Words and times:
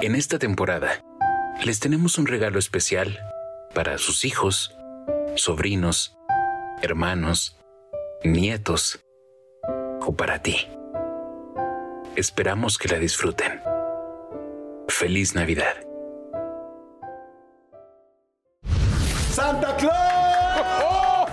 En 0.00 0.14
esta 0.14 0.38
temporada, 0.38 1.02
les 1.64 1.80
tenemos 1.80 2.18
un 2.18 2.26
regalo 2.26 2.58
especial 2.58 3.18
para 3.74 3.98
sus 3.98 4.24
hijos, 4.24 4.76
sobrinos, 5.36 6.16
hermanos, 6.82 7.56
nietos 8.24 9.00
o 10.00 10.12
para 10.14 10.42
ti. 10.42 10.56
Esperamos 12.16 12.78
que 12.78 12.88
la 12.88 12.98
disfruten. 12.98 13.60
Feliz 14.88 15.34
Navidad. 15.34 15.74
¡Santa 19.32 19.76
Claus! 19.76 21.30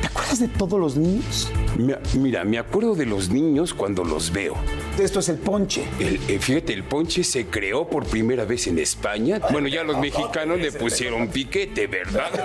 ¿Te 0.00 0.06
acuerdas 0.06 0.38
de 0.40 0.48
todos 0.48 0.80
los 0.80 0.96
niños? 0.96 1.50
Mi- 1.76 1.94
Mira, 2.18 2.44
me 2.44 2.58
acuerdo 2.58 2.94
de 2.94 3.06
los 3.06 3.30
niños 3.30 3.72
cuando 3.74 4.04
los 4.04 4.32
veo. 4.32 4.54
Esto 4.98 5.20
es 5.20 5.28
el 5.28 5.38
ponche. 5.38 5.84
El, 5.98 6.20
eh, 6.28 6.38
fíjate, 6.38 6.72
el 6.72 6.84
ponche 6.84 7.24
se 7.24 7.46
creó 7.46 7.88
por 7.88 8.06
primera 8.06 8.44
vez 8.44 8.66
en 8.66 8.78
España. 8.78 9.40
Bueno, 9.50 9.68
ya 9.68 9.82
los 9.82 9.98
mexicanos 9.98 10.58
le 10.58 10.72
pusieron 10.72 11.28
piquete, 11.28 11.86
¿verdad? 11.86 12.30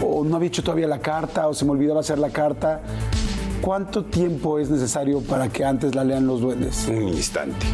O 0.00 0.24
no 0.24 0.36
había 0.36 0.48
hecho 0.48 0.62
todavía 0.62 0.86
la 0.86 1.00
carta, 1.00 1.48
o 1.48 1.54
se 1.54 1.64
me 1.64 1.72
olvidaba 1.72 2.00
hacer 2.00 2.18
la 2.18 2.30
carta. 2.30 2.82
¿Cuánto 3.60 4.04
tiempo 4.04 4.58
es 4.58 4.70
necesario 4.70 5.20
para 5.20 5.48
que 5.48 5.64
antes 5.64 5.94
la 5.94 6.04
lean 6.04 6.26
los 6.26 6.40
duendes? 6.40 6.86
Un 6.88 7.08
instante. 7.08 7.66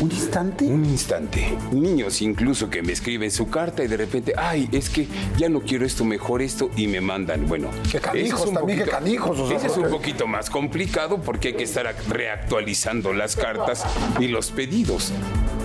¿Un 0.00 0.10
instante? 0.10 0.64
Un 0.64 0.84
instante. 0.86 1.56
Niños 1.72 2.22
incluso 2.22 2.70
que 2.70 2.82
me 2.82 2.92
escriben 2.92 3.30
su 3.30 3.48
carta 3.50 3.84
y 3.84 3.86
de 3.88 3.98
repente, 3.98 4.32
ay, 4.36 4.68
es 4.72 4.88
que 4.88 5.06
ya 5.36 5.48
no 5.50 5.60
quiero 5.60 5.84
esto, 5.84 6.04
mejor 6.06 6.40
esto, 6.40 6.70
y 6.76 6.86
me 6.86 7.00
mandan. 7.02 7.46
Bueno, 7.46 7.68
Qué 7.90 8.00
canijos 8.00 8.46
es 8.46 8.54
también, 8.54 8.78
qué 8.78 8.84
canijos, 8.86 9.38
o 9.38 9.46
sea, 9.48 9.58
ese 9.58 9.66
es 9.66 9.76
un 9.76 9.90
poquito 9.90 10.26
más 10.26 10.48
complicado 10.48 11.20
porque 11.20 11.48
hay 11.48 11.54
que 11.54 11.64
estar 11.64 11.84
ac- 11.86 12.06
reactualizando 12.08 13.12
las 13.12 13.36
cartas 13.36 13.84
y 14.18 14.28
los 14.28 14.50
pedidos. 14.50 15.12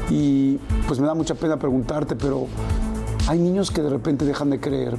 Y 0.10 0.58
pues 0.88 1.00
me 1.00 1.08
da 1.08 1.14
mucha 1.16 1.36
pena 1.36 1.58
preguntarte, 1.58 2.16
pero 2.18 2.48
hay 3.28 3.40
niños 3.40 3.72
que 3.72 3.82
de 3.82 3.90
repente 3.90 4.26
dejan 4.26 4.50
de 4.50 4.60
creer. 4.60 4.96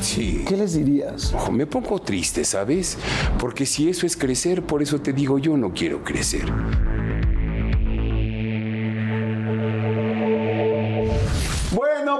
Sí. 0.00 0.44
¿Qué 0.48 0.56
les 0.56 0.72
dirías? 0.74 1.34
Ojo, 1.34 1.52
me 1.52 1.66
pongo 1.66 1.98
triste, 2.00 2.42
¿sabes? 2.44 2.96
Porque 3.38 3.66
si 3.66 3.88
eso 3.90 4.06
es 4.06 4.16
crecer, 4.16 4.62
por 4.62 4.80
eso 4.82 5.00
te 5.00 5.12
digo, 5.12 5.38
yo 5.38 5.56
no 5.56 5.72
quiero 5.74 6.02
crecer. 6.04 6.46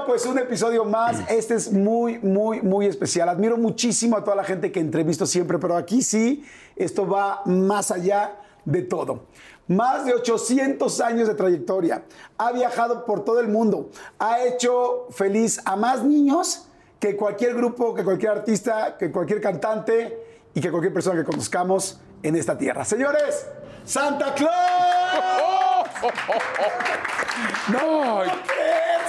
Pues 0.09 0.25
un 0.25 0.39
episodio 0.39 0.85
más. 0.85 1.19
Este 1.29 1.53
es 1.53 1.71
muy, 1.71 2.17
muy, 2.17 2.63
muy 2.63 2.87
especial. 2.87 3.29
Admiro 3.29 3.57
muchísimo 3.57 4.17
a 4.17 4.23
toda 4.23 4.35
la 4.35 4.43
gente 4.43 4.71
que 4.71 4.79
entrevisto 4.79 5.27
siempre, 5.27 5.59
pero 5.59 5.77
aquí 5.77 6.01
sí, 6.01 6.43
esto 6.75 7.07
va 7.07 7.43
más 7.45 7.91
allá 7.91 8.39
de 8.65 8.81
todo. 8.81 9.25
Más 9.67 10.05
de 10.05 10.15
800 10.15 10.99
años 11.01 11.27
de 11.27 11.35
trayectoria. 11.35 12.05
Ha 12.39 12.51
viajado 12.51 13.05
por 13.05 13.23
todo 13.23 13.39
el 13.39 13.49
mundo. 13.49 13.91
Ha 14.17 14.43
hecho 14.45 15.05
feliz 15.11 15.61
a 15.63 15.75
más 15.75 16.03
niños 16.03 16.67
que 16.99 17.15
cualquier 17.15 17.53
grupo, 17.53 17.93
que 17.93 18.03
cualquier 18.03 18.31
artista, 18.31 18.97
que 18.97 19.11
cualquier 19.11 19.39
cantante 19.39 20.17
y 20.55 20.59
que 20.59 20.71
cualquier 20.71 20.91
persona 20.91 21.19
que 21.19 21.25
conozcamos 21.25 22.01
en 22.23 22.35
esta 22.35 22.57
tierra. 22.57 22.83
Señores, 22.83 23.45
Santa 23.85 24.33
Claus. 24.33 25.87
¡No! 27.71 28.23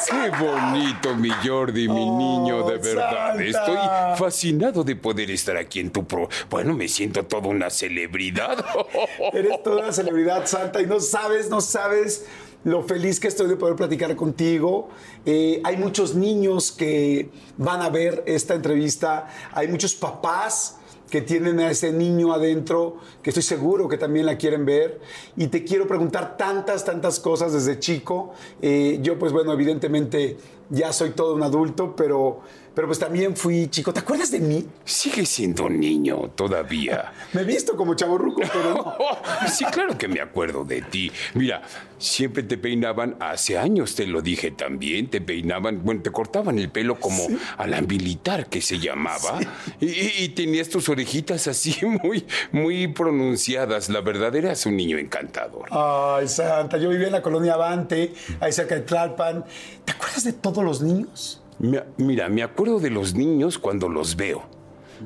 ¡Qué 0.09 0.31
bonito, 0.31 1.15
mi 1.17 1.31
Jordi, 1.31 1.89
mi 1.89 2.07
Oh, 2.09 2.19
niño, 2.19 2.67
de 2.69 2.79
verdad! 2.79 3.37
Santa. 3.37 3.45
Estoy 3.45 3.77
fascinado 4.19 4.85
de 4.85 4.97
poder 4.97 5.31
estar 5.31 5.57
aquí 5.57 5.81
en 5.81 5.91
tu 5.91 6.07
pro. 6.07 6.29
Bueno, 6.49 6.75
me 6.75 6.89
siento 6.89 7.25
toda 7.25 7.49
una 7.49 7.71
celebridad. 7.71 8.65
Eres 9.33 9.63
toda 9.63 9.83
una 9.83 9.93
celebridad 9.93 10.47
santa 10.47 10.81
y 10.81 10.87
no 10.87 11.01
sabes, 11.01 11.51
no 11.51 11.61
sabes 11.61 12.27
lo 12.65 12.83
feliz 12.83 13.21
que 13.21 13.29
estoy 13.29 13.49
de 13.49 13.57
poder 13.57 13.77
platicar 13.77 14.15
contigo. 14.17 14.91
Eh, 15.25 15.61
hay 15.65 15.77
muchos 15.77 16.15
niños 16.15 16.73
que 16.73 17.31
van 17.57 17.81
a 17.83 17.89
ver 17.91 18.23
esta 18.27 18.55
entrevista, 18.55 19.29
hay 19.53 19.69
muchos 19.69 19.95
papás 19.95 20.77
que 21.11 21.21
tienen 21.21 21.61
a 21.61 21.71
ese 21.71 21.93
niño 21.93 22.33
adentro, 22.33 22.97
que 23.23 23.31
estoy 23.31 23.43
seguro 23.43 23.89
que 23.89 23.99
también 23.99 24.27
la 24.27 24.39
quieren 24.39 24.65
ver. 24.65 25.01
Y 25.37 25.49
te 25.49 25.65
quiero 25.65 25.87
preguntar 25.87 26.37
tantas, 26.37 26.85
tantas 26.85 27.21
cosas 27.21 27.53
desde 27.53 27.79
chico. 27.79 28.33
Eh, 28.63 29.01
yo, 29.03 29.19
pues 29.19 29.33
bueno, 29.33 29.53
evidentemente 29.53 30.39
ya 30.71 30.93
soy 30.93 31.11
todo 31.11 31.35
un 31.35 31.43
adulto, 31.43 31.95
pero, 31.97 32.41
pero 32.81 32.89
pues 32.89 32.99
también 32.99 33.37
fui 33.37 33.69
chico. 33.69 33.93
¿Te 33.93 34.01
acuerdas 34.01 34.31
de 34.31 34.41
mí? 34.41 34.67
Sigue 34.87 35.27
siendo 35.27 35.69
niño 35.69 36.31
todavía. 36.35 37.13
Me 37.35 37.43
he 37.43 37.45
visto 37.45 37.77
como 37.77 37.93
chavorruco, 37.95 38.41
pero. 38.51 38.97
Sí, 39.53 39.67
claro 39.67 39.99
que 39.99 40.09
me 40.09 40.21
acuerdo 40.21 40.65
de 40.65 40.81
ti. 40.81 41.13
Mira, 41.35 41.61
siempre 41.99 42.43
te 42.43 42.57
peinaban, 42.57 43.17
hace 43.21 43.59
años 43.59 43.95
te 43.95 44.07
lo 44.07 44.23
dije 44.23 44.51
también, 44.53 45.09
te 45.09 45.21
peinaban, 45.21 45.83
bueno, 45.85 46.01
te 46.03 46.11
cortaban 46.11 46.59
el 46.59 46.71
pelo 46.71 46.99
como 46.99 47.27
a 47.59 47.67
la 47.67 47.81
militar 47.83 48.47
que 48.49 48.63
se 48.63 48.79
llamaba. 48.79 49.41
Y, 49.79 49.87
y- 49.87 50.13
y 50.21 50.29
tenías 50.31 50.69
tus 50.71 50.89
orejitas 50.89 51.49
así 51.49 51.77
muy, 52.03 52.25
muy 52.53 52.89
pronunciadas. 52.89 53.91
La 53.91 54.01
verdad, 54.01 54.35
eras 54.35 54.65
un 54.65 54.77
niño 54.77 54.97
encantador. 54.97 55.67
Ay, 55.71 56.29
Santa, 56.29 56.79
yo 56.79 56.89
vivía 56.89 57.09
en 57.09 57.13
la 57.13 57.23
colonia 57.23 57.55
Avante, 57.55 58.15
ahí 58.41 58.53
cerca 58.53 58.75
de 58.77 58.83
Tlalpan. 58.83 59.45
¿Te 59.85 59.93
acuerdas 59.93 60.25
de 60.25 60.33
todos 60.33 60.65
los 60.65 60.81
niños? 60.81 61.43
Mira, 61.61 62.29
me 62.31 62.43
acuerdo 62.43 62.81
de 62.81 62.91
los 62.91 63.15
niños 63.15 63.59
cuando 63.59 63.89
los 63.89 64.17
veo. 64.17 64.43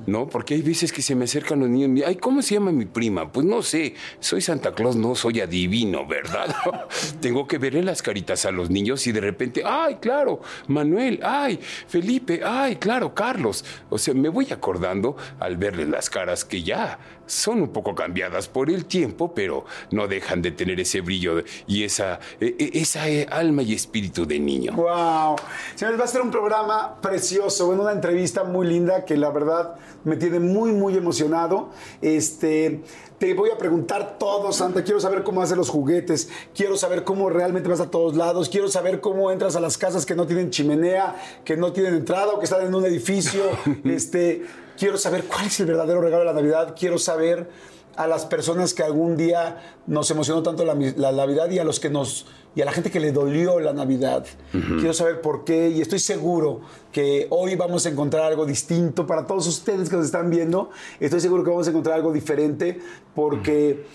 ¿No? 0.06 0.26
Porque 0.26 0.54
hay 0.54 0.62
veces 0.62 0.92
que 0.92 1.02
se 1.02 1.14
me 1.14 1.24
acercan 1.24 1.60
los 1.60 1.68
niños. 1.68 2.00
y 2.00 2.02
Ay, 2.02 2.16
¿cómo 2.16 2.42
se 2.42 2.54
llama 2.54 2.72
mi 2.72 2.84
prima? 2.84 3.30
Pues 3.30 3.46
no 3.46 3.62
sé. 3.62 3.94
Soy 4.18 4.40
Santa 4.40 4.72
Claus, 4.72 4.96
no 4.96 5.14
soy 5.14 5.40
adivino, 5.40 6.04
¿verdad? 6.04 6.54
Tengo 7.20 7.46
que 7.46 7.58
verle 7.58 7.82
las 7.82 8.02
caritas 8.02 8.44
a 8.44 8.50
los 8.50 8.70
niños 8.70 9.06
y 9.06 9.12
de 9.12 9.20
repente, 9.20 9.62
ay, 9.64 9.96
claro, 10.00 10.40
Manuel, 10.66 11.20
ay, 11.22 11.60
Felipe, 11.86 12.40
ay, 12.44 12.76
claro, 12.76 13.14
Carlos. 13.14 13.64
O 13.88 13.98
sea, 13.98 14.14
me 14.14 14.28
voy 14.28 14.48
acordando 14.50 15.16
al 15.38 15.56
verles 15.56 15.88
las 15.88 16.10
caras 16.10 16.44
que 16.44 16.64
ya 16.64 16.98
son 17.26 17.62
un 17.62 17.68
poco 17.68 17.94
cambiadas 17.94 18.48
por 18.48 18.70
el 18.70 18.86
tiempo, 18.86 19.32
pero 19.34 19.64
no 19.90 20.06
dejan 20.08 20.42
de 20.42 20.50
tener 20.50 20.80
ese 20.80 21.00
brillo 21.00 21.42
y 21.66 21.84
esa, 21.84 22.20
e- 22.40 22.54
e- 22.58 22.80
esa 22.80 23.08
eh, 23.08 23.26
alma 23.30 23.62
y 23.62 23.74
espíritu 23.74 24.26
de 24.26 24.38
niño. 24.38 24.72
Wow. 24.72 25.36
Señores, 25.74 26.00
va 26.00 26.04
a 26.04 26.08
ser 26.08 26.20
un 26.20 26.30
programa 26.30 27.00
precioso, 27.00 27.66
bueno, 27.66 27.82
una 27.82 27.92
entrevista 27.92 28.44
muy 28.44 28.66
linda 28.66 29.04
que 29.04 29.16
la 29.16 29.30
verdad 29.30 29.76
me 30.04 30.16
tiene 30.16 30.38
muy, 30.38 30.72
muy 30.72 30.96
emocionado. 30.96 31.70
Este, 32.02 32.82
te 33.18 33.32
voy 33.34 33.50
a 33.50 33.58
preguntar 33.58 34.18
todo, 34.18 34.52
Santa. 34.52 34.84
Quiero 34.84 35.00
saber 35.00 35.22
cómo 35.22 35.42
hacen 35.42 35.56
los 35.56 35.70
juguetes. 35.70 36.28
Quiero 36.54 36.76
saber 36.76 37.04
cómo 37.04 37.30
realmente 37.30 37.68
vas 37.68 37.80
a 37.80 37.90
todos 37.90 38.16
lados. 38.16 38.48
Quiero 38.48 38.68
saber 38.68 39.00
cómo 39.00 39.30
entras 39.30 39.56
a 39.56 39.60
las 39.60 39.78
casas 39.78 40.04
que 40.04 40.14
no 40.14 40.26
tienen 40.26 40.50
chimenea, 40.50 41.16
que 41.44 41.56
no 41.56 41.72
tienen 41.72 41.94
entrada 41.94 42.32
o 42.32 42.38
que 42.38 42.44
están 42.44 42.66
en 42.66 42.74
un 42.74 42.84
edificio. 42.84 43.42
este, 43.84 44.44
quiero 44.78 44.98
saber 44.98 45.24
cuál 45.24 45.46
es 45.46 45.60
el 45.60 45.66
verdadero 45.66 46.00
regalo 46.00 46.20
de 46.20 46.26
la 46.26 46.32
Navidad. 46.34 46.74
Quiero 46.78 46.98
saber 46.98 47.48
a 47.96 48.06
las 48.06 48.26
personas 48.26 48.74
que 48.74 48.82
algún 48.82 49.16
día 49.16 49.60
nos 49.86 50.10
emocionó 50.10 50.42
tanto 50.42 50.64
la, 50.64 50.74
la 50.74 51.12
Navidad 51.12 51.50
y 51.50 51.58
a 51.58 51.64
los 51.64 51.80
que 51.80 51.90
nos 51.90 52.26
y 52.56 52.62
a 52.62 52.64
la 52.64 52.72
gente 52.72 52.90
que 52.90 53.00
le 53.00 53.10
dolió 53.10 53.58
la 53.58 53.72
Navidad. 53.72 54.24
Quiero 54.52 54.92
saber 54.92 55.20
por 55.20 55.44
qué 55.44 55.70
y 55.70 55.80
estoy 55.80 55.98
seguro 55.98 56.60
que 56.92 57.26
hoy 57.30 57.56
vamos 57.56 57.84
a 57.86 57.88
encontrar 57.88 58.22
algo 58.22 58.46
distinto 58.46 59.06
para 59.06 59.26
todos 59.26 59.48
ustedes 59.48 59.88
que 59.88 59.96
nos 59.96 60.04
están 60.06 60.30
viendo. 60.30 60.70
Estoy 61.00 61.20
seguro 61.20 61.42
que 61.42 61.50
vamos 61.50 61.66
a 61.66 61.70
encontrar 61.70 61.96
algo 61.96 62.12
diferente 62.12 62.80
porque 63.12 63.86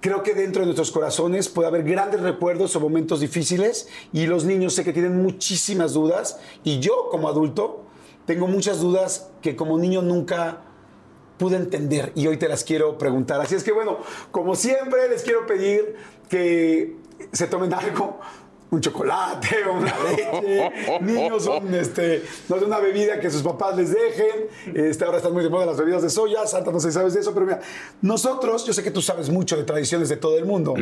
creo 0.00 0.22
que 0.22 0.34
dentro 0.34 0.60
de 0.60 0.66
nuestros 0.66 0.90
corazones 0.90 1.48
puede 1.48 1.68
haber 1.68 1.84
grandes 1.84 2.20
recuerdos 2.20 2.76
o 2.76 2.80
momentos 2.80 3.20
difíciles 3.20 3.88
y 4.12 4.26
los 4.26 4.44
niños 4.44 4.74
sé 4.74 4.84
que 4.84 4.92
tienen 4.92 5.22
muchísimas 5.22 5.94
dudas 5.94 6.38
y 6.62 6.78
yo 6.80 7.08
como 7.10 7.28
adulto 7.28 7.86
tengo 8.26 8.46
muchas 8.46 8.80
dudas 8.80 9.30
que 9.42 9.56
como 9.56 9.78
niño 9.78 10.02
nunca 10.02 10.62
pude 11.40 11.56
entender 11.56 12.12
y 12.14 12.26
hoy 12.26 12.36
te 12.36 12.48
las 12.48 12.64
quiero 12.64 12.98
preguntar. 12.98 13.40
Así 13.40 13.54
es 13.54 13.64
que 13.64 13.72
bueno, 13.72 13.98
como 14.30 14.54
siempre 14.54 15.08
les 15.08 15.22
quiero 15.22 15.46
pedir 15.46 15.96
que 16.28 16.96
se 17.32 17.46
tomen 17.46 17.72
algo. 17.72 18.20
Un 18.70 18.80
chocolate, 18.80 19.48
una 19.68 19.92
leche, 20.04 21.00
niños, 21.00 21.44
un, 21.48 21.74
este, 21.74 22.22
no 22.48 22.56
sé, 22.56 22.64
una 22.64 22.78
bebida 22.78 23.18
que 23.18 23.28
sus 23.28 23.42
papás 23.42 23.76
les 23.76 23.92
dejen. 23.92 24.46
Este, 24.72 25.04
ahora 25.04 25.16
están 25.16 25.32
muy 25.32 25.42
de 25.42 25.50
moda 25.50 25.66
las 25.66 25.76
bebidas 25.76 26.02
de 26.02 26.08
soya, 26.08 26.46
Santa, 26.46 26.70
no 26.70 26.78
sé 26.78 26.92
si 26.92 26.94
sabes 26.94 27.14
de 27.14 27.20
eso, 27.20 27.34
pero 27.34 27.46
mira, 27.46 27.60
nosotros, 28.00 28.64
yo 28.64 28.72
sé 28.72 28.84
que 28.84 28.92
tú 28.92 29.02
sabes 29.02 29.28
mucho 29.28 29.56
de 29.56 29.64
tradiciones 29.64 30.08
de 30.08 30.18
todo 30.18 30.38
el 30.38 30.44
mundo. 30.44 30.74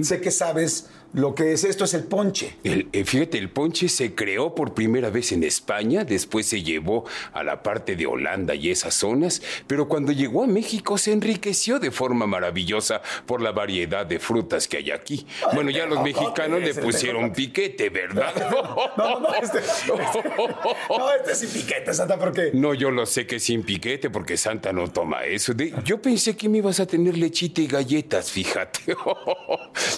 Sé 0.00 0.22
que 0.22 0.30
sabes 0.30 0.88
lo 1.14 1.34
que 1.34 1.52
es 1.52 1.64
esto 1.64 1.84
es 1.84 1.94
el 1.94 2.04
ponche. 2.04 2.56
El, 2.64 2.88
eh, 2.92 3.04
fíjate, 3.04 3.38
el 3.38 3.48
ponche 3.48 3.88
se 3.88 4.14
creó 4.14 4.54
por 4.54 4.74
primera 4.74 5.10
vez 5.10 5.30
en 5.32 5.44
España, 5.44 6.04
después 6.04 6.46
se 6.46 6.62
llevó 6.62 7.04
a 7.32 7.42
la 7.44 7.62
parte 7.62 7.94
de 7.96 8.06
Holanda 8.06 8.54
y 8.54 8.70
esas 8.70 8.94
zonas, 8.94 9.40
pero 9.68 9.86
cuando 9.88 10.10
llegó 10.12 10.42
a 10.42 10.46
México 10.46 10.98
se 10.98 11.12
enriqueció 11.12 11.78
de 11.78 11.90
forma 11.92 12.26
maravillosa 12.26 13.00
por 13.26 13.40
la 13.40 13.52
variedad 13.52 14.04
de 14.04 14.18
frutas 14.18 14.66
que 14.66 14.78
hay 14.78 14.90
aquí. 14.90 15.24
Bueno, 15.54 15.70
ya 15.70 15.86
los 15.86 16.02
mexicanos 16.02 16.60
le 16.60 16.74
pusieron 16.74 17.32
piquete, 17.32 17.90
¿verdad? 17.90 18.32
No, 18.96 19.20
no, 19.20 19.34
este, 19.34 19.58
este, 19.58 19.92
no, 20.88 21.12
este 21.12 21.34
sin 21.34 21.48
piquete, 21.50 21.94
Santa, 21.94 22.18
¿por 22.18 22.32
qué? 22.32 22.50
No, 22.52 22.74
yo 22.74 22.90
lo 22.90 23.06
sé 23.06 23.26
que 23.26 23.38
sin 23.38 23.62
piquete, 23.62 24.10
porque 24.10 24.36
Santa 24.36 24.72
no 24.72 24.88
toma 24.90 25.24
eso. 25.24 25.54
De- 25.54 25.74
yo 25.84 26.00
pensé 26.00 26.36
que 26.36 26.48
me 26.48 26.58
ibas 26.58 26.80
a 26.80 26.86
tener 26.86 27.16
lechita 27.16 27.60
y 27.60 27.66
galletas, 27.66 28.30
fíjate. 28.30 28.80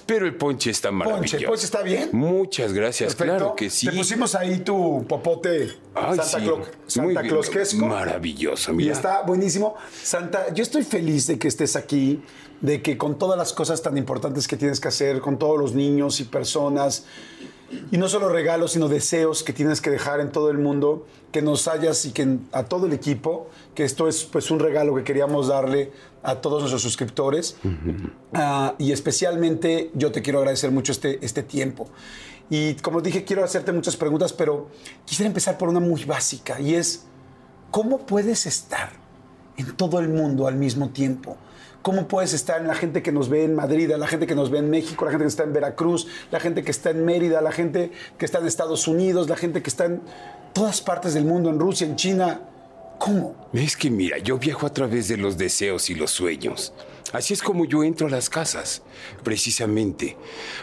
Pero 0.06 0.26
el 0.26 0.34
ponche 0.34 0.70
está 0.70 0.90
maravilloso. 0.90 1.05
Ponche, 1.10 1.36
¿el 1.38 1.44
ponche 1.44 1.64
está 1.64 1.82
bien? 1.82 2.10
Muchas 2.12 2.72
gracias, 2.72 3.14
Perfecto. 3.14 3.38
claro 3.38 3.56
que 3.56 3.70
sí. 3.70 3.86
Te 3.88 3.92
pusimos 3.96 4.34
ahí 4.34 4.58
tu 4.58 5.04
popote 5.08 5.72
Ay, 5.94 6.16
Santa, 6.16 6.24
sí. 6.86 7.00
Santa. 7.00 7.22
Maravilloso, 7.86 8.72
Y 8.72 8.74
mira. 8.76 8.92
está 8.92 9.22
buenísimo. 9.22 9.74
Santa, 10.02 10.52
yo 10.52 10.62
estoy 10.62 10.82
feliz 10.84 11.26
de 11.26 11.38
que 11.38 11.48
estés 11.48 11.76
aquí, 11.76 12.22
de 12.60 12.82
que 12.82 12.96
con 12.96 13.18
todas 13.18 13.38
las 13.38 13.52
cosas 13.52 13.82
tan 13.82 13.96
importantes 13.96 14.46
que 14.48 14.56
tienes 14.56 14.80
que 14.80 14.88
hacer, 14.88 15.20
con 15.20 15.38
todos 15.38 15.58
los 15.58 15.74
niños 15.74 16.20
y 16.20 16.24
personas, 16.24 17.04
y 17.90 17.98
no 17.98 18.08
solo 18.08 18.28
regalos, 18.28 18.72
sino 18.72 18.88
deseos 18.88 19.42
que 19.42 19.52
tienes 19.52 19.80
que 19.80 19.90
dejar 19.90 20.20
en 20.20 20.30
todo 20.30 20.50
el 20.50 20.58
mundo, 20.58 21.06
que 21.32 21.42
nos 21.42 21.66
hayas 21.68 22.04
y 22.04 22.12
que 22.12 22.38
a 22.52 22.64
todo 22.64 22.86
el 22.86 22.92
equipo, 22.92 23.48
que 23.74 23.84
esto 23.84 24.08
es 24.08 24.24
pues 24.24 24.50
un 24.50 24.58
regalo 24.58 24.94
que 24.94 25.04
queríamos 25.04 25.48
darle 25.48 25.92
a 26.22 26.36
todos 26.36 26.60
nuestros 26.60 26.82
suscriptores. 26.82 27.56
Ah, 28.32 28.74
y 28.78 28.92
especialmente 28.92 29.90
yo 29.94 30.12
te 30.12 30.22
quiero 30.22 30.38
agradecer 30.38 30.70
mucho 30.70 30.92
este, 30.92 31.18
este 31.24 31.42
tiempo. 31.42 31.88
Y 32.48 32.74
como 32.74 33.00
dije, 33.00 33.24
quiero 33.24 33.42
hacerte 33.42 33.72
muchas 33.72 33.96
preguntas, 33.96 34.32
pero 34.32 34.68
quisiera 35.04 35.26
empezar 35.26 35.58
por 35.58 35.68
una 35.68 35.80
muy 35.80 36.04
básica 36.04 36.60
y 36.60 36.74
es, 36.74 37.04
¿cómo 37.72 38.06
puedes 38.06 38.46
estar 38.46 38.92
en 39.56 39.76
todo 39.76 39.98
el 39.98 40.08
mundo 40.08 40.46
al 40.46 40.54
mismo 40.54 40.90
tiempo? 40.90 41.36
¿Cómo 41.86 42.08
puedes 42.08 42.32
estar 42.32 42.60
en 42.60 42.66
la 42.66 42.74
gente 42.74 43.00
que 43.00 43.12
nos 43.12 43.28
ve 43.28 43.44
en 43.44 43.54
Madrid, 43.54 43.92
a 43.92 43.96
la 43.96 44.08
gente 44.08 44.26
que 44.26 44.34
nos 44.34 44.50
ve 44.50 44.58
en 44.58 44.68
México, 44.70 45.04
la 45.04 45.12
gente 45.12 45.22
que 45.22 45.28
está 45.28 45.44
en 45.44 45.52
Veracruz, 45.52 46.08
la 46.32 46.40
gente 46.40 46.64
que 46.64 46.72
está 46.72 46.90
en 46.90 47.04
Mérida, 47.04 47.40
la 47.40 47.52
gente 47.52 47.92
que 48.18 48.24
está 48.24 48.40
en 48.40 48.46
Estados 48.48 48.88
Unidos, 48.88 49.28
la 49.28 49.36
gente 49.36 49.62
que 49.62 49.70
está 49.70 49.84
en 49.84 50.02
todas 50.52 50.80
partes 50.80 51.14
del 51.14 51.24
mundo, 51.24 51.48
en 51.48 51.60
Rusia, 51.60 51.86
en 51.86 51.94
China? 51.94 52.40
¿Cómo? 52.98 53.36
Es 53.52 53.76
que 53.76 53.88
mira, 53.88 54.18
yo 54.18 54.36
viajo 54.36 54.66
a 54.66 54.72
través 54.72 55.06
de 55.06 55.16
los 55.16 55.38
deseos 55.38 55.88
y 55.88 55.94
los 55.94 56.10
sueños. 56.10 56.72
Así 57.12 57.34
es 57.34 57.42
como 57.42 57.64
yo 57.64 57.84
entro 57.84 58.08
a 58.08 58.10
las 58.10 58.28
casas, 58.28 58.82
precisamente, 59.22 60.16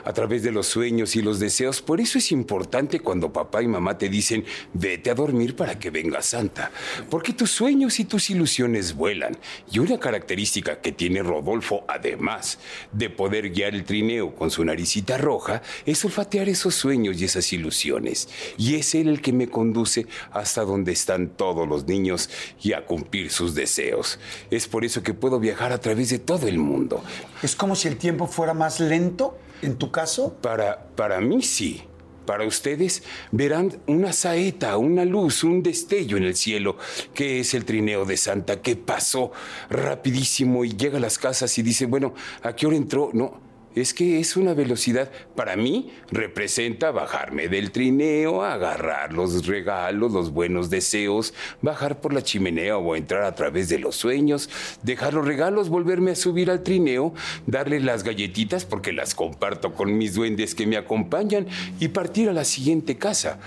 a 0.04 0.12
través 0.12 0.44
de 0.44 0.52
los 0.52 0.68
sueños 0.68 1.16
y 1.16 1.22
los 1.22 1.40
deseos. 1.40 1.82
Por 1.82 2.02
eso 2.02 2.18
es 2.18 2.32
importante 2.32 3.00
cuando 3.00 3.32
papá 3.32 3.62
y 3.62 3.68
mamá 3.68 3.98
te 3.98 4.10
dicen, 4.10 4.44
vete 4.74 5.10
a 5.10 5.16
dormir 5.16 5.56
para 5.56 5.80
que 5.80 5.90
venga 5.90 6.22
Santa, 6.22 6.72
porque 7.10 7.34
tus 7.34 7.52
sueños 7.52 8.00
y 8.00 8.06
tus 8.06 8.30
ilusiones 8.30 8.94
vuelan. 8.94 9.38
Y 9.72 9.80
una 9.80 10.00
característica 10.00 10.82
que 10.82 10.92
tiene 10.92 11.24
Rodolfo, 11.24 11.86
además 11.88 12.60
de 12.92 13.10
poder 13.10 13.52
guiar 13.52 13.74
el 13.74 13.86
trineo 13.86 14.36
con 14.36 14.52
su 14.52 14.66
naricita 14.66 15.18
roja, 15.18 15.62
es 15.86 16.04
olfatear 16.04 16.50
esos 16.50 16.76
sueños 16.76 17.22
y 17.22 17.26
esas 17.26 17.54
ilusiones. 17.54 18.28
Y 18.58 18.76
es 18.76 18.96
él 18.96 19.08
el 19.08 19.22
que 19.22 19.34
me 19.34 19.48
conduce 19.48 20.08
hasta 20.32 20.64
donde 20.64 20.92
están 20.92 21.30
todos 21.30 21.68
los 21.68 21.88
niños 21.88 22.30
y 22.62 22.74
a 22.74 22.86
cumplir 22.86 23.32
sus 23.32 23.56
deseos. 23.56 24.20
Es 24.52 24.68
por 24.68 24.84
eso 24.84 25.04
que 25.04 25.14
puedo 25.14 25.40
viajar 25.40 25.72
a 25.72 25.80
través 25.80 26.10
de 26.10 26.20
todo 26.20 26.33
el 26.42 26.58
mundo. 26.58 27.04
¿Es 27.42 27.56
como 27.56 27.76
si 27.76 27.88
el 27.88 27.98
tiempo 27.98 28.28
fuera 28.28 28.54
más 28.54 28.80
lento 28.80 29.38
en 29.62 29.78
tu 29.78 29.92
caso? 29.92 30.34
Para, 30.42 30.88
para 30.96 31.22
mí 31.22 31.42
sí. 31.42 31.84
Para 32.26 32.46
ustedes 32.46 33.04
verán 33.32 33.82
una 33.86 34.14
saeta, 34.14 34.78
una 34.78 35.04
luz, 35.04 35.44
un 35.44 35.62
destello 35.62 36.16
en 36.16 36.24
el 36.24 36.38
cielo, 36.38 36.78
que 37.14 37.42
es 37.42 37.54
el 37.54 37.66
trineo 37.66 38.06
de 38.06 38.16
Santa, 38.16 38.62
que 38.62 38.78
pasó 38.78 39.34
rapidísimo 39.70 40.64
y 40.64 40.76
llega 40.78 41.00
a 41.00 41.02
las 41.02 41.18
casas 41.18 41.58
y 41.58 41.64
dice, 41.64 41.86
bueno, 41.86 42.14
¿a 42.42 42.56
qué 42.56 42.66
hora 42.66 42.78
entró? 42.78 43.10
No, 43.12 43.42
es 43.76 43.94
que 43.94 44.20
es 44.20 44.38
una 44.38 44.54
velocidad, 44.54 45.12
para 45.36 45.56
mí 45.56 45.92
representa 46.12 46.92
bajarme 46.92 47.48
del 47.48 47.72
trineo, 47.72 48.44
agarrar 48.44 49.14
los 49.14 49.46
regalos, 49.48 50.12
los 50.12 50.32
buenos 50.32 50.70
deseos, 50.70 51.34
bajar 51.62 52.02
por 52.02 52.14
la 52.14 52.22
chimenea 52.22 52.78
o 52.78 52.96
entrar 52.96 53.24
a 53.24 53.36
través 53.36 53.70
de 53.70 53.80
los 53.80 53.96
sueños, 53.96 54.50
dejar 54.84 55.14
los 55.14 55.26
regalos, 55.26 55.70
volverme 55.70 56.12
a 56.12 56.16
subir 56.16 56.52
al 56.52 56.64
trineo, 56.64 57.14
darle 57.48 57.80
las 57.80 58.04
galletitas 58.04 58.66
porque 58.66 58.94
las 58.94 59.16
comparto 59.16 59.74
con 59.74 59.98
mis 59.98 60.14
duendes 60.14 60.56
que 60.56 60.68
me 60.68 60.78
acompañan 60.78 61.48
y 61.80 61.88
partir 61.90 62.30
a 62.30 62.34
la 62.34 62.46
siguiente 62.46 62.98
casa, 62.98 63.40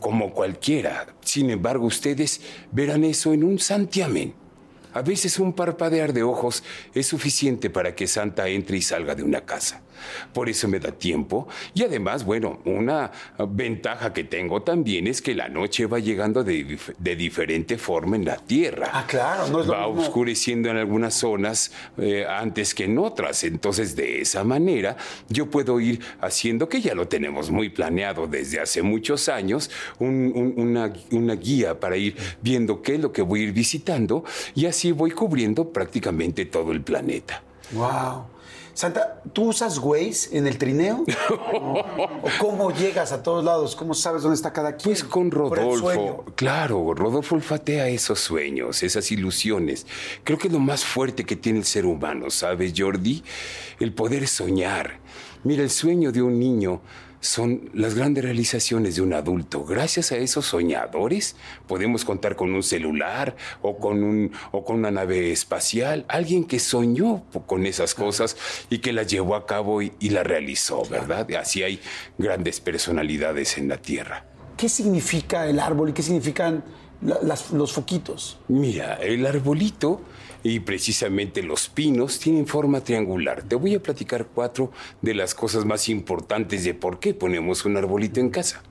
como 0.00 0.32
cualquiera. 0.32 1.06
Sin 1.22 1.50
embargo, 1.50 1.86
ustedes 1.86 2.40
verán 2.72 3.04
eso 3.04 3.32
en 3.32 3.42
un 3.42 3.58
santiamén. 3.58 4.43
A 4.94 5.02
veces 5.02 5.40
un 5.40 5.52
parpadear 5.52 6.12
de 6.12 6.22
ojos 6.22 6.62
es 6.94 7.08
suficiente 7.08 7.68
para 7.68 7.94
que 7.96 8.06
Santa 8.06 8.48
entre 8.48 8.76
y 8.76 8.82
salga 8.82 9.16
de 9.16 9.24
una 9.24 9.40
casa. 9.40 9.82
Por 10.32 10.48
eso 10.48 10.68
me 10.68 10.80
da 10.80 10.92
tiempo. 10.92 11.48
Y 11.74 11.82
además, 11.84 12.24
bueno, 12.24 12.60
una 12.64 13.10
ventaja 13.48 14.12
que 14.12 14.24
tengo 14.24 14.62
también 14.62 15.06
es 15.06 15.20
que 15.22 15.34
la 15.34 15.48
noche 15.48 15.86
va 15.86 15.98
llegando 15.98 16.44
de, 16.44 16.66
dif- 16.66 16.94
de 16.98 17.16
diferente 17.16 17.78
forma 17.78 18.16
en 18.16 18.24
la 18.24 18.36
Tierra. 18.36 18.90
Ah, 18.92 19.04
claro, 19.06 19.48
no 19.48 19.60
es 19.60 19.66
lo 19.66 19.72
Va 19.72 19.86
mismo. 19.86 20.02
oscureciendo 20.02 20.68
en 20.70 20.76
algunas 20.76 21.14
zonas 21.14 21.72
eh, 21.98 22.26
antes 22.28 22.74
que 22.74 22.84
en 22.84 22.98
otras. 22.98 23.44
Entonces, 23.44 23.96
de 23.96 24.20
esa 24.20 24.44
manera, 24.44 24.96
yo 25.28 25.50
puedo 25.50 25.80
ir 25.80 26.00
haciendo, 26.20 26.68
que 26.68 26.80
ya 26.80 26.94
lo 26.94 27.08
tenemos 27.08 27.50
muy 27.50 27.68
planeado 27.70 28.26
desde 28.26 28.60
hace 28.60 28.82
muchos 28.82 29.28
años, 29.28 29.70
un- 29.98 30.32
un- 30.34 30.54
una, 30.56 30.92
una 31.12 31.34
guía 31.34 31.78
para 31.80 31.96
ir 31.96 32.16
viendo 32.42 32.82
qué 32.82 32.94
es 32.94 33.00
lo 33.00 33.12
que 33.12 33.22
voy 33.22 33.40
a 33.40 33.42
ir 33.44 33.52
visitando 33.52 34.24
y 34.54 34.66
así 34.66 34.92
voy 34.92 35.10
cubriendo 35.10 35.70
prácticamente 35.72 36.44
todo 36.46 36.72
el 36.72 36.80
planeta. 36.82 37.42
Wow. 37.72 38.24
Santa, 38.74 39.22
¿tú 39.32 39.50
usas 39.50 39.78
Waze 39.78 40.36
en 40.36 40.48
el 40.48 40.58
trineo? 40.58 41.04
¿O 41.52 42.28
cómo 42.40 42.72
llegas 42.72 43.12
a 43.12 43.22
todos 43.22 43.44
lados? 43.44 43.76
¿Cómo 43.76 43.94
sabes 43.94 44.22
dónde 44.22 44.34
está 44.34 44.52
cada 44.52 44.76
quien? 44.76 44.92
Pues 44.92 45.04
con. 45.04 45.30
Rodolfo, 45.30 46.24
claro, 46.34 46.92
Rodolfo 46.92 47.36
olfatea 47.36 47.88
esos 47.88 48.20
sueños, 48.20 48.82
esas 48.82 49.10
ilusiones. 49.12 49.86
Creo 50.24 50.38
que 50.38 50.48
es 50.48 50.52
lo 50.52 50.60
más 50.60 50.84
fuerte 50.84 51.24
que 51.24 51.36
tiene 51.36 51.60
el 51.60 51.64
ser 51.64 51.86
humano, 51.86 52.30
¿sabes, 52.30 52.74
Jordi? 52.76 53.22
El 53.78 53.92
poder 53.92 54.26
soñar. 54.26 54.98
Mira, 55.44 55.62
el 55.62 55.70
sueño 55.70 56.10
de 56.10 56.22
un 56.22 56.38
niño 56.38 56.80
son 57.24 57.70
las 57.72 57.94
grandes 57.94 58.22
realizaciones 58.22 58.96
de 58.96 59.02
un 59.02 59.14
adulto. 59.14 59.64
Gracias 59.64 60.12
a 60.12 60.16
esos 60.18 60.44
soñadores 60.44 61.36
podemos 61.66 62.04
contar 62.04 62.36
con 62.36 62.52
un 62.52 62.62
celular 62.62 63.34
o 63.62 63.78
con, 63.78 64.02
un, 64.02 64.30
o 64.52 64.62
con 64.62 64.76
una 64.76 64.90
nave 64.90 65.32
espacial. 65.32 66.04
Alguien 66.08 66.44
que 66.44 66.58
soñó 66.58 67.24
con 67.46 67.64
esas 67.64 67.94
cosas 67.94 68.36
y 68.68 68.78
que 68.78 68.92
las 68.92 69.06
llevó 69.06 69.36
a 69.36 69.46
cabo 69.46 69.80
y, 69.80 69.92
y 70.00 70.10
las 70.10 70.26
realizó, 70.26 70.84
¿verdad? 70.84 71.26
Así 71.32 71.62
hay 71.62 71.80
grandes 72.18 72.60
personalidades 72.60 73.56
en 73.56 73.68
la 73.68 73.78
Tierra. 73.78 74.26
¿Qué 74.58 74.68
significa 74.68 75.46
el 75.48 75.60
árbol 75.60 75.88
y 75.88 75.92
qué 75.94 76.02
significan 76.02 76.62
la- 77.00 77.18
las- 77.22 77.52
los 77.52 77.72
foquitos? 77.72 78.38
Mira, 78.48 78.96
el 78.96 79.24
arbolito 79.26 80.02
y 80.44 80.60
precisamente 80.60 81.42
los 81.42 81.68
pinos 81.68 82.20
tienen 82.20 82.46
forma 82.46 82.82
triangular. 82.82 83.42
Te 83.42 83.56
voy 83.56 83.74
a 83.74 83.82
platicar 83.82 84.28
cuatro 84.32 84.70
de 85.02 85.14
las 85.14 85.34
cosas 85.34 85.64
más 85.64 85.88
importantes 85.88 86.62
de 86.62 86.74
por 86.74 87.00
qué 87.00 87.14
ponemos 87.14 87.64
un 87.64 87.76
arbolito 87.76 88.20
en 88.20 88.30
casa. 88.30 88.62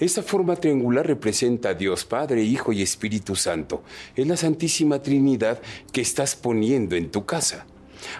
Esta 0.00 0.22
forma 0.22 0.56
triangular 0.56 1.06
representa 1.06 1.68
a 1.68 1.74
Dios 1.74 2.04
Padre, 2.04 2.42
Hijo 2.42 2.72
y 2.72 2.82
Espíritu 2.82 3.36
Santo. 3.36 3.84
Es 4.16 4.26
la 4.26 4.36
Santísima 4.36 5.02
Trinidad 5.02 5.60
que 5.92 6.00
estás 6.00 6.34
poniendo 6.34 6.96
en 6.96 7.10
tu 7.10 7.24
casa. 7.26 7.66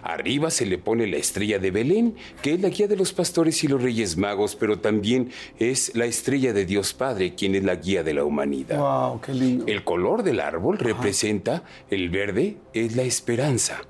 Arriba 0.03 0.51
se 0.51 0.67
le 0.67 0.79
pone 0.79 1.07
la 1.07 1.17
estrella 1.17 1.59
de 1.59 1.71
Belén, 1.71 2.17
que 2.43 2.55
es 2.55 2.61
la 2.61 2.69
guía 2.69 2.89
de 2.89 2.97
los 2.97 3.13
pastores 3.13 3.63
y 3.65 3.69
los 3.69 3.83
reyes 3.83 4.17
magos, 4.17 4.57
pero 4.57 4.79
también 4.79 5.31
es 5.59 5.95
la 5.95 6.07
estrella 6.07 6.53
de 6.53 6.67
Dios 6.67 6.93
Padre, 6.93 7.35
quien 7.35 7.55
es 7.55 7.65
la 7.65 7.77
guía 7.77 8.03
de 8.03 8.15
la 8.15 8.25
humanidad. 8.25 8.79
Wow, 8.79 9.21
qué 9.21 9.35
lindo. 9.35 9.65
El 9.67 9.85
color 9.85 10.23
del 10.23 10.41
árbol 10.41 10.79
representa, 10.79 11.65
el 11.91 12.11
verde 12.11 12.57
es 12.73 12.97
la 12.97 13.03
esperanza, 13.03 13.83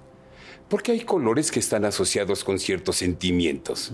porque 0.68 0.92
hay 0.92 1.00
colores 1.00 1.50
que 1.50 1.60
están 1.60 1.84
asociados 1.84 2.44
con 2.44 2.58
ciertos 2.58 2.96
sentimientos. 2.96 3.92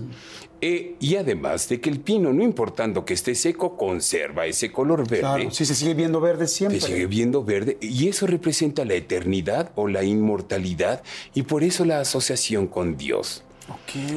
E- 0.61 0.95
y 0.99 1.15
además 1.15 1.67
de 1.69 1.81
que 1.81 1.89
el 1.89 1.99
pino, 1.99 2.31
no 2.31 2.43
importando 2.43 3.03
que 3.03 3.15
esté 3.15 3.33
seco, 3.33 3.75
conserva 3.77 4.45
ese 4.45 4.71
color 4.71 5.07
verde. 5.07 5.19
Claro, 5.21 5.51
sí 5.51 5.65
se 5.65 5.73
sigue 5.73 5.95
viendo 5.95 6.21
verde 6.21 6.47
siempre. 6.47 6.79
Te 6.79 6.85
sigue 6.85 7.07
viendo 7.07 7.43
verde 7.43 7.77
y 7.81 8.07
eso 8.07 8.27
representa 8.27 8.85
la 8.85 8.93
eternidad 8.93 9.71
o 9.75 9.87
la 9.87 10.03
inmortalidad 10.03 11.01
y 11.33 11.43
por 11.43 11.63
eso 11.63 11.83
la 11.83 11.99
asociación 11.99 12.67
con 12.67 12.95
Dios. 12.95 13.43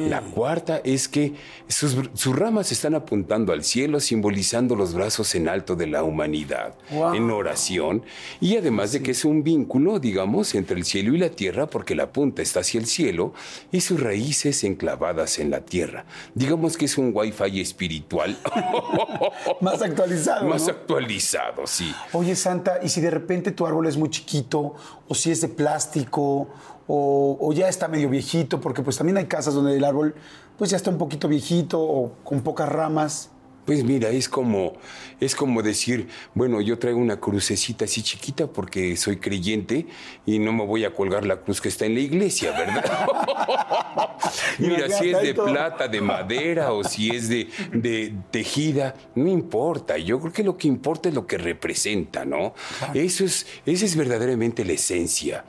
La 0.09 0.21
cuarta 0.21 0.81
es 0.83 1.07
que 1.07 1.33
sus, 1.67 1.97
sus, 2.13 2.35
ramas 2.35 2.71
están 2.71 2.95
apuntando 2.95 3.53
al 3.53 3.63
cielo, 3.63 3.99
simbolizando 3.99 4.75
los 4.75 4.93
brazos 4.93 5.35
en 5.35 5.49
alto 5.49 5.75
de 5.75 5.87
la 5.87 6.03
humanidad, 6.03 6.75
en 6.89 7.29
oración, 7.31 8.03
y 8.39 8.57
además 8.57 8.91
de 8.91 9.01
que 9.01 9.11
es 9.11 9.25
un 9.25 9.43
vínculo, 9.43 9.99
digamos, 9.99 10.55
entre 10.55 10.77
el 10.77 10.85
cielo 10.85 11.13
y 11.13 11.17
la 11.17 11.29
tierra, 11.29 11.67
porque 11.67 11.95
la 11.95 12.11
punta 12.11 12.41
está 12.41 12.61
hacia 12.61 12.79
el 12.79 12.85
cielo 12.85 13.33
y 13.71 13.81
sus 13.81 13.99
raíces 13.99 14.63
enclavadas 14.63 15.39
en 15.39 15.51
la 15.51 15.61
tierra. 15.61 16.05
Digamos 16.33 16.77
que 16.77 16.85
es 16.85 16.97
un 16.97 17.11
wifi 17.13 17.59
espiritual. 17.59 18.37
Más 19.61 19.81
actualizado. 19.81 20.47
Más 20.47 20.67
actualizado, 20.67 21.67
sí. 21.67 21.93
Oye, 22.13 22.35
Santa, 22.35 22.79
¿y 22.83 22.89
si 22.89 23.01
de 23.01 23.11
repente 23.11 23.51
tu 23.51 23.65
árbol 23.65 23.87
es 23.87 23.97
muy 23.97 24.09
chiquito, 24.09 24.75
o 25.07 25.15
si 25.15 25.31
es 25.31 25.41
de 25.41 25.49
plástico, 25.49 26.49
o, 26.87 27.51
ya 27.53 27.67
está 27.67 27.87
medio 27.87 28.09
viejito, 28.09 28.61
porque 28.61 28.81
pues 28.81 28.97
también 28.97 29.17
hay 29.17 29.25
casas 29.25 29.53
donde 29.53 29.75
el 29.75 29.83
árbol 29.83 30.15
pues 30.57 30.69
ya 30.69 30.77
está 30.77 30.89
un 30.89 30.97
poquito 30.97 31.27
viejito 31.27 31.81
o 31.81 32.11
con 32.23 32.41
pocas 32.41 32.69
ramas. 32.69 33.31
Pues 33.65 33.83
mira, 33.83 34.09
es 34.09 34.29
como, 34.29 34.73
es 35.19 35.35
como 35.35 35.63
decir, 35.63 36.07
bueno, 36.33 36.61
yo 36.61 36.77
traigo 36.77 36.99
una 36.99 37.19
crucecita 37.19 37.85
así 37.85 38.03
chiquita 38.03 38.47
porque 38.47 38.95
soy 38.95 39.17
creyente 39.17 39.87
y 40.25 40.37
no 40.39 40.53
me 40.53 40.65
voy 40.65 40.85
a 40.85 40.93
colgar 40.93 41.25
la 41.25 41.37
cruz 41.37 41.61
que 41.61 41.69
está 41.69 41.85
en 41.85 41.95
la 41.95 42.01
iglesia, 42.01 42.51
¿verdad? 42.51 43.07
mira, 44.59 44.89
si 44.89 45.09
es 45.09 45.21
de 45.21 45.33
plata, 45.33 45.87
de 45.87 46.01
madera 46.01 46.73
o 46.73 46.83
si 46.83 47.09
es 47.09 47.27
de, 47.27 47.49
de, 47.73 48.13
tejida, 48.29 48.95
no 49.15 49.27
importa. 49.29 49.97
Yo 49.97 50.19
creo 50.19 50.31
que 50.31 50.43
lo 50.43 50.57
que 50.57 50.67
importa 50.67 51.09
es 51.09 51.15
lo 51.15 51.25
que 51.25 51.37
representa, 51.37 52.23
¿no? 52.23 52.53
Eso 52.93 53.25
es, 53.25 53.47
esa 53.65 53.85
es 53.85 53.95
verdaderamente 53.95 54.63
la 54.63 54.73
esencia. 54.73 55.43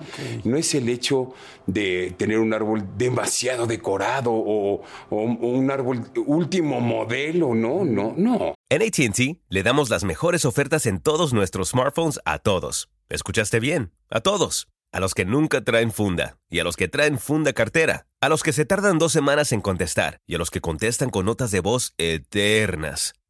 No 0.44 0.56
es 0.56 0.74
el 0.74 0.88
hecho 0.88 1.34
de 1.66 2.14
tener 2.16 2.38
un 2.38 2.54
árbol 2.54 2.84
demasiado 2.96 3.66
decorado 3.66 4.32
o, 4.32 4.82
un 5.10 5.70
árbol 5.70 6.04
último 6.26 6.80
modelo, 6.80 7.54
no, 7.54 7.84
no 7.84 8.14
no, 8.16 8.54
En 8.68 8.82
ATT 8.82 9.40
le 9.48 9.62
damos 9.62 9.90
las 9.90 10.04
mejores 10.04 10.44
ofertas 10.44 10.86
en 10.86 11.00
todos 11.00 11.32
nuestros 11.32 11.70
smartphones 11.70 12.20
a 12.24 12.38
todos. 12.38 12.88
¿Escuchaste 13.08 13.60
bien? 13.60 13.92
A 14.10 14.20
todos. 14.20 14.68
A 14.92 15.00
los 15.00 15.14
que 15.14 15.24
nunca 15.24 15.62
traen 15.62 15.92
funda 15.92 16.38
y 16.48 16.60
a 16.60 16.64
los 16.64 16.76
que 16.76 16.88
traen 16.88 17.18
funda 17.18 17.52
cartera. 17.52 18.06
A 18.20 18.28
los 18.28 18.42
que 18.42 18.52
se 18.52 18.64
tardan 18.64 18.98
dos 18.98 19.12
semanas 19.12 19.52
en 19.52 19.60
contestar 19.60 20.18
y 20.26 20.36
a 20.36 20.38
los 20.38 20.50
que 20.50 20.60
contestan 20.60 21.10
con 21.10 21.26
notas 21.26 21.50
de 21.50 21.60
voz 21.60 21.94
eternas. 21.98 23.14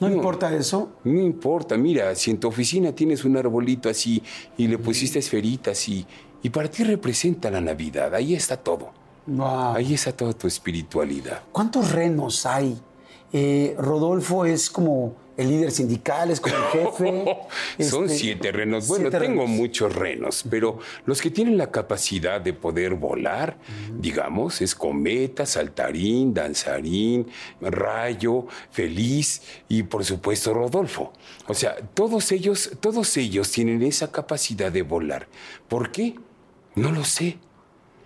¿No, 0.00 0.10
importa 0.10 0.54
eso? 0.54 0.92
No 1.04 1.20
importa. 1.20 1.76
Mira, 1.76 2.14
si 2.14 2.30
en 2.30 2.40
tu 2.40 2.48
oficina 2.48 2.92
tienes 2.92 3.24
un 3.24 3.36
arbolito 3.36 3.88
así 3.88 4.22
y 4.56 4.66
le 4.66 4.78
pusiste 4.78 5.18
esferitas 5.18 5.88
y, 5.88 6.06
y 6.42 6.50
para 6.50 6.70
ti 6.70 6.84
representa 6.84 7.50
la 7.50 7.60
Navidad, 7.60 8.14
ahí 8.14 8.34
está 8.34 8.56
todo. 8.56 8.92
Ahí 9.74 9.94
está 9.94 10.12
toda 10.12 10.32
tu 10.32 10.46
espiritualidad. 10.46 11.42
¿Cuántos 11.52 11.92
renos 11.92 12.46
hay? 12.46 12.80
Eh, 13.32 13.74
Rodolfo 13.78 14.44
es 14.44 14.70
como 14.70 15.16
el 15.36 15.48
líder 15.48 15.70
sindical, 15.70 16.30
es 16.30 16.40
como 16.40 16.54
el 16.54 16.62
jefe. 16.64 17.38
Son 17.82 18.04
este, 18.04 18.18
siete 18.18 18.52
renos. 18.52 18.88
Bueno, 18.88 19.10
tengo 19.10 19.46
muchos 19.46 19.94
renos, 19.94 20.44
pero 20.50 20.78
los 21.06 21.22
que 21.22 21.30
tienen 21.30 21.56
la 21.56 21.70
capacidad 21.70 22.40
de 22.40 22.52
poder 22.52 22.94
volar, 22.94 23.56
digamos, 23.98 24.60
es 24.60 24.74
cometa, 24.74 25.46
saltarín, 25.46 26.34
danzarín, 26.34 27.26
rayo, 27.60 28.46
feliz 28.70 29.42
y 29.68 29.84
por 29.84 30.04
supuesto 30.04 30.52
Rodolfo. 30.52 31.12
O 31.46 31.54
sea, 31.54 31.76
todos 31.76 32.32
ellos, 32.32 32.72
todos 32.80 33.16
ellos 33.16 33.50
tienen 33.50 33.82
esa 33.82 34.12
capacidad 34.12 34.70
de 34.70 34.82
volar. 34.82 35.26
¿Por 35.68 35.90
qué? 35.90 36.16
No 36.74 36.92
lo 36.92 37.04
sé. 37.04 37.38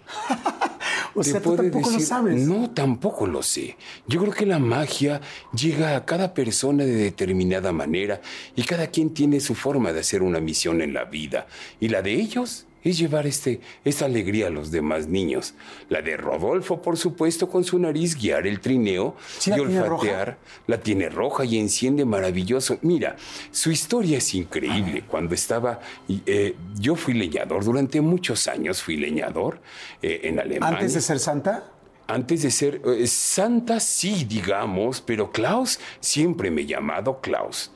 o 1.14 1.22
sea, 1.22 1.40
tú 1.40 1.56
tampoco 1.56 1.90
lo 1.90 2.00
sabes. 2.00 2.46
No, 2.46 2.70
tampoco 2.70 3.26
lo 3.26 3.42
sé. 3.42 3.76
Yo 4.06 4.20
creo 4.20 4.32
que 4.32 4.46
la 4.46 4.58
magia 4.58 5.20
llega 5.54 5.96
a 5.96 6.04
cada 6.04 6.34
persona 6.34 6.84
de 6.84 6.94
determinada 6.94 7.72
manera 7.72 8.20
y 8.56 8.62
cada 8.62 8.88
quien 8.88 9.14
tiene 9.14 9.40
su 9.40 9.54
forma 9.54 9.92
de 9.92 10.00
hacer 10.00 10.22
una 10.22 10.40
misión 10.40 10.82
en 10.82 10.92
la 10.92 11.04
vida. 11.04 11.46
Y 11.80 11.88
la 11.88 12.02
de 12.02 12.14
ellos 12.14 12.66
es 12.84 12.98
llevar 12.98 13.26
este, 13.26 13.60
esta 13.84 14.04
alegría 14.04 14.48
a 14.48 14.50
los 14.50 14.70
demás 14.70 15.08
niños. 15.08 15.54
La 15.88 16.02
de 16.02 16.16
Rodolfo, 16.16 16.80
por 16.82 16.96
supuesto, 16.96 17.48
con 17.48 17.64
su 17.64 17.78
nariz 17.78 18.14
guiar 18.16 18.46
el 18.46 18.60
trineo 18.60 19.16
y 19.46 19.50
olfatear. 19.58 20.38
La 20.66 20.78
tiene 20.78 21.08
roja 21.08 21.44
y 21.44 21.58
enciende 21.58 22.04
maravilloso. 22.04 22.78
Mira, 22.82 23.16
su 23.50 23.70
historia 23.70 24.18
es 24.18 24.34
increíble. 24.34 25.04
Cuando 25.08 25.34
estaba, 25.34 25.80
eh, 26.08 26.54
yo 26.78 26.94
fui 26.94 27.14
leñador, 27.14 27.64
durante 27.64 28.00
muchos 28.00 28.46
años 28.46 28.82
fui 28.82 28.96
leñador 28.96 29.60
eh, 30.02 30.20
en 30.24 30.38
Alemania. 30.38 30.78
¿Antes 30.78 30.94
de 30.94 31.00
ser 31.00 31.18
santa? 31.18 31.70
Antes 32.06 32.42
de 32.42 32.50
ser 32.50 32.82
eh, 32.84 33.06
santa, 33.06 33.80
sí, 33.80 34.26
digamos, 34.28 35.00
pero 35.00 35.32
Klaus 35.32 35.80
siempre 36.00 36.50
me 36.50 36.62
he 36.62 36.66
llamado 36.66 37.20
Klaus. 37.22 37.70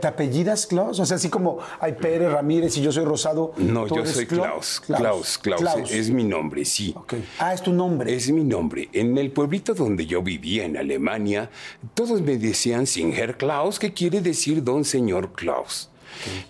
¿Te, 0.00 0.06
apellidas 0.06 0.68
Klaus? 0.68 1.00
O 1.00 1.06
sea, 1.06 1.16
así 1.16 1.28
como 1.28 1.58
hay 1.80 1.94
Pérez, 1.94 2.30
Ramírez 2.30 2.76
y 2.76 2.82
yo 2.82 2.92
soy 2.92 3.04
Rosado. 3.04 3.52
No, 3.56 3.88
yo 3.88 4.06
soy 4.06 4.26
Klaus. 4.26 4.80
Klaus. 4.80 5.38
Klaus. 5.38 5.90
Es 5.90 6.08
mi 6.10 6.22
nombre, 6.22 6.64
sí. 6.64 6.94
Ah, 7.40 7.52
es 7.52 7.62
tu 7.62 7.72
nombre. 7.72 8.14
Es 8.14 8.30
mi 8.30 8.44
nombre. 8.44 8.88
En 8.92 9.18
el 9.18 9.32
pueblito 9.32 9.74
donde 9.74 10.06
yo 10.06 10.22
vivía, 10.22 10.64
en 10.64 10.76
Alemania, 10.76 11.50
todos 11.94 12.22
me 12.22 12.36
decían 12.38 12.86
Singer 12.86 13.36
Klaus, 13.36 13.80
que 13.80 13.92
quiere 13.92 14.20
decir 14.20 14.62
don 14.62 14.84
señor 14.84 15.32
Klaus. 15.32 15.90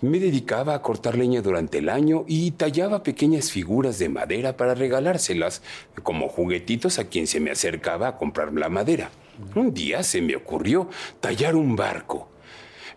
Me 0.01 0.19
dedicaba 0.19 0.75
a 0.75 0.83
cortar 0.83 1.17
leña 1.17 1.41
durante 1.41 1.79
el 1.79 1.89
año 1.89 2.25
y 2.27 2.51
tallaba 2.51 3.01
pequeñas 3.01 3.49
figuras 3.49 3.97
de 3.97 4.09
madera 4.09 4.57
para 4.57 4.75
regalárselas 4.75 5.63
como 6.03 6.29
juguetitos 6.29 6.99
a 6.99 7.05
quien 7.05 7.25
se 7.25 7.39
me 7.39 7.49
acercaba 7.49 8.09
a 8.09 8.17
comprar 8.17 8.53
la 8.53 8.69
madera. 8.69 9.09
Un 9.55 9.73
día 9.73 10.03
se 10.03 10.21
me 10.21 10.35
ocurrió 10.35 10.87
tallar 11.19 11.55
un 11.55 11.75
barco 11.75 12.32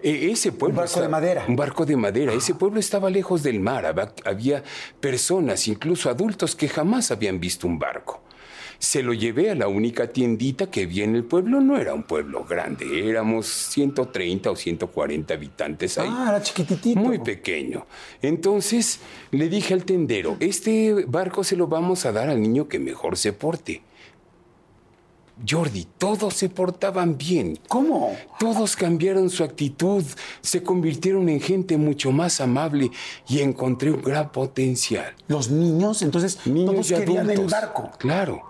ese 0.02 0.52
pueblo 0.52 0.80
un 0.80 0.86
barco 0.86 1.00
de 1.00 1.08
madera. 1.08 1.44
Un 1.48 1.56
barco 1.56 1.86
de 1.86 1.96
madera. 1.96 2.32
Ese 2.32 2.54
pueblo 2.54 2.80
estaba 2.80 3.10
lejos 3.10 3.42
del 3.42 3.60
mar. 3.60 4.12
Había 4.24 4.62
personas, 5.00 5.68
incluso 5.68 6.10
adultos, 6.10 6.56
que 6.56 6.68
jamás 6.68 7.10
habían 7.10 7.40
visto 7.40 7.66
un 7.66 7.78
barco. 7.78 8.22
Se 8.78 9.02
lo 9.02 9.14
llevé 9.14 9.50
a 9.50 9.54
la 9.54 9.68
única 9.68 10.08
tiendita 10.08 10.70
que 10.70 10.84
vi 10.84 11.02
en 11.02 11.16
el 11.16 11.24
pueblo. 11.24 11.60
No 11.60 11.78
era 11.78 11.94
un 11.94 12.02
pueblo 12.02 12.44
grande, 12.44 13.08
éramos 13.08 13.46
130 13.46 14.50
o 14.50 14.56
140 14.56 15.32
habitantes 15.32 15.96
ahí. 15.98 16.08
Ah, 16.10 16.26
era 16.28 16.42
chiquititito. 16.42 17.00
Muy 17.00 17.18
pequeño. 17.18 17.86
Entonces 18.20 19.00
le 19.30 19.48
dije 19.48 19.72
al 19.72 19.84
tendero, 19.84 20.36
este 20.40 21.06
barco 21.06 21.42
se 21.42 21.56
lo 21.56 21.68
vamos 21.68 22.04
a 22.04 22.12
dar 22.12 22.28
al 22.28 22.40
niño 22.40 22.68
que 22.68 22.78
mejor 22.78 23.16
se 23.16 23.32
porte. 23.32 23.82
Jordi, 25.46 25.86
todos 25.98 26.34
se 26.34 26.48
portaban 26.48 27.18
bien. 27.18 27.58
¿Cómo? 27.68 28.16
Todos 28.38 28.74
cambiaron 28.74 29.28
su 29.28 29.44
actitud, 29.44 30.02
se 30.40 30.62
convirtieron 30.62 31.28
en 31.28 31.40
gente 31.40 31.76
mucho 31.76 32.10
más 32.10 32.40
amable 32.40 32.90
y 33.28 33.40
encontré 33.40 33.90
un 33.90 34.00
gran 34.00 34.32
potencial. 34.32 35.14
¿Los 35.28 35.50
niños? 35.50 36.00
Entonces, 36.02 36.46
niños 36.46 36.88
todos 36.88 37.00
querían 37.00 37.30
el 37.30 37.46
barco. 37.46 37.90
Claro. 37.98 38.42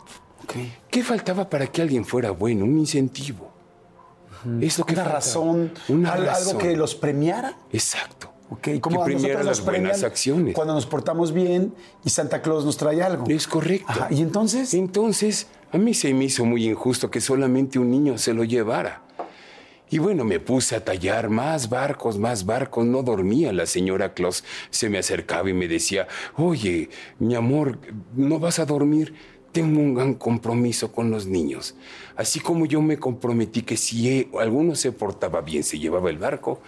¿Qué 0.90 1.02
faltaba 1.02 1.50
para 1.50 1.66
que 1.66 1.82
alguien 1.82 2.04
fuera 2.04 2.30
bueno? 2.30 2.64
Un 2.64 2.78
incentivo. 2.78 3.52
Es 4.60 4.78
lo 4.78 4.86
que 4.86 4.94
una 4.94 5.04
razón, 5.04 5.72
una 5.88 6.12
algo 6.12 6.58
que 6.58 6.76
los 6.76 6.94
premiara. 6.94 7.56
Exacto. 7.72 8.32
Ok, 8.48 8.68
como 8.80 9.00
que 9.00 9.06
premiara 9.06 9.42
las 9.42 9.64
buenas 9.64 10.04
acciones. 10.04 10.54
Cuando 10.54 10.72
nos 10.72 10.86
portamos 10.86 11.32
bien 11.32 11.74
y 12.04 12.10
Santa 12.10 12.42
Claus 12.42 12.64
nos 12.64 12.76
trae 12.76 13.02
algo. 13.02 13.24
Es 13.28 13.48
correcto. 13.48 13.86
Ajá, 13.88 14.06
¿Y 14.10 14.22
entonces? 14.22 14.72
Entonces, 14.72 15.48
a 15.76 15.78
mí 15.78 15.92
se 15.92 16.14
me 16.14 16.24
hizo 16.24 16.46
muy 16.46 16.66
injusto 16.66 17.10
que 17.10 17.20
solamente 17.20 17.78
un 17.78 17.90
niño 17.90 18.16
se 18.16 18.32
lo 18.32 18.44
llevara. 18.44 19.02
Y 19.90 19.98
bueno, 19.98 20.24
me 20.24 20.40
puse 20.40 20.74
a 20.74 20.82
tallar 20.82 21.28
más 21.28 21.68
barcos, 21.68 22.18
más 22.18 22.46
barcos. 22.46 22.86
No 22.86 23.02
dormía 23.02 23.52
la 23.52 23.66
señora 23.66 24.14
Claus. 24.14 24.42
Se 24.70 24.88
me 24.88 24.96
acercaba 24.96 25.50
y 25.50 25.52
me 25.52 25.68
decía, 25.68 26.08
oye, 26.38 26.88
mi 27.18 27.34
amor, 27.34 27.78
¿no 28.14 28.38
vas 28.38 28.58
a 28.58 28.64
dormir? 28.64 29.12
Tengo 29.52 29.78
un 29.78 29.92
gran 29.92 30.14
compromiso 30.14 30.92
con 30.92 31.10
los 31.10 31.26
niños. 31.26 31.74
Así 32.16 32.40
como 32.40 32.64
yo 32.64 32.80
me 32.80 32.96
comprometí 32.96 33.60
que 33.60 33.76
si 33.76 34.08
eh, 34.08 34.28
alguno 34.40 34.76
se 34.76 34.92
portaba 34.92 35.42
bien, 35.42 35.62
se 35.62 35.78
llevaba 35.78 36.08
el 36.08 36.16
barco, 36.16 36.62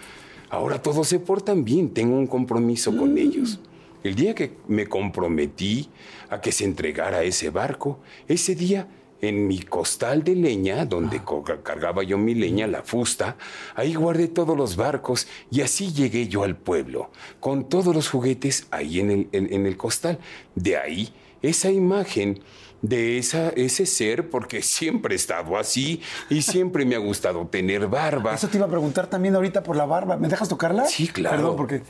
ahora 0.51 0.83
todos 0.83 1.07
se 1.07 1.17
portan 1.17 1.65
bien. 1.65 1.95
Tengo 1.95 2.15
un 2.15 2.27
compromiso 2.27 2.95
con 2.95 3.17
ellos. 3.17 3.59
El 4.03 4.13
día 4.13 4.35
que 4.35 4.53
me 4.67 4.85
comprometí 4.85 5.89
a 6.29 6.39
que 6.39 6.51
se 6.51 6.63
entregara 6.63 7.23
ese 7.23 7.49
barco, 7.49 7.99
ese 8.27 8.53
día 8.53 8.87
en 9.21 9.47
mi 9.47 9.59
costal 9.59 10.23
de 10.23 10.35
leña, 10.35 10.85
donde 10.85 11.23
co- 11.23 11.43
cargaba 11.63 12.03
yo 12.03 12.17
mi 12.17 12.35
leña, 12.35 12.67
la 12.67 12.83
fusta, 12.83 13.35
ahí 13.75 13.93
guardé 13.95 14.27
todos 14.27 14.55
los 14.55 14.75
barcos 14.75 15.27
y 15.51 15.61
así 15.61 15.91
llegué 15.93 16.27
yo 16.27 16.43
al 16.43 16.55
pueblo, 16.55 17.11
con 17.39 17.67
todos 17.67 17.93
los 17.95 18.09
juguetes 18.09 18.67
ahí 18.71 18.99
en 18.99 19.11
el, 19.11 19.29
en- 19.31 19.53
en 19.53 19.65
el 19.65 19.75
costal. 19.77 20.19
De 20.55 20.77
ahí 20.77 21.13
esa 21.41 21.69
imagen 21.71 22.41
de 22.81 23.17
esa, 23.17 23.49
ese 23.49 23.85
ser, 23.85 24.29
porque 24.29 24.61
siempre 24.61 25.13
he 25.13 25.17
estado 25.17 25.57
así 25.57 26.01
y 26.29 26.41
siempre 26.41 26.85
me 26.85 26.95
ha 26.95 26.99
gustado 26.99 27.45
tener 27.47 27.87
barba. 27.87 28.33
Eso 28.35 28.47
te 28.47 28.55
iba 28.57 28.67
a 28.67 28.69
preguntar 28.69 29.07
también 29.07 29.35
ahorita 29.35 29.63
por 29.63 29.75
la 29.75 29.85
barba. 29.85 30.15
¿Me 30.15 30.29
dejas 30.29 30.47
tocarla? 30.47 30.85
Sí, 30.85 31.07
claro. 31.09 31.35
Perdón, 31.35 31.55
porque. 31.57 31.81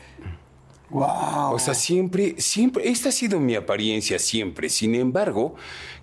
¡Wow! 0.89 1.53
O 1.53 1.59
sea, 1.59 1.75
siempre, 1.75 2.33
siempre, 2.39 2.89
esta 2.89 3.09
ha 3.09 3.11
sido 3.11 3.39
mi 3.39 3.53
apariencia 3.55 4.17
siempre. 4.17 4.69
Sin 4.69 4.95
embargo, 4.95 5.53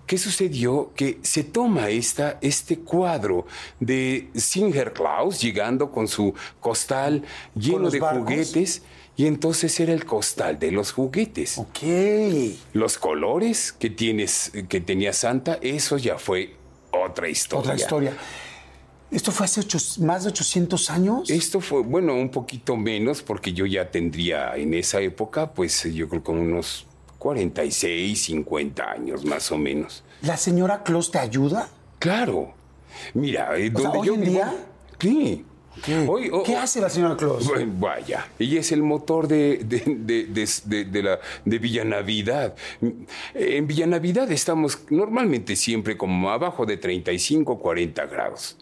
¿qué 0.07 0.17
sucedió? 0.17 0.91
Que 0.95 1.19
se 1.21 1.43
toma 1.43 1.89
esta, 1.89 2.39
este 2.41 2.79
cuadro 2.79 3.45
de 3.79 4.29
Singer 4.33 4.93
Klaus 4.93 5.39
llegando 5.41 5.91
con 5.91 6.07
su 6.07 6.33
costal 6.59 7.23
lleno 7.53 7.89
de 7.91 7.99
barcos? 7.99 8.23
juguetes 8.23 8.81
y 9.15 9.25
entonces 9.27 9.79
era 9.79 9.93
el 9.93 10.05
costal 10.05 10.57
de 10.57 10.71
los 10.71 10.91
juguetes. 10.91 11.57
Ok. 11.59 11.79
Los 12.73 12.97
colores 12.97 13.71
que 13.73 13.89
tienes, 13.89 14.51
que 14.69 14.79
tenía 14.81 15.13
Santa, 15.13 15.59
eso 15.61 15.97
ya 15.97 16.17
fue 16.17 16.55
otra 16.91 17.27
historia. 17.29 17.59
Otra 17.61 17.75
historia. 17.75 18.17
¿Esto 19.09 19.31
fue 19.31 19.45
hace 19.45 19.61
ocho- 19.61 19.77
más 20.01 20.23
de 20.23 20.29
800 20.31 20.89
años? 20.89 21.29
Esto 21.29 21.61
fue, 21.61 21.81
bueno, 21.81 22.13
un 22.15 22.29
poquito 22.29 22.75
menos, 22.75 23.21
porque 23.21 23.53
yo 23.53 23.65
ya 23.65 23.89
tendría 23.89 24.55
en 24.57 24.73
esa 24.73 24.99
época, 24.99 25.53
pues 25.53 25.83
yo 25.93 26.09
creo 26.09 26.21
como 26.23 26.41
unos 26.41 26.85
46, 27.31 28.21
50 28.23 28.89
años 28.89 29.25
más 29.25 29.51
o 29.51 29.57
menos. 29.57 30.01
¿La 30.21 30.37
señora 30.37 30.81
Claus 30.83 31.11
te 31.11 31.19
ayuda? 31.19 31.67
Claro. 31.99 32.53
Mira, 33.13 33.57
eh, 33.57 33.69
O 33.75 33.79
sea, 33.79 33.89
donde 33.89 33.99
¿hoy 33.99 34.07
yo 34.07 34.13
en 34.13 34.21
vivo- 34.21 34.31
día? 34.31 34.55
Sí. 34.99 35.45
Hoy- 36.07 36.29
o- 36.31 36.41
¿Qué 36.43 36.55
hace 36.55 36.79
la 36.79 36.89
señora 36.89 37.17
Claus? 37.17 37.45
Bueno, 37.45 37.71
Vaya, 37.79 38.27
ella 38.39 38.61
es 38.61 38.71
el 38.71 38.81
motor 38.81 39.27
de, 39.27 39.57
de, 39.57 39.83
de- 39.85 40.25
de- 40.25 40.49
de- 40.65 40.85
de 40.85 41.03
la, 41.03 41.19
de 41.43 41.59
Villanavidad. 41.59 42.55
En 43.35 43.67
Villanavidad 43.67 44.31
estamos 44.31 44.79
normalmente 44.89 45.55
siempre 45.57 45.97
como 45.97 46.29
abajo 46.31 46.65
de 46.65 46.77
35, 46.77 47.59
40 47.59 48.05
grados. 48.05 48.55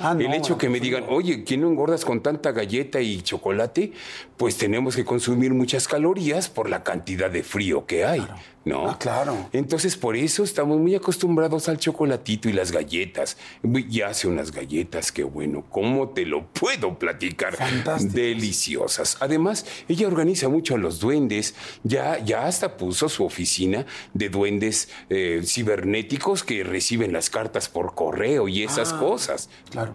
Ah, 0.00 0.14
no, 0.14 0.20
el 0.20 0.34
hecho 0.34 0.58
que 0.58 0.68
me 0.68 0.78
pues, 0.78 0.82
digan, 0.82 1.04
oye, 1.08 1.44
¿quién 1.44 1.62
no 1.62 1.68
engordas 1.68 2.04
con 2.04 2.22
tanta 2.22 2.52
galleta 2.52 3.00
y 3.00 3.22
chocolate? 3.22 3.92
Pues 4.36 4.56
tenemos 4.56 4.96
que 4.96 5.04
consumir 5.04 5.54
muchas 5.54 5.88
calorías 5.88 6.48
por 6.48 6.68
la 6.68 6.82
cantidad 6.82 7.30
de 7.30 7.42
frío 7.42 7.86
que 7.86 8.04
hay, 8.04 8.26
¿no? 8.66 8.90
Ah, 8.90 8.98
claro. 8.98 9.48
Entonces, 9.52 9.96
por 9.96 10.16
eso 10.16 10.44
estamos 10.44 10.78
muy 10.78 10.94
acostumbrados 10.94 11.68
al 11.70 11.78
chocolatito 11.78 12.48
y 12.50 12.52
las 12.52 12.72
galletas. 12.72 13.38
Y 13.62 14.02
hace 14.02 14.28
unas 14.28 14.50
galletas 14.52 15.10
que, 15.12 15.22
bueno, 15.24 15.64
¿cómo 15.70 16.10
te 16.10 16.26
lo 16.26 16.46
puedo 16.48 16.98
platicar? 16.98 17.56
Fantásticas. 17.56 18.12
Deliciosas. 18.12 19.16
Además, 19.20 19.64
ella 19.88 20.06
organiza 20.08 20.48
mucho 20.48 20.74
a 20.74 20.78
los 20.78 20.98
duendes. 21.00 21.54
Ya, 21.84 22.18
ya 22.18 22.46
hasta 22.46 22.76
puso 22.76 23.08
su 23.08 23.24
oficina 23.24 23.86
de 24.12 24.28
duendes 24.28 24.88
eh, 25.10 25.40
cibernéticos 25.44 26.42
que 26.42 26.64
reciben 26.64 27.12
las 27.12 27.30
cartas 27.30 27.68
por 27.68 27.94
correo 27.94 28.48
y 28.48 28.64
esas 28.64 28.92
Ah. 28.92 28.98
cosas. 28.98 29.48
Claro. 29.70 29.94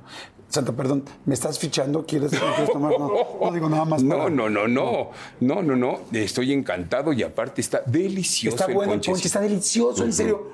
Santa, 0.52 0.74
perdón, 0.74 1.06
¿me 1.26 1.34
estás 1.34 1.58
fichando? 1.58 2.06
¿Quieres, 2.06 2.32
quieres 2.32 2.72
tomar? 2.74 2.92
No, 3.00 3.10
no 3.42 3.52
digo 3.54 3.70
nada 3.70 3.86
más. 3.86 4.04
No, 4.04 4.30
no, 4.30 4.50
no, 4.50 4.68
no. 4.68 5.12
No, 5.40 5.62
no, 5.64 5.76
no. 5.78 6.00
Estoy 6.12 6.52
encantado 6.52 7.14
y 7.14 7.24
aparte 7.24 7.62
está 7.62 7.82
delicioso 7.86 8.58
Está 8.58 8.66
el 8.66 8.76
bueno 8.76 8.94
el 8.94 9.00
ponche, 9.00 9.28
está 9.28 9.40
delicioso, 9.40 10.04
en 10.04 10.12
serio. 10.12 10.50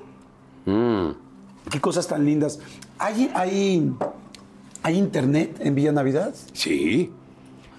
Mm. 0.66 1.08
Qué 1.68 1.80
cosas 1.80 2.06
tan 2.06 2.24
lindas. 2.24 2.60
¿Hay, 2.96 3.28
hay, 3.34 3.92
¿Hay 4.84 4.96
internet 4.96 5.56
en 5.58 5.74
Villa 5.74 5.90
Navidad? 5.90 6.32
Sí. 6.52 7.10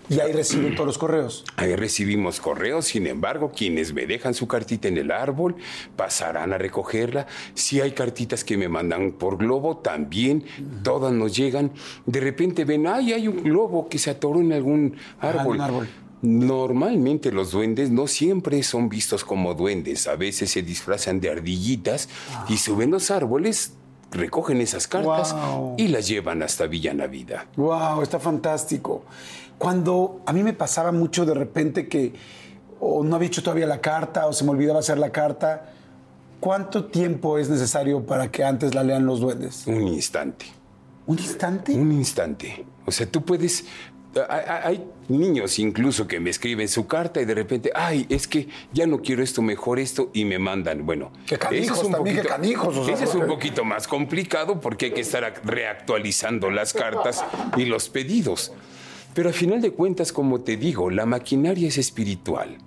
Y 0.09 0.19
ahí 0.19 0.31
reciben 0.31 0.75
todos 0.75 0.87
los 0.87 0.97
correos. 0.97 1.43
Ahí 1.55 1.75
recibimos 1.75 2.39
correos, 2.39 2.85
sin 2.85 3.07
embargo, 3.07 3.51
quienes 3.55 3.93
me 3.93 4.05
dejan 4.05 4.33
su 4.33 4.47
cartita 4.47 4.87
en 4.87 4.97
el 4.97 5.11
árbol 5.11 5.55
pasarán 5.95 6.51
a 6.53 6.57
recogerla. 6.57 7.27
Si 7.53 7.79
hay 7.79 7.91
cartitas 7.91 8.43
que 8.43 8.57
me 8.57 8.69
mandan 8.69 9.11
por 9.13 9.37
globo, 9.37 9.77
también 9.77 10.43
todas 10.83 11.13
nos 11.13 11.35
llegan. 11.35 11.71
De 12.05 12.19
repente 12.19 12.65
ven, 12.65 12.87
ay, 12.87 13.13
hay 13.13 13.27
un 13.27 13.43
globo 13.43 13.87
que 13.87 13.99
se 13.99 14.09
atoró 14.09 14.39
en 14.39 14.53
algún 14.53 14.95
árbol. 15.19 15.55
un 15.55 15.61
árbol. 15.61 15.89
Normalmente 16.21 17.31
los 17.31 17.51
duendes 17.51 17.91
no 17.91 18.07
siempre 18.07 18.61
son 18.63 18.89
vistos 18.89 19.23
como 19.23 19.53
duendes, 19.53 20.07
a 20.07 20.15
veces 20.17 20.51
se 20.51 20.61
disfrazan 20.61 21.21
de 21.21 21.29
ardillitas 21.29 22.09
y 22.49 22.57
suben 22.57 22.91
los 22.91 23.09
árboles, 23.09 23.73
recogen 24.11 24.59
esas 24.59 24.87
cartas 24.87 25.33
y 25.77 25.87
las 25.87 26.09
llevan 26.09 26.43
hasta 26.43 26.67
Villa 26.67 26.93
Navidad. 26.93 27.45
Wow, 27.55 28.01
está 28.01 28.19
fantástico. 28.19 29.03
Cuando 29.59 30.21
a 30.25 30.33
mí 30.33 30.41
me 30.41 30.53
pasaba 30.53 30.91
mucho 30.91 31.25
de 31.25 31.35
repente 31.35 31.87
que 31.87 32.13
o 32.79 33.03
no 33.03 33.15
había 33.17 33.27
hecho 33.27 33.43
todavía 33.43 33.67
la 33.67 33.81
carta 33.81 34.25
o 34.25 34.33
se 34.33 34.43
me 34.45 34.51
olvidaba 34.51 34.79
hacer 34.79 34.97
la 34.97 35.11
carta, 35.11 35.73
¿cuánto 36.39 36.85
tiempo 36.85 37.37
es 37.37 37.49
necesario 37.49 38.05
para 38.05 38.31
que 38.31 38.43
antes 38.43 38.73
la 38.73 38.83
lean 38.83 39.05
los 39.05 39.19
duendes? 39.19 39.67
Un 39.67 39.87
instante. 39.87 40.45
¿Un 41.05 41.19
instante? 41.19 41.73
Un 41.73 41.91
instante. 41.91 42.65
O 42.85 42.91
sea, 42.91 43.05
tú 43.05 43.23
puedes... 43.23 43.65
Hay, 44.63 44.83
niños 45.07 45.59
incluso 45.59 46.07
que 46.07 46.19
me 46.19 46.31
escriben 46.31 46.67
su 46.67 46.87
carta 46.87 47.21
y 47.21 47.25
de 47.25 47.35
repente, 47.35 47.71
ay, 47.75 48.07
es 48.09 48.27
que 48.27 48.47
ya 48.73 48.87
no 48.87 49.01
quiero 49.01 49.21
esto, 49.21 49.41
mejor 49.43 49.77
esto, 49.77 50.09
y 50.13 50.25
me 50.25 50.39
mandan. 50.39 50.83
Bueno, 50.83 51.11
Qué 51.27 51.37
canijos 51.37 51.65
eso 51.77 51.81
es 51.81 51.83
un 51.87 51.91
también, 51.91 52.15
qué 52.17 52.23
canijos, 52.27 52.75
o 52.75 52.85
sea, 52.85 52.95
ese 52.95 53.03
es 53.03 53.13
un 53.13 53.27
poquito 53.27 53.63
más 53.63 53.87
complicado 53.87 54.59
porque 54.59 54.87
hay 54.87 54.91
que 54.93 55.01
estar 55.01 55.23
ac- 55.23 55.41
reactualizando 55.43 56.49
las 56.49 56.73
cartas 56.73 57.23
y 57.55 57.65
los 57.65 57.89
pedidos. 57.89 58.51
Pero 59.13 59.29
a 59.29 59.33
final 59.33 59.61
de 59.61 59.71
cuentas, 59.71 60.11
como 60.11 60.41
te 60.41 60.55
digo, 60.57 60.89
la 60.89 61.05
maquinaria 61.05 61.67
es 61.67 61.77
espiritual. 61.77 62.57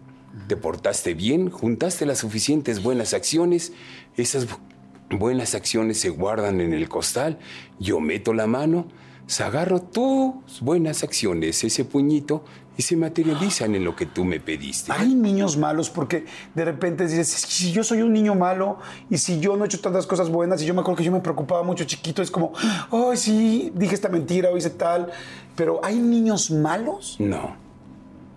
Te 0.49 0.57
portaste 0.57 1.15
bien, 1.15 1.51
juntaste 1.51 2.05
las 2.07 2.19
suficientes 2.19 2.83
buenas 2.83 3.15
acciones, 3.15 3.73
esas 4.17 4.49
bu- 4.49 4.59
buenas 5.19 5.55
acciones 5.55 5.99
se 6.01 6.09
guardan 6.09 6.61
en 6.61 6.73
el 6.73 6.89
costal, 6.89 7.39
yo 7.79 8.01
meto 8.01 8.33
la 8.33 8.47
mano, 8.47 8.87
se 9.27 9.43
agarro 9.43 9.81
tus 9.81 10.61
buenas 10.61 11.03
acciones, 11.03 11.65
ese 11.65 11.85
puñito, 11.85 12.45
y 12.77 12.83
se 12.83 12.97
materializan 12.97 13.75
en 13.75 13.85
lo 13.85 13.95
que 13.95 14.07
tú 14.07 14.25
me 14.25 14.41
pediste. 14.41 14.93
Hay 14.93 15.15
niños 15.15 15.59
malos 15.59 15.91
porque 15.91 16.25
de 16.55 16.65
repente 16.65 17.05
dices, 17.05 17.35
"Es 17.35 17.45
que 17.47 17.53
si 17.53 17.73
yo 17.73 17.85
soy 17.85 18.01
un 18.01 18.13
niño 18.13 18.35
malo 18.35 18.79
y 19.11 19.19
si 19.19 19.41
yo 19.41 19.57
no 19.57 19.65
he 19.65 19.67
hecho 19.67 19.81
tantas 19.81 20.07
cosas 20.07 20.31
buenas 20.31 20.63
y 20.63 20.67
yo 20.67 20.73
me 20.73 20.81
acuerdo 20.81 20.97
que 20.97 21.05
yo 21.05 21.13
me 21.13 21.21
preocupaba 21.21 21.63
mucho 21.63 21.85
chiquito, 21.85 22.23
es 22.23 22.31
como, 22.31 22.53
ay, 22.91 23.17
sí, 23.17 23.71
dije 23.75 23.95
esta 23.95 24.09
mentira 24.09 24.49
o 24.51 24.57
hice 24.57 24.71
tal, 24.71 25.11
pero 25.55 25.81
¿hay 25.85 25.99
niños 25.99 26.51
malos? 26.51 27.17
No. 27.19 27.57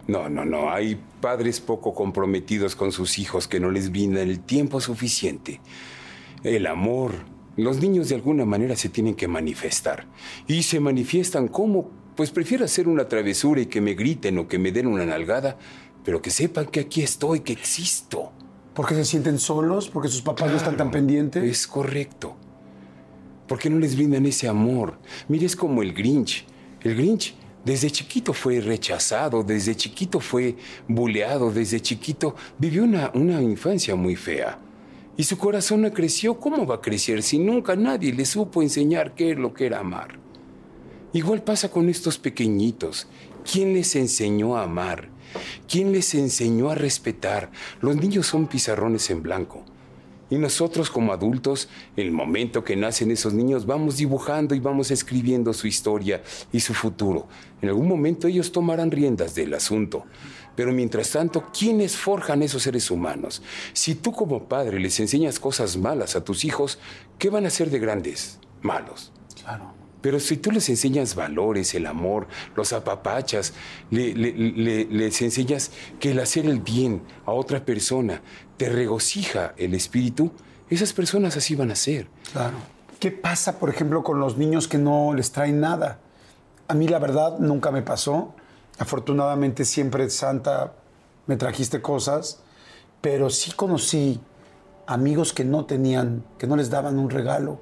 No, 0.08 0.30
no, 0.30 0.46
no. 0.46 0.70
Hay 0.70 1.00
padres 1.20 1.60
poco 1.60 1.94
comprometidos 1.94 2.76
con 2.76 2.92
sus 2.92 3.18
hijos 3.18 3.48
que 3.48 3.60
no 3.60 3.72
les 3.72 3.90
brindan 3.90 4.30
el 4.30 4.40
tiempo 4.40 4.80
suficiente. 4.80 5.62
El 6.44 6.68
amor. 6.68 7.14
Los 7.58 7.80
niños 7.80 8.10
de 8.10 8.16
alguna 8.16 8.46
manera 8.46 8.76
se 8.76 8.90
tienen 8.90 9.16
que 9.16 9.28
manifestar. 9.28 10.08
Y 10.48 10.64
se 10.64 10.80
manifiestan 10.80 11.48
como, 11.48 11.90
pues 12.16 12.32
prefiero 12.32 12.66
hacer 12.66 12.88
una 12.88 13.08
travesura 13.08 13.62
y 13.62 13.68
que 13.68 13.82
me 13.82 13.94
griten 13.94 14.38
o 14.38 14.48
que 14.48 14.60
me 14.60 14.72
den 14.72 14.88
una 14.88 15.06
nalgada, 15.06 15.58
pero 16.04 16.22
que 16.22 16.32
sepan 16.32 16.66
que 16.66 16.82
aquí 16.82 17.02
estoy, 17.02 17.40
que 17.40 17.54
existo. 17.54 18.32
Porque 18.74 18.94
se 18.96 19.06
sienten 19.06 19.40
solos, 19.40 19.90
porque 19.90 20.10
sus 20.10 20.22
papás 20.22 20.52
no 20.52 20.58
están 20.58 20.76
tan 20.76 20.92
pendientes. 20.92 21.44
Es 21.44 21.66
correcto. 21.66 22.36
¿Por 23.48 23.58
qué 23.58 23.70
no 23.70 23.80
les 23.80 23.96
brindan 23.96 24.26
ese 24.26 24.48
amor? 24.48 25.00
Mire, 25.30 25.46
es 25.46 25.56
como 25.56 25.82
el 25.82 25.94
Grinch. 25.94 26.46
El 26.82 26.96
Grinch 26.96 27.36
desde 27.64 27.90
chiquito 27.90 28.34
fue 28.34 28.60
rechazado, 28.60 29.44
desde 29.44 29.76
chiquito 29.76 30.20
fue 30.20 30.56
buleado, 30.88 31.52
desde 31.52 31.82
chiquito 31.82 32.36
vivió 32.60 32.84
una, 32.84 33.12
una 33.16 33.42
infancia 33.42 33.96
muy 33.96 34.16
fea. 34.16 34.60
Y 35.18 35.24
su 35.24 35.38
corazón 35.38 35.82
no 35.82 35.94
creció. 35.94 36.40
¿Cómo 36.40 36.66
va 36.66 36.76
a 36.76 36.82
crecer 36.82 37.24
si 37.24 37.40
nunca 37.40 37.76
nadie 37.76 38.14
le 38.14 38.26
supo 38.26 38.62
enseñar 38.62 39.16
qué 39.16 39.32
es 39.32 39.38
lo 39.38 39.54
que 39.54 39.66
era 39.66 39.80
amar? 39.80 40.20
Igual 41.14 41.44
pasa 41.44 41.70
con 41.70 41.90
estos 41.90 42.18
pequeñitos. 42.18 43.08
¿Quién 43.50 43.74
les 43.74 43.96
enseñó 43.96 44.58
a 44.58 44.64
amar? 44.64 45.10
¿Quién 45.68 45.92
les 45.92 46.14
enseñó 46.16 46.70
a 46.70 46.76
respetar? 46.76 47.52
Los 47.82 47.96
niños 47.96 48.28
son 48.28 48.48
pizarrones 48.48 49.10
en 49.10 49.24
blanco. 49.24 49.65
Y 50.30 50.38
nosotros 50.38 50.90
como 50.90 51.14
adultos, 51.14 51.70
el 51.96 52.12
momento 52.12 52.64
que 52.64 52.76
nacen 52.76 53.12
esos 53.12 53.34
niños, 53.34 53.66
vamos 53.66 53.98
dibujando 53.98 54.56
y 54.56 54.60
vamos 54.60 54.90
escribiendo 54.90 55.54
su 55.54 55.68
historia 55.68 56.24
y 56.52 56.60
su 56.60 56.74
futuro. 56.74 57.28
En 57.62 57.70
algún 57.70 57.88
momento 57.88 58.28
ellos 58.28 58.52
tomarán 58.52 58.90
riendas 58.90 59.36
del 59.36 59.54
asunto. 59.54 60.06
Pero 60.56 60.72
mientras 60.72 61.12
tanto, 61.12 61.52
¿quiénes 61.58 61.96
forjan 61.96 62.42
esos 62.42 62.64
seres 62.64 62.90
humanos? 62.90 63.44
Si 63.74 63.94
tú 63.94 64.14
como 64.14 64.48
padre 64.48 64.80
les 64.80 65.00
enseñas 65.00 65.40
cosas 65.40 65.78
malas 65.78 66.16
a 66.16 66.24
tus 66.24 66.46
hijos, 66.46 66.80
¿qué 67.20 67.30
van 67.30 67.46
a 67.46 67.50
ser 67.50 67.70
de 67.70 67.80
grandes? 67.80 68.40
Malos. 68.62 69.12
Claro. 69.44 69.85
Pero 70.06 70.20
si 70.20 70.38
tú 70.38 70.52
les 70.52 70.70
enseñas 70.70 71.16
valores, 71.16 71.74
el 71.74 71.88
amor, 71.88 72.28
los 72.56 72.74
apapachas, 72.74 73.54
les 73.90 75.22
enseñas 75.24 75.72
que 76.00 76.12
el 76.12 76.20
hacer 76.20 76.46
el 76.46 76.60
bien 76.60 77.02
a 77.26 77.32
otra 77.32 77.66
persona 77.66 78.22
te 78.56 78.70
regocija 78.70 79.56
el 79.58 79.74
espíritu, 79.74 80.32
esas 80.70 80.94
personas 80.94 81.38
así 81.38 81.56
van 81.56 81.72
a 81.72 81.76
ser. 81.76 82.08
Claro. 82.34 82.56
¿Qué 83.00 83.10
pasa, 83.10 83.58
por 83.58 83.72
ejemplo, 83.72 84.04
con 84.04 84.20
los 84.20 84.38
niños 84.38 84.68
que 84.68 84.78
no 84.78 85.12
les 85.16 85.32
traen 85.32 85.60
nada? 85.60 85.98
A 86.68 86.76
mí 86.76 86.88
la 86.88 87.00
verdad 87.00 87.40
nunca 87.40 87.72
me 87.72 87.82
pasó. 87.82 88.36
Afortunadamente 88.78 89.66
siempre, 89.66 90.08
Santa, 90.12 90.74
me 91.26 91.36
trajiste 91.36 91.82
cosas, 91.82 92.42
pero 93.02 93.32
sí 93.32 93.54
conocí 93.54 94.20
amigos 94.86 95.34
que 95.34 95.46
no 95.46 95.66
tenían, 95.66 96.24
que 96.38 96.46
no 96.46 96.58
les 96.58 96.70
daban 96.70 97.00
un 97.00 97.10
regalo 97.10 97.60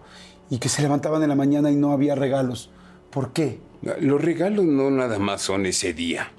y 0.53 0.59
que 0.59 0.69
se 0.69 0.83
levantaban 0.83 1.23
en 1.23 1.29
la 1.29 1.35
mañana 1.35 1.71
y 1.71 1.75
no 1.75 1.93
había 1.93 2.13
regalos. 2.13 2.69
¿Por 3.09 3.33
qué? 3.33 3.57
Los 3.99 4.21
regalos 4.21 4.65
no 4.65 4.91
nada 4.91 5.17
más 5.17 5.41
son 5.41 5.65
ese 5.65 5.95
día. 5.95 6.31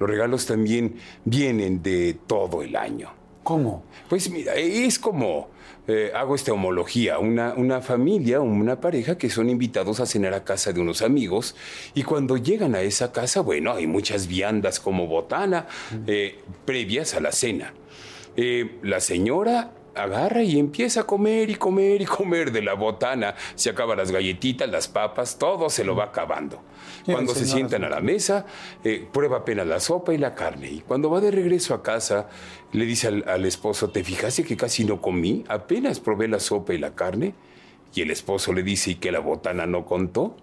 Los 0.00 0.08
regalos 0.08 0.46
también 0.46 0.94
vienen 1.26 1.82
de 1.82 2.16
todo 2.26 2.62
el 2.62 2.74
año. 2.74 3.10
¿Cómo? 3.42 3.84
Pues 4.08 4.30
mira, 4.30 4.54
es 4.54 4.98
como, 4.98 5.50
eh, 5.86 6.10
hago 6.14 6.34
esta 6.34 6.54
homología, 6.54 7.18
una, 7.18 7.52
una 7.52 7.82
familia, 7.82 8.40
una 8.40 8.80
pareja 8.80 9.18
que 9.18 9.28
son 9.28 9.50
invitados 9.50 10.00
a 10.00 10.06
cenar 10.06 10.32
a 10.32 10.42
casa 10.42 10.72
de 10.72 10.80
unos 10.80 11.02
amigos 11.02 11.54
y 11.92 12.02
cuando 12.02 12.38
llegan 12.38 12.74
a 12.74 12.80
esa 12.80 13.12
casa, 13.12 13.42
bueno, 13.42 13.74
hay 13.74 13.86
muchas 13.86 14.26
viandas 14.26 14.80
como 14.80 15.06
botana 15.06 15.66
eh, 16.06 16.38
previas 16.64 17.12
a 17.12 17.20
la 17.20 17.30
cena. 17.30 17.74
Eh, 18.38 18.78
la 18.82 19.00
señora 19.00 19.72
agarra 19.94 20.42
y 20.42 20.58
empieza 20.58 21.00
a 21.00 21.04
comer 21.04 21.50
y 21.50 21.54
comer 21.56 22.02
y 22.02 22.04
comer 22.04 22.52
de 22.52 22.62
la 22.62 22.74
botana. 22.74 23.34
Se 23.54 23.70
acaban 23.70 23.98
las 23.98 24.10
galletitas, 24.10 24.68
las 24.68 24.88
papas, 24.88 25.38
todo 25.38 25.70
se 25.70 25.84
lo 25.84 25.94
va 25.96 26.04
acabando. 26.04 26.60
Cuando 27.04 27.34
se 27.34 27.44
sientan 27.44 27.84
a 27.84 27.88
la 27.88 28.00
mesa, 28.00 28.46
eh, 28.82 29.06
prueba 29.12 29.38
apenas 29.38 29.66
la 29.66 29.80
sopa 29.80 30.14
y 30.14 30.18
la 30.18 30.34
carne. 30.34 30.70
Y 30.70 30.80
cuando 30.80 31.10
va 31.10 31.20
de 31.20 31.30
regreso 31.30 31.74
a 31.74 31.82
casa, 31.82 32.28
le 32.72 32.86
dice 32.86 33.08
al, 33.08 33.24
al 33.28 33.44
esposo, 33.44 33.90
¿te 33.90 34.02
fijaste 34.02 34.44
que 34.44 34.56
casi 34.56 34.84
no 34.84 35.00
comí? 35.00 35.44
Apenas 35.48 36.00
probé 36.00 36.28
la 36.28 36.40
sopa 36.40 36.74
y 36.74 36.78
la 36.78 36.94
carne. 36.94 37.34
Y 37.94 38.00
el 38.00 38.10
esposo 38.10 38.52
le 38.52 38.62
dice, 38.62 38.92
¿y 38.92 38.94
que 38.96 39.12
la 39.12 39.20
botana 39.20 39.66
no 39.66 39.84
contó? 39.84 40.36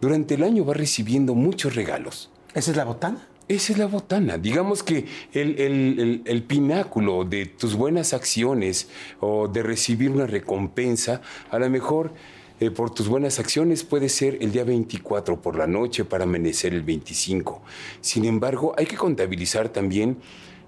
Durante 0.00 0.34
el 0.34 0.42
año 0.42 0.64
va 0.64 0.74
recibiendo 0.74 1.34
muchos 1.34 1.74
regalos. 1.74 2.30
¿Esa 2.54 2.70
es 2.72 2.76
la 2.76 2.84
botana? 2.84 3.28
Esa 3.52 3.72
es 3.74 3.78
la 3.78 3.86
botana. 3.86 4.38
Digamos 4.38 4.82
que 4.82 5.04
el, 5.34 5.60
el- 5.60 6.22
el- 6.24 6.42
pináculo 6.42 7.24
de 7.24 7.44
tus 7.44 7.74
buenas 7.74 8.14
acciones 8.14 8.88
o 9.20 9.46
de 9.46 9.62
recibir 9.62 10.10
una 10.10 10.26
recompensa, 10.26 11.20
a 11.50 11.58
lo 11.58 11.68
mejor 11.68 12.12
eh, 12.60 12.70
por 12.70 12.88
tus 12.94 13.08
buenas 13.08 13.38
acciones 13.38 13.84
puede 13.84 14.08
ser 14.08 14.38
el 14.40 14.52
día 14.52 14.64
24 14.64 15.42
por 15.42 15.56
la 15.56 15.66
noche 15.66 16.04
para 16.06 16.24
amanecer 16.24 16.72
el 16.72 16.80
25. 16.82 17.60
Sin 18.00 18.24
embargo, 18.24 18.74
hay 18.78 18.86
que 18.86 18.96
contabilizar 18.96 19.68
también 19.68 20.16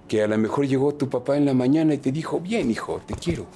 que 0.06 0.22
a 0.22 0.26
lo 0.28 0.36
mejor 0.36 0.66
llegó 0.66 0.94
tu 0.94 1.08
papá 1.08 1.38
en 1.38 1.46
la 1.46 1.54
mañana 1.54 1.94
y 1.94 1.98
te 1.98 2.12
dijo, 2.12 2.38
bien 2.38 2.70
hijo, 2.70 3.00
te 3.06 3.14
quiero. 3.14 3.46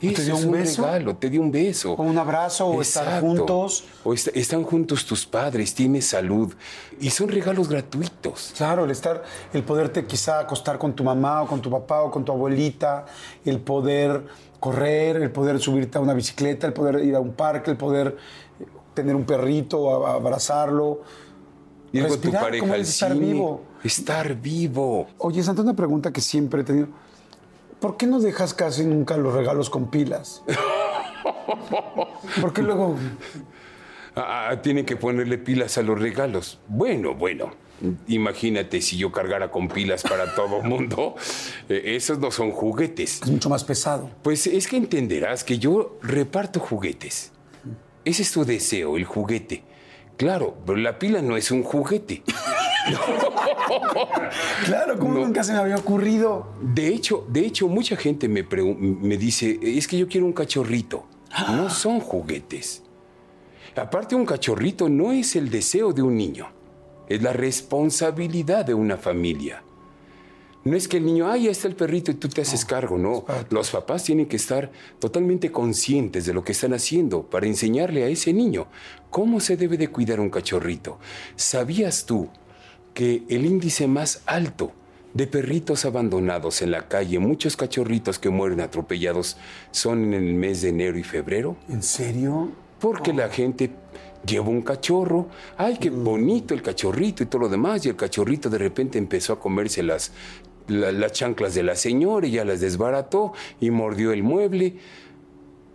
¿Y 0.00 0.08
te 0.08 0.22
Eso 0.22 0.22
dio 0.24 0.36
un 0.36 0.54
un 0.54 0.54
regalo, 0.64 1.16
te 1.16 1.30
dio 1.30 1.40
un 1.40 1.50
beso. 1.50 1.92
O 1.94 2.02
un 2.02 2.18
abrazo, 2.18 2.66
o 2.66 2.82
estar 2.82 3.20
juntos. 3.20 3.84
O 4.02 4.12
est- 4.12 4.36
están 4.36 4.62
juntos 4.64 5.06
tus 5.06 5.24
padres, 5.24 5.72
tienes 5.74 6.06
salud. 6.08 6.52
Y 7.00 7.10
son 7.10 7.28
regalos 7.28 7.68
gratuitos. 7.68 8.52
Claro, 8.56 8.84
el 8.84 8.90
estar, 8.90 9.22
el 9.52 9.62
poderte 9.62 10.04
quizá 10.04 10.40
acostar 10.40 10.78
con 10.78 10.94
tu 10.94 11.04
mamá 11.04 11.42
o 11.42 11.46
con 11.46 11.62
tu 11.62 11.70
papá 11.70 12.02
o 12.02 12.10
con 12.10 12.24
tu 12.24 12.32
abuelita, 12.32 13.06
el 13.44 13.60
poder 13.60 14.24
correr, 14.60 15.16
el 15.16 15.30
poder 15.30 15.58
subirte 15.60 15.96
a 15.96 16.00
una 16.00 16.12
bicicleta, 16.12 16.66
el 16.66 16.72
poder 16.72 17.02
ir 17.04 17.14
a 17.14 17.20
un 17.20 17.32
parque, 17.32 17.70
el 17.70 17.76
poder 17.76 18.16
eh, 18.60 18.66
tener 18.94 19.14
un 19.16 19.24
perrito, 19.24 20.06
abrazarlo. 20.06 21.00
Ir 21.92 22.08
con 22.08 22.20
tu 22.20 22.32
pareja 22.32 22.60
¿cómo 22.60 22.74
al 22.74 22.80
es 22.80 22.88
estar 22.90 23.12
cine. 23.12 23.26
vivo? 23.26 23.62
Estar 23.84 24.34
vivo. 24.34 25.06
Oye, 25.18 25.42
Santa, 25.42 25.62
una 25.62 25.74
pregunta 25.74 26.12
que 26.12 26.20
siempre 26.20 26.62
he 26.62 26.64
tenido. 26.64 26.88
¿Por 27.80 27.96
qué 27.96 28.06
no 28.06 28.20
dejas 28.20 28.54
casi 28.54 28.84
nunca 28.84 29.16
los 29.16 29.34
regalos 29.34 29.70
con 29.70 29.90
pilas? 29.90 30.42
Porque 32.40 32.62
luego 32.62 32.96
Ah, 34.16 34.48
ah, 34.50 34.62
tiene 34.62 34.84
que 34.84 34.94
ponerle 34.96 35.38
pilas 35.38 35.76
a 35.76 35.82
los 35.82 35.98
regalos. 36.00 36.60
Bueno, 36.68 37.14
bueno. 37.14 37.52
Imagínate 38.06 38.80
si 38.80 38.96
yo 38.96 39.10
cargara 39.10 39.50
con 39.50 39.66
pilas 39.68 40.04
para 40.04 40.34
todo 40.36 40.62
mundo. 40.62 41.16
Eh, 41.68 41.82
esos 41.96 42.18
no 42.20 42.30
son 42.30 42.52
juguetes. 42.52 43.20
es 43.22 43.28
mucho 43.28 43.50
más 43.50 43.64
pesado. 43.64 44.08
Pues 44.22 44.46
es 44.46 44.68
que 44.68 44.76
entenderás 44.76 45.42
que 45.42 45.58
yo 45.58 45.98
reparto 46.00 46.60
juguetes. 46.60 47.32
Ese 48.04 48.22
es 48.22 48.30
tu 48.30 48.44
deseo, 48.44 48.96
el 48.96 49.04
juguete. 49.04 49.64
Claro, 50.16 50.56
pero 50.64 50.78
la 50.78 50.98
pila 51.00 51.20
no 51.20 51.36
es 51.36 51.50
un 51.50 51.64
juguete. 51.64 52.22
Claro, 54.64 54.98
como 54.98 55.14
No. 55.14 55.20
nunca 55.26 55.42
se 55.44 55.52
me 55.52 55.58
había 55.58 55.76
ocurrido. 55.76 56.46
De 56.60 56.88
hecho, 56.88 57.24
de 57.28 57.40
hecho, 57.40 57.68
mucha 57.68 57.96
gente 57.96 58.28
me, 58.28 58.42
me 58.42 59.16
dice, 59.16 59.58
es 59.62 59.86
que 59.88 59.98
yo 59.98 60.08
quiero 60.08 60.26
un 60.26 60.32
cachorrito. 60.32 61.04
No 61.48 61.68
son 61.70 62.00
juguetes. 62.00 62.82
Aparte, 63.76 64.14
un 64.14 64.24
cachorrito 64.24 64.88
no 64.88 65.12
es 65.12 65.34
el 65.34 65.50
deseo 65.50 65.92
de 65.92 66.00
un 66.02 66.16
niño, 66.16 66.46
es 67.08 67.20
la 67.22 67.32
responsabilidad 67.32 68.64
de 68.64 68.74
una 68.74 68.96
familia. 68.96 69.62
No 70.62 70.76
es 70.76 70.86
que 70.88 70.96
el 70.96 71.04
niño, 71.04 71.28
ay, 71.28 71.44
ya 71.44 71.50
está 71.50 71.68
el 71.68 71.74
perrito 71.74 72.10
y 72.10 72.14
tú 72.14 72.28
te 72.28 72.40
haces 72.40 72.64
cargo, 72.64 72.96
no. 72.96 73.24
Los 73.50 73.70
papás 73.70 74.04
tienen 74.04 74.26
que 74.26 74.36
estar 74.36 74.70
totalmente 74.98 75.50
conscientes 75.52 76.24
de 76.24 76.32
lo 76.32 76.42
que 76.44 76.52
están 76.52 76.72
haciendo 76.72 77.24
para 77.24 77.46
enseñarle 77.46 78.04
a 78.04 78.06
ese 78.08 78.32
niño 78.32 78.68
cómo 79.10 79.40
se 79.40 79.56
debe 79.58 79.76
de 79.76 79.88
cuidar 79.88 80.20
un 80.20 80.30
cachorrito. 80.30 80.98
¿Sabías 81.36 82.06
tú 82.06 82.28
que 82.94 83.24
el 83.28 83.44
índice 83.44 83.86
más 83.86 84.22
alto 84.26 84.72
de 85.12 85.26
perritos 85.26 85.84
abandonados 85.84 86.62
en 86.62 86.70
la 86.70 86.88
calle, 86.88 87.18
muchos 87.18 87.56
cachorritos 87.56 88.18
que 88.18 88.30
mueren 88.30 88.60
atropellados, 88.60 89.36
son 89.70 90.12
en 90.12 90.14
el 90.14 90.34
mes 90.34 90.62
de 90.62 90.70
enero 90.70 90.98
y 90.98 91.02
febrero? 91.04 91.56
¿En 91.68 91.82
serio? 91.82 92.50
Porque 92.80 93.12
la 93.12 93.28
gente 93.28 93.70
lleva 94.26 94.48
un 94.48 94.62
cachorro, 94.62 95.28
ay, 95.56 95.76
qué 95.80 95.90
bonito 95.90 96.54
el 96.54 96.62
cachorrito 96.62 97.22
y 97.22 97.26
todo 97.26 97.42
lo 97.42 97.48
demás, 97.48 97.84
y 97.86 97.90
el 97.90 97.96
cachorrito 97.96 98.48
de 98.50 98.58
repente 98.58 98.98
empezó 98.98 99.34
a 99.34 99.40
comerse 99.40 99.82
las, 99.82 100.12
la- 100.66 100.90
las 100.92 101.12
chanclas 101.12 101.54
de 101.54 101.62
la 101.62 101.76
señora 101.76 102.26
y 102.26 102.32
ya 102.32 102.44
las 102.44 102.60
desbarató 102.60 103.32
y 103.60 103.70
mordió 103.70 104.12
el 104.12 104.22
mueble. 104.22 104.76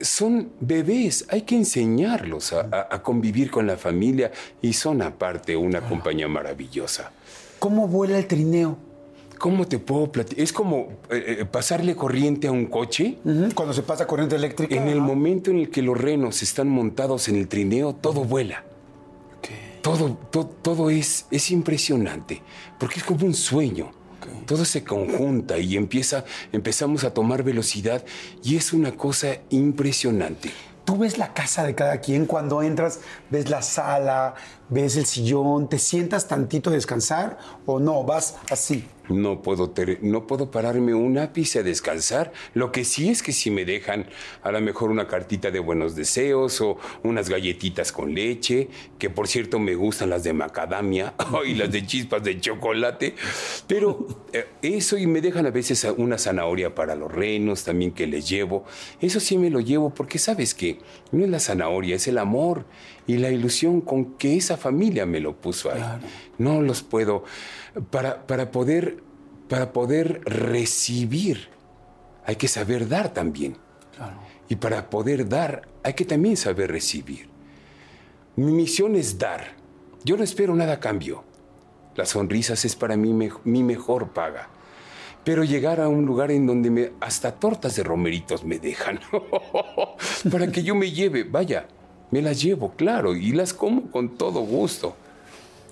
Son 0.01 0.49
bebés, 0.61 1.25
hay 1.29 1.41
que 1.41 1.55
enseñarlos 1.55 2.53
a, 2.53 2.61
a- 2.71 2.87
a 2.95 3.03
convivir 3.03 3.51
con 3.51 3.67
la 3.67 3.77
familia 3.77 4.31
y 4.61 4.73
son 4.73 5.01
aparte 5.01 5.55
una 5.57 5.81
compañía 5.81 6.27
maravillosa. 6.27 7.11
¿Cómo 7.59 7.87
vuela 7.87 8.17
el 8.17 8.25
trineo? 8.27 8.77
¿Cómo 9.37 9.65
te 9.67 9.79
puedo 9.79 10.11
platicar? 10.11 10.41
Es 10.43 10.51
como 10.53 10.87
eh, 11.09 11.37
eh, 11.41 11.45
pasarle 11.45 11.95
corriente 11.95 12.47
a 12.47 12.51
un 12.51 12.65
coche. 12.65 13.17
Cuando 13.55 13.73
se 13.73 13.83
pasa 13.83 14.05
corriente 14.07 14.35
eléctrica. 14.35 14.75
En 14.75 14.87
el 14.89 15.01
momento 15.01 15.51
en 15.51 15.57
el 15.59 15.69
que 15.69 15.81
los 15.81 15.97
renos 15.97 16.41
están 16.43 16.67
montados 16.69 17.27
en 17.29 17.35
el 17.37 17.47
trineo, 17.47 17.93
todo 17.93 18.23
vuela. 18.23 18.63
Todo, 19.81 20.17
to- 20.29 20.45
todo, 20.61 20.89
es, 20.89 21.25
es 21.31 21.51
impresionante, 21.51 22.41
porque 22.77 22.99
es 22.99 23.05
como 23.05 23.25
un 23.25 23.33
sueño. 23.33 23.91
Todo 24.45 24.65
se 24.65 24.83
conjunta 24.83 25.57
y 25.57 25.77
empieza, 25.77 26.25
empezamos 26.51 27.03
a 27.03 27.13
tomar 27.13 27.43
velocidad 27.43 28.03
y 28.43 28.55
es 28.55 28.73
una 28.73 28.93
cosa 28.93 29.37
impresionante. 29.49 30.51
Tú 30.85 30.97
ves 30.97 31.17
la 31.17 31.33
casa 31.33 31.63
de 31.63 31.75
cada 31.75 32.01
quien 32.01 32.25
cuando 32.25 32.63
entras, 32.63 33.01
ves 33.29 33.49
la 33.49 33.61
sala, 33.61 34.33
ves 34.69 34.97
el 34.97 35.05
sillón, 35.05 35.69
te 35.69 35.79
sientas 35.79 36.27
tantito 36.27 36.69
a 36.69 36.73
descansar 36.73 37.37
o 37.65 37.79
no, 37.79 38.03
vas 38.03 38.37
así. 38.49 38.85
No 39.09 39.41
puedo, 39.41 39.73
no 40.01 40.27
puedo 40.27 40.51
pararme 40.51 40.93
un 40.93 41.17
ápice 41.17 41.59
a 41.59 41.63
descansar. 41.63 42.31
Lo 42.53 42.71
que 42.71 42.85
sí 42.85 43.09
es 43.09 43.23
que 43.23 43.31
si 43.31 43.49
me 43.49 43.65
dejan 43.65 44.05
a 44.43 44.51
lo 44.51 44.61
mejor 44.61 44.91
una 44.91 45.07
cartita 45.07 45.49
de 45.49 45.59
buenos 45.59 45.95
deseos 45.95 46.61
o 46.61 46.77
unas 47.03 47.27
galletitas 47.27 47.91
con 47.91 48.13
leche, 48.13 48.69
que 48.99 49.09
por 49.09 49.27
cierto 49.27 49.57
me 49.57 49.73
gustan 49.73 50.11
las 50.11 50.23
de 50.23 50.33
macadamia 50.33 51.15
y 51.45 51.55
las 51.55 51.71
de 51.71 51.87
chispas 51.87 52.23
de 52.23 52.39
chocolate. 52.39 53.15
Pero 53.65 54.05
eh, 54.31 54.45
eso 54.61 54.95
y 54.95 55.07
me 55.07 55.21
dejan 55.21 55.47
a 55.47 55.51
veces 55.51 55.87
una 55.97 56.19
zanahoria 56.19 56.75
para 56.75 56.93
los 56.93 57.11
renos 57.11 57.63
también 57.63 57.91
que 57.91 58.05
les 58.05 58.29
llevo. 58.29 58.65
Eso 59.01 59.19
sí 59.19 59.39
me 59.39 59.49
lo 59.49 59.59
llevo 59.59 59.89
porque 59.89 60.19
sabes 60.19 60.53
que 60.53 60.77
no 61.11 61.23
es 61.23 61.31
la 61.31 61.39
zanahoria, 61.39 61.95
es 61.95 62.07
el 62.07 62.19
amor 62.19 62.65
y 63.09 63.17
la 63.17 63.31
ilusión 63.31 63.81
con 63.81 64.17
que 64.17 64.37
esa 64.37 64.55
familia 64.55 65.03
me 65.07 65.19
lo 65.19 65.35
puso 65.35 65.71
ahí. 65.71 65.81
No 66.37 66.61
los 66.61 66.83
puedo. 66.83 67.23
Para, 67.89 68.27
para, 68.27 68.51
poder, 68.51 68.97
para 69.47 69.73
poder 69.73 70.21
recibir, 70.25 71.49
hay 72.23 72.35
que 72.35 72.47
saber 72.47 72.87
dar 72.87 73.11
también. 73.11 73.57
Y 74.47 74.57
para 74.57 74.91
poder 74.91 75.27
dar, 75.27 75.67
hay 75.81 75.93
que 75.93 76.05
también 76.05 76.37
saber 76.37 76.69
recibir. 76.69 77.27
Mi 78.35 78.51
misión 78.51 78.95
es 78.95 79.17
dar. 79.17 79.55
Yo 80.03 80.15
no 80.15 80.23
espero 80.23 80.53
nada 80.55 80.73
a 80.73 80.79
cambio. 80.79 81.23
Las 81.95 82.09
sonrisas 82.09 82.63
es 82.63 82.75
para 82.75 82.95
mí 82.95 83.11
mi 83.43 83.63
mejor 83.63 84.09
paga. 84.09 84.49
Pero 85.23 85.43
llegar 85.43 85.81
a 85.81 85.87
un 85.87 86.05
lugar 86.05 86.29
en 86.29 86.45
donde 86.45 86.69
me, 86.69 86.91
hasta 86.99 87.31
tortas 87.31 87.75
de 87.75 87.81
romeritos 87.81 88.43
me 88.43 88.59
dejan. 88.59 88.99
para 90.31 90.51
que 90.51 90.61
yo 90.61 90.75
me 90.75 90.91
lleve, 90.91 91.23
vaya, 91.23 91.65
me 92.11 92.21
las 92.21 92.41
llevo, 92.41 92.71
claro, 92.75 93.15
y 93.15 93.31
las 93.31 93.53
como 93.53 93.91
con 93.91 94.17
todo 94.17 94.41
gusto. 94.41 94.95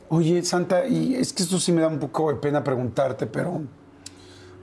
Oye, 0.09 0.43
Santa, 0.43 0.87
y 0.87 1.15
es 1.15 1.33
que 1.33 1.43
esto 1.43 1.59
sí 1.59 1.71
me 1.71 1.81
da 1.81 1.87
un 1.87 1.99
poco 1.99 2.31
de 2.31 2.39
pena 2.39 2.63
preguntarte, 2.63 3.27
pero 3.27 3.61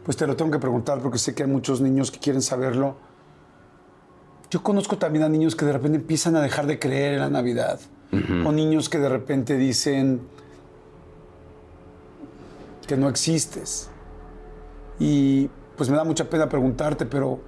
pues 0.04 0.16
te 0.16 0.26
lo 0.26 0.36
tengo 0.36 0.50
que 0.50 0.58
preguntar 0.58 1.00
porque 1.00 1.18
sé 1.18 1.34
que 1.34 1.42
hay 1.42 1.48
muchos 1.48 1.80
niños 1.80 2.10
que 2.10 2.18
quieren 2.18 2.42
saberlo. 2.42 2.96
Yo 4.50 4.62
conozco 4.62 4.96
también 4.98 5.24
a 5.24 5.28
niños 5.28 5.56
que 5.56 5.64
de 5.64 5.72
repente 5.72 5.98
empiezan 5.98 6.36
a 6.36 6.40
dejar 6.40 6.66
de 6.66 6.78
creer 6.78 7.14
en 7.14 7.20
la 7.20 7.30
Navidad. 7.30 7.80
O 8.46 8.52
niños 8.52 8.88
que 8.88 8.98
de 8.98 9.08
repente 9.08 9.56
dicen 9.56 10.20
que 12.86 12.96
no 12.96 13.08
existes. 13.08 13.88
Y 15.00 15.50
pues 15.76 15.90
me 15.90 15.96
da 15.96 16.04
mucha 16.04 16.30
pena 16.30 16.48
preguntarte, 16.48 17.06
pero 17.06 17.40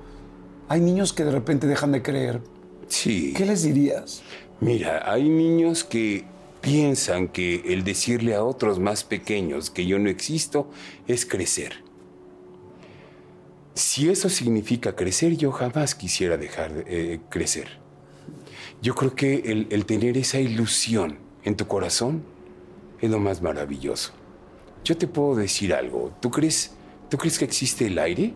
hay 0.69 0.81
niños 0.81 1.13
que 1.13 1.25
de 1.25 1.31
repente 1.31 1.69
dejan 1.69 1.93
de 1.93 2.03
creer 2.03 2.41
Sí. 2.89 3.33
¿Qué 3.37 3.45
les 3.45 3.63
dirías? 3.63 4.23
Mira, 4.61 5.11
hay 5.11 5.29
niños 5.29 5.85
que 5.85 6.25
piensan 6.61 7.29
que 7.29 7.63
el 7.67 7.85
decirle 7.85 8.35
a 8.35 8.43
otros 8.43 8.79
más 8.79 9.05
pequeños 9.05 9.71
que 9.71 9.87
yo 9.87 9.99
no 9.99 10.09
existo 10.09 10.71
es 11.07 11.27
crecer. 11.27 11.85
Si 13.75 14.09
eso 14.09 14.29
significa 14.29 14.97
crecer, 14.97 15.37
yo 15.37 15.53
jamás 15.53 15.95
quisiera 15.95 16.37
dejar 16.39 16.73
de 16.73 17.15
eh, 17.15 17.21
crecer. 17.29 17.79
Yo 18.81 18.95
creo 18.95 19.15
que 19.15 19.35
el, 19.47 19.67
el 19.71 19.85
tener 19.85 20.17
esa 20.17 20.41
ilusión 20.41 21.19
en 21.45 21.57
tu 21.57 21.67
corazón 21.67 22.23
es 23.01 23.11
lo 23.11 23.19
más 23.19 23.43
maravilloso. 23.43 24.13
Yo 24.85 24.97
te 24.97 25.07
puedo 25.07 25.37
decir 25.37 25.75
algo. 25.75 26.13
¿Tú 26.21 26.31
crees, 26.31 26.73
¿Tú 27.11 27.19
crees 27.19 27.39
que 27.39 27.45
existe 27.45 27.87
el 27.87 27.99
aire? 27.99 28.35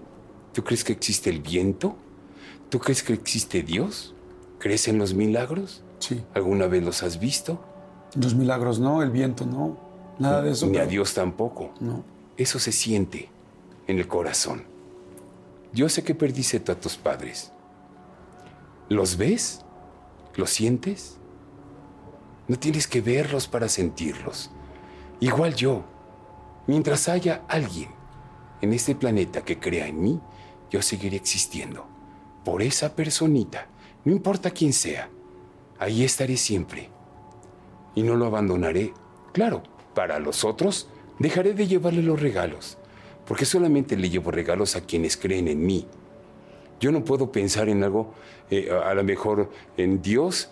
¿Tú 0.52 0.62
crees 0.62 0.84
que 0.84 0.92
existe 0.92 1.30
el 1.30 1.40
viento? 1.40 1.96
¿Tú 2.68 2.78
crees 2.78 3.02
que 3.02 3.12
existe 3.12 3.62
Dios? 3.62 4.14
¿Crees 4.60 4.88
en 4.88 4.98
los 4.98 5.14
milagros? 5.14 5.82
Sí. 6.00 6.22
¿Alguna 6.34 6.66
vez 6.66 6.84
los 6.84 7.02
has 7.02 7.18
visto? 7.18 7.58
Los 8.14 8.34
milagros 8.34 8.78
no, 8.78 9.02
el 9.02 9.10
viento 9.10 9.46
no, 9.46 9.78
nada 10.18 10.42
de 10.42 10.50
eso. 10.50 10.66
Ni 10.66 10.76
a 10.76 10.86
Dios 10.86 11.14
tampoco. 11.14 11.72
No. 11.80 12.04
Eso 12.36 12.58
se 12.58 12.70
siente 12.70 13.30
en 13.86 13.98
el 13.98 14.06
corazón. 14.06 14.64
Yo 15.72 15.88
sé 15.88 16.04
que 16.04 16.14
perdiste 16.14 16.70
a 16.70 16.74
tus 16.74 16.96
padres. 16.96 17.52
¿Los 18.90 19.16
ves? 19.16 19.64
¿Los 20.36 20.50
sientes? 20.50 21.16
No 22.46 22.58
tienes 22.58 22.86
que 22.86 23.00
verlos 23.00 23.48
para 23.48 23.68
sentirlos. 23.68 24.50
Igual 25.20 25.54
yo. 25.54 25.84
Mientras 26.66 27.08
haya 27.08 27.44
alguien 27.48 27.88
en 28.60 28.74
este 28.74 28.94
planeta 28.94 29.42
que 29.42 29.58
crea 29.58 29.86
en 29.86 30.02
mí, 30.02 30.20
yo 30.70 30.82
seguiré 30.82 31.16
existiendo. 31.16 31.86
Por 32.44 32.60
esa 32.62 32.94
personita 32.94 33.68
no 34.04 34.12
importa 34.12 34.50
quién 34.50 34.72
sea, 34.72 35.10
ahí 35.78 36.04
estaré 36.04 36.36
siempre. 36.36 36.88
Y 37.94 38.02
no 38.02 38.14
lo 38.14 38.26
abandonaré. 38.26 38.92
Claro, 39.32 39.62
para 39.94 40.18
los 40.18 40.44
otros, 40.44 40.88
dejaré 41.18 41.54
de 41.54 41.66
llevarle 41.66 42.02
los 42.02 42.20
regalos, 42.20 42.78
porque 43.26 43.44
solamente 43.44 43.96
le 43.96 44.08
llevo 44.08 44.30
regalos 44.30 44.76
a 44.76 44.82
quienes 44.82 45.16
creen 45.16 45.48
en 45.48 45.64
mí. 45.64 45.86
Yo 46.80 46.92
no 46.92 47.04
puedo 47.04 47.30
pensar 47.30 47.68
en 47.68 47.84
algo, 47.84 48.14
eh, 48.50 48.70
a 48.70 48.94
lo 48.94 49.04
mejor 49.04 49.50
en 49.76 50.00
Dios, 50.00 50.50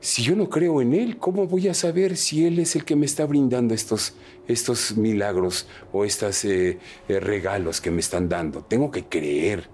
si 0.00 0.22
yo 0.22 0.34
no 0.34 0.48
creo 0.48 0.80
en 0.80 0.94
Él, 0.94 1.18
¿cómo 1.18 1.46
voy 1.46 1.68
a 1.68 1.74
saber 1.74 2.16
si 2.16 2.46
Él 2.46 2.58
es 2.58 2.74
el 2.74 2.84
que 2.84 2.96
me 2.96 3.04
está 3.04 3.26
brindando 3.26 3.74
estos, 3.74 4.14
estos 4.48 4.96
milagros 4.96 5.66
o 5.92 6.06
estos 6.06 6.42
eh, 6.46 6.78
eh, 7.08 7.20
regalos 7.20 7.82
que 7.82 7.90
me 7.90 8.00
están 8.00 8.28
dando? 8.28 8.62
Tengo 8.62 8.90
que 8.90 9.04
creer 9.04 9.68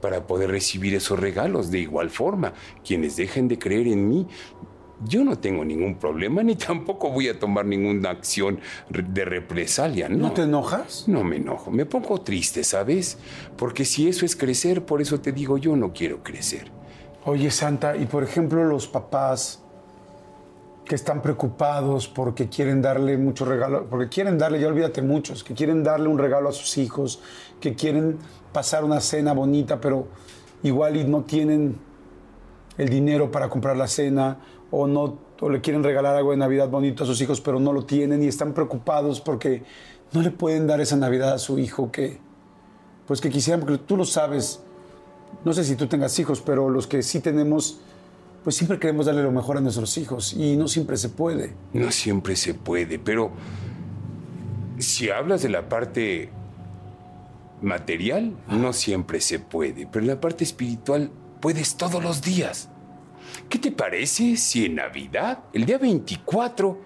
para 0.00 0.26
poder 0.26 0.50
recibir 0.50 0.94
esos 0.94 1.18
regalos. 1.18 1.70
De 1.70 1.78
igual 1.78 2.10
forma, 2.10 2.52
quienes 2.84 3.16
dejen 3.16 3.48
de 3.48 3.58
creer 3.58 3.88
en 3.88 4.08
mí, 4.08 4.26
yo 5.04 5.24
no 5.24 5.38
tengo 5.38 5.64
ningún 5.64 5.96
problema 5.96 6.42
ni 6.44 6.56
tampoco 6.56 7.10
voy 7.10 7.28
a 7.28 7.38
tomar 7.38 7.64
ninguna 7.64 8.10
acción 8.10 8.60
de 8.88 9.24
represalia, 9.24 10.08
¿no? 10.08 10.28
¿No 10.28 10.32
te 10.32 10.42
enojas? 10.42 11.04
No 11.06 11.24
me 11.24 11.36
enojo, 11.36 11.70
me 11.70 11.86
pongo 11.86 12.20
triste, 12.20 12.64
¿sabes? 12.64 13.18
Porque 13.56 13.84
si 13.84 14.08
eso 14.08 14.24
es 14.24 14.36
crecer, 14.36 14.84
por 14.84 15.00
eso 15.00 15.20
te 15.20 15.32
digo, 15.32 15.58
yo 15.58 15.76
no 15.76 15.92
quiero 15.92 16.22
crecer. 16.22 16.70
Oye, 17.24 17.50
Santa, 17.50 17.96
y 17.96 18.06
por 18.06 18.22
ejemplo 18.22 18.64
los 18.64 18.86
papás 18.86 19.62
que 20.86 20.94
están 20.96 21.22
preocupados 21.22 22.08
porque 22.08 22.48
quieren 22.48 22.82
darle 22.82 23.16
mucho 23.16 23.44
regalo, 23.44 23.86
porque 23.88 24.08
quieren 24.08 24.38
darle, 24.38 24.58
ya 24.58 24.66
olvídate 24.66 25.02
muchos, 25.02 25.44
que 25.44 25.54
quieren 25.54 25.84
darle 25.84 26.08
un 26.08 26.18
regalo 26.18 26.48
a 26.48 26.52
sus 26.52 26.78
hijos, 26.78 27.22
que 27.60 27.74
quieren 27.74 28.18
pasar 28.52 28.84
una 28.84 29.00
cena 29.00 29.32
bonita, 29.32 29.80
pero 29.80 30.08
igual 30.62 31.10
no 31.10 31.22
tienen 31.22 31.78
el 32.78 32.88
dinero 32.88 33.30
para 33.30 33.48
comprar 33.48 33.76
la 33.76 33.86
cena 33.86 34.38
o 34.70 34.86
no 34.86 35.30
o 35.40 35.48
le 35.48 35.60
quieren 35.62 35.82
regalar 35.82 36.16
algo 36.16 36.32
de 36.32 36.36
Navidad 36.36 36.68
bonito 36.68 37.04
a 37.04 37.06
sus 37.06 37.20
hijos, 37.22 37.40
pero 37.40 37.58
no 37.58 37.72
lo 37.72 37.84
tienen 37.86 38.22
y 38.22 38.26
están 38.26 38.52
preocupados 38.52 39.20
porque 39.20 39.62
no 40.12 40.20
le 40.20 40.30
pueden 40.30 40.66
dar 40.66 40.80
esa 40.80 40.96
Navidad 40.96 41.32
a 41.32 41.38
su 41.38 41.58
hijo 41.58 41.90
que 41.90 42.18
pues 43.06 43.20
que 43.20 43.30
quisieran, 43.30 43.60
porque 43.60 43.78
tú 43.78 43.96
lo 43.96 44.04
sabes. 44.04 44.60
No 45.44 45.52
sé 45.52 45.64
si 45.64 45.74
tú 45.76 45.86
tengas 45.86 46.16
hijos, 46.18 46.40
pero 46.40 46.68
los 46.68 46.86
que 46.86 47.02
sí 47.02 47.20
tenemos 47.20 47.80
pues 48.44 48.56
siempre 48.56 48.78
queremos 48.78 49.06
darle 49.06 49.22
lo 49.22 49.32
mejor 49.32 49.58
a 49.58 49.60
nuestros 49.60 49.96
hijos 49.98 50.32
y 50.32 50.56
no 50.56 50.68
siempre 50.68 50.96
se 50.96 51.10
puede. 51.10 51.54
No 51.72 51.90
siempre 51.90 52.36
se 52.36 52.54
puede, 52.54 52.98
pero 52.98 53.30
si 54.78 55.10
hablas 55.10 55.42
de 55.42 55.50
la 55.50 55.68
parte 55.68 56.30
material, 57.62 58.36
no 58.48 58.72
siempre 58.72 59.20
se 59.20 59.38
puede, 59.38 59.86
pero 59.86 60.00
en 60.02 60.08
la 60.08 60.20
parte 60.20 60.44
espiritual 60.44 61.10
puedes 61.40 61.76
todos 61.76 62.02
los 62.02 62.22
días. 62.22 62.70
¿Qué 63.48 63.58
te 63.58 63.72
parece 63.72 64.36
si 64.36 64.66
en 64.66 64.76
Navidad, 64.76 65.44
el 65.52 65.64
día 65.66 65.78
24, 65.78 66.80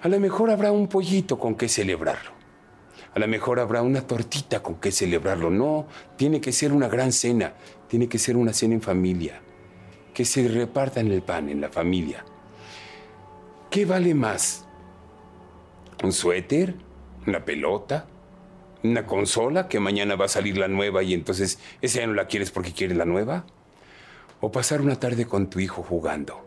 a 0.00 0.08
lo 0.08 0.20
mejor 0.20 0.50
habrá 0.50 0.72
un 0.72 0.88
pollito 0.88 1.38
con 1.38 1.54
que 1.54 1.68
celebrarlo? 1.68 2.30
A 3.14 3.18
lo 3.18 3.28
mejor 3.28 3.60
habrá 3.60 3.82
una 3.82 4.06
tortita 4.06 4.62
con 4.62 4.76
que 4.76 4.90
celebrarlo. 4.90 5.50
No, 5.50 5.86
tiene 6.16 6.40
que 6.40 6.52
ser 6.52 6.72
una 6.72 6.88
gran 6.88 7.12
cena, 7.12 7.54
tiene 7.88 8.08
que 8.08 8.18
ser 8.18 8.36
una 8.36 8.52
cena 8.52 8.74
en 8.74 8.80
familia, 8.80 9.40
que 10.14 10.24
se 10.24 10.48
repartan 10.48 11.08
el 11.08 11.22
pan 11.22 11.48
en 11.48 11.60
la 11.60 11.68
familia. 11.68 12.24
¿Qué 13.70 13.84
vale 13.84 14.14
más? 14.14 14.66
¿Un 16.02 16.12
suéter? 16.12 16.74
¿Una 17.26 17.44
pelota? 17.44 18.06
Una 18.82 19.06
consola 19.06 19.68
que 19.68 19.80
mañana 19.80 20.16
va 20.16 20.26
a 20.26 20.28
salir 20.28 20.56
la 20.56 20.68
nueva 20.68 21.02
y 21.02 21.14
entonces 21.14 21.58
ese 21.80 22.00
ya 22.00 22.06
no 22.06 22.14
la 22.14 22.26
quieres 22.26 22.50
porque 22.50 22.72
quieres 22.72 22.96
la 22.96 23.04
nueva. 23.04 23.44
O 24.40 24.50
pasar 24.50 24.80
una 24.80 24.98
tarde 24.98 25.26
con 25.26 25.48
tu 25.48 25.60
hijo 25.60 25.82
jugando, 25.82 26.44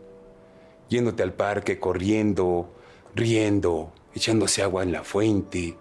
yéndote 0.88 1.22
al 1.22 1.32
parque, 1.32 1.78
corriendo, 1.78 2.74
riendo, 3.14 3.92
echándose 4.14 4.62
agua 4.62 4.82
en 4.82 4.92
la 4.92 5.02
fuente. 5.02 5.76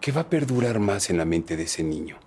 ¿Qué 0.00 0.12
va 0.12 0.22
a 0.22 0.28
perdurar 0.28 0.80
más 0.80 1.08
en 1.08 1.16
la 1.16 1.24
mente 1.24 1.56
de 1.56 1.62
ese 1.62 1.82
niño? 1.82 2.18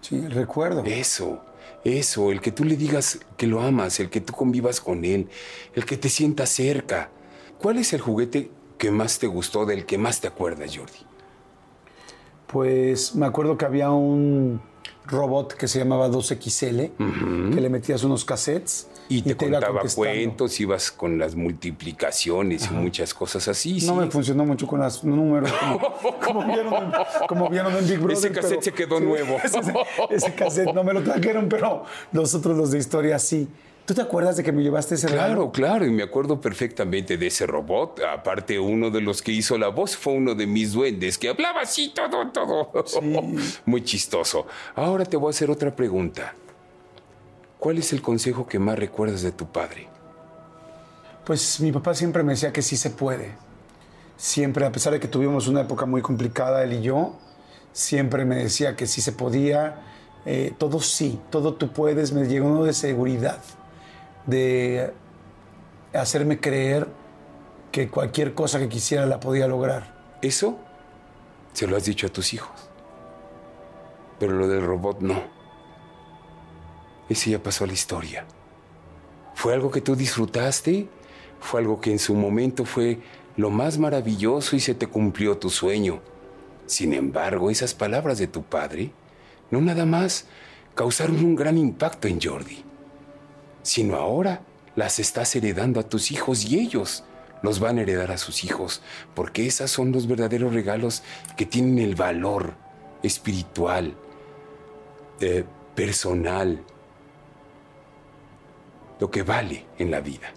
Sí, 0.00 0.16
el 0.16 0.32
recuerdo. 0.32 0.84
Eso, 0.84 1.40
eso, 1.84 2.32
el 2.32 2.40
que 2.40 2.52
tú 2.52 2.64
le 2.64 2.76
digas 2.76 3.20
que 3.36 3.46
lo 3.46 3.60
amas, 3.60 4.00
el 4.00 4.10
que 4.10 4.20
tú 4.20 4.32
convivas 4.32 4.80
con 4.80 5.04
él, 5.04 5.28
el 5.74 5.84
que 5.84 5.96
te 5.96 6.08
sientas 6.08 6.48
cerca. 6.50 7.10
¿Cuál 7.60 7.78
es 7.78 7.92
el 7.92 8.00
juguete 8.00 8.50
que 8.76 8.90
más 8.90 9.18
te 9.18 9.26
gustó, 9.26 9.66
del 9.66 9.86
que 9.86 9.98
más 9.98 10.20
te 10.20 10.28
acuerdas, 10.28 10.76
Jordi? 10.76 11.07
Pues 12.48 13.14
me 13.14 13.26
acuerdo 13.26 13.56
que 13.56 13.64
había 13.64 13.90
un 13.90 14.60
robot 15.06 15.54
que 15.54 15.68
se 15.68 15.78
llamaba 15.78 16.08
2XL, 16.08 17.54
que 17.54 17.60
le 17.60 17.68
metías 17.68 18.02
unos 18.04 18.24
cassettes. 18.24 18.88
Y 19.10 19.22
te, 19.22 19.34
contaba 19.34 19.80
cuentos, 19.94 20.60
ibas 20.60 20.90
con 20.90 21.18
las 21.18 21.34
multiplicaciones 21.34 22.68
y 22.70 22.74
muchas 22.74 23.14
cosas 23.14 23.48
así. 23.48 23.80
No 23.86 23.94
me 23.94 24.10
funcionó 24.10 24.44
mucho 24.44 24.66
con 24.66 24.80
los 24.80 25.02
números, 25.02 25.50
como, 26.26 26.44
vieron, 27.48 27.74
en, 27.74 27.88
Big 27.88 27.98
Brother. 27.98 28.18
Ese 28.18 28.32
cassette 28.32 28.62
se 28.64 28.72
quedó 28.72 29.00
nuevo. 29.00 29.38
Ese, 29.42 29.60
ese, 30.10 30.34
cassette 30.34 30.74
no 30.74 30.84
me 30.84 30.92
lo 30.92 31.02
trajeron, 31.02 31.48
pero 31.48 31.84
los 32.12 32.34
otros, 32.34 32.58
los 32.58 32.70
de 32.70 32.78
historia, 32.78 33.18
sí. 33.18 33.48
¿Tú 33.88 33.94
te 33.94 34.02
acuerdas 34.02 34.36
de 34.36 34.44
que 34.44 34.52
me 34.52 34.62
llevaste 34.62 34.96
ese 34.96 35.06
claro, 35.06 35.22
regalo? 35.22 35.50
Claro, 35.50 35.70
claro, 35.70 35.86
y 35.86 35.90
me 35.90 36.02
acuerdo 36.02 36.38
perfectamente 36.38 37.16
de 37.16 37.28
ese 37.28 37.46
robot. 37.46 38.02
Aparte, 38.02 38.58
uno 38.58 38.90
de 38.90 39.00
los 39.00 39.22
que 39.22 39.32
hizo 39.32 39.56
la 39.56 39.68
voz 39.68 39.96
fue 39.96 40.12
uno 40.12 40.34
de 40.34 40.46
mis 40.46 40.74
duendes, 40.74 41.16
que 41.16 41.30
hablaba 41.30 41.62
así 41.62 41.94
todo, 41.94 42.30
todo. 42.30 42.70
Muy 43.64 43.82
chistoso. 43.82 44.46
Ahora 44.74 45.06
te 45.06 45.16
voy 45.16 45.28
a 45.28 45.30
hacer 45.30 45.50
otra 45.50 45.74
pregunta. 45.74 46.34
¿Cuál 47.58 47.78
es 47.78 47.94
el 47.94 48.02
consejo 48.02 48.46
que 48.46 48.58
más 48.58 48.78
recuerdas 48.78 49.22
de 49.22 49.32
tu 49.32 49.50
padre? 49.50 49.88
Pues 51.24 51.58
mi 51.58 51.72
papá 51.72 51.94
siempre 51.94 52.22
me 52.22 52.32
decía 52.32 52.52
que 52.52 52.60
sí 52.60 52.76
se 52.76 52.90
puede. 52.90 53.32
siempre, 54.18 54.66
a 54.66 54.70
pesar 54.70 54.92
de 54.92 55.00
que 55.00 55.08
tuvimos 55.08 55.48
una 55.48 55.62
época 55.62 55.86
muy 55.86 56.02
complicada, 56.02 56.62
él 56.62 56.74
y 56.74 56.82
yo, 56.82 57.16
siempre 57.72 58.26
me 58.26 58.36
decía 58.36 58.76
que 58.76 58.86
sí 58.86 59.00
se 59.00 59.12
podía, 59.12 59.80
eh, 60.26 60.52
todo 60.58 60.78
sí, 60.80 61.18
todo 61.30 61.54
tú 61.54 61.72
puedes, 61.72 62.12
me 62.12 62.26
llegó 62.26 62.66
de 62.66 62.74
seguridad, 62.74 63.40
de 64.28 64.92
hacerme 65.94 66.38
creer 66.38 66.86
que 67.72 67.88
cualquier 67.88 68.34
cosa 68.34 68.58
que 68.58 68.68
quisiera 68.68 69.06
la 69.06 69.20
podía 69.20 69.48
lograr. 69.48 70.18
Eso 70.20 70.58
se 71.54 71.66
lo 71.66 71.76
has 71.76 71.84
dicho 71.84 72.06
a 72.06 72.10
tus 72.10 72.34
hijos. 72.34 72.70
Pero 74.18 74.34
lo 74.34 74.46
del 74.46 74.64
robot 74.64 75.00
no. 75.00 75.22
Ese 77.08 77.30
ya 77.30 77.42
pasó 77.42 77.64
a 77.64 77.66
la 77.66 77.72
historia. 77.72 78.26
Fue 79.34 79.54
algo 79.54 79.70
que 79.70 79.80
tú 79.80 79.96
disfrutaste, 79.96 80.88
fue 81.40 81.60
algo 81.60 81.80
que 81.80 81.90
en 81.90 81.98
su 81.98 82.14
momento 82.14 82.66
fue 82.66 83.00
lo 83.36 83.50
más 83.50 83.78
maravilloso 83.78 84.56
y 84.56 84.60
se 84.60 84.74
te 84.74 84.88
cumplió 84.88 85.38
tu 85.38 85.48
sueño. 85.48 86.00
Sin 86.66 86.92
embargo, 86.92 87.50
esas 87.50 87.72
palabras 87.72 88.18
de 88.18 88.26
tu 88.26 88.42
padre 88.42 88.90
no 89.50 89.62
nada 89.62 89.86
más 89.86 90.26
causaron 90.74 91.24
un 91.24 91.34
gran 91.34 91.56
impacto 91.56 92.08
en 92.08 92.20
Jordi, 92.20 92.62
sino 93.62 93.96
ahora 93.96 94.42
las 94.76 94.98
estás 94.98 95.34
heredando 95.36 95.80
a 95.80 95.88
tus 95.88 96.12
hijos 96.12 96.44
y 96.44 96.58
ellos 96.58 97.04
los 97.42 97.60
van 97.60 97.78
a 97.78 97.82
heredar 97.82 98.10
a 98.10 98.18
sus 98.18 98.44
hijos, 98.44 98.82
porque 99.14 99.46
esos 99.46 99.70
son 99.70 99.92
los 99.92 100.06
verdaderos 100.06 100.52
regalos 100.52 101.02
que 101.36 101.46
tienen 101.46 101.78
el 101.78 101.94
valor 101.94 102.54
espiritual, 103.02 103.94
eh, 105.20 105.44
personal, 105.74 106.64
lo 109.00 109.10
que 109.10 109.22
vale 109.22 109.66
en 109.78 109.90
la 109.90 110.00
vida. 110.00 110.32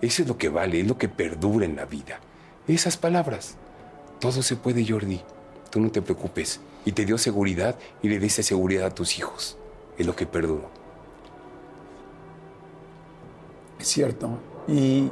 Eso 0.00 0.22
es 0.22 0.28
lo 0.28 0.36
que 0.36 0.48
vale, 0.48 0.80
es 0.80 0.86
lo 0.86 0.98
que 0.98 1.08
perdura 1.08 1.64
en 1.64 1.76
la 1.76 1.84
vida. 1.84 2.20
Esas 2.66 2.96
palabras. 2.96 3.56
Todo 4.20 4.42
se 4.42 4.56
puede, 4.56 4.86
Jordi. 4.86 5.20
Tú 5.70 5.80
no 5.80 5.90
te 5.90 6.02
preocupes. 6.02 6.60
Y 6.84 6.92
te 6.92 7.04
dio 7.04 7.18
seguridad 7.18 7.76
y 8.02 8.08
le 8.08 8.18
diste 8.18 8.42
seguridad 8.42 8.86
a 8.86 8.94
tus 8.94 9.18
hijos. 9.18 9.56
Es 9.96 10.06
lo 10.06 10.14
que 10.14 10.26
perduró. 10.26 10.81
Es 13.82 13.88
cierto. 13.88 14.38
Y 14.68 15.10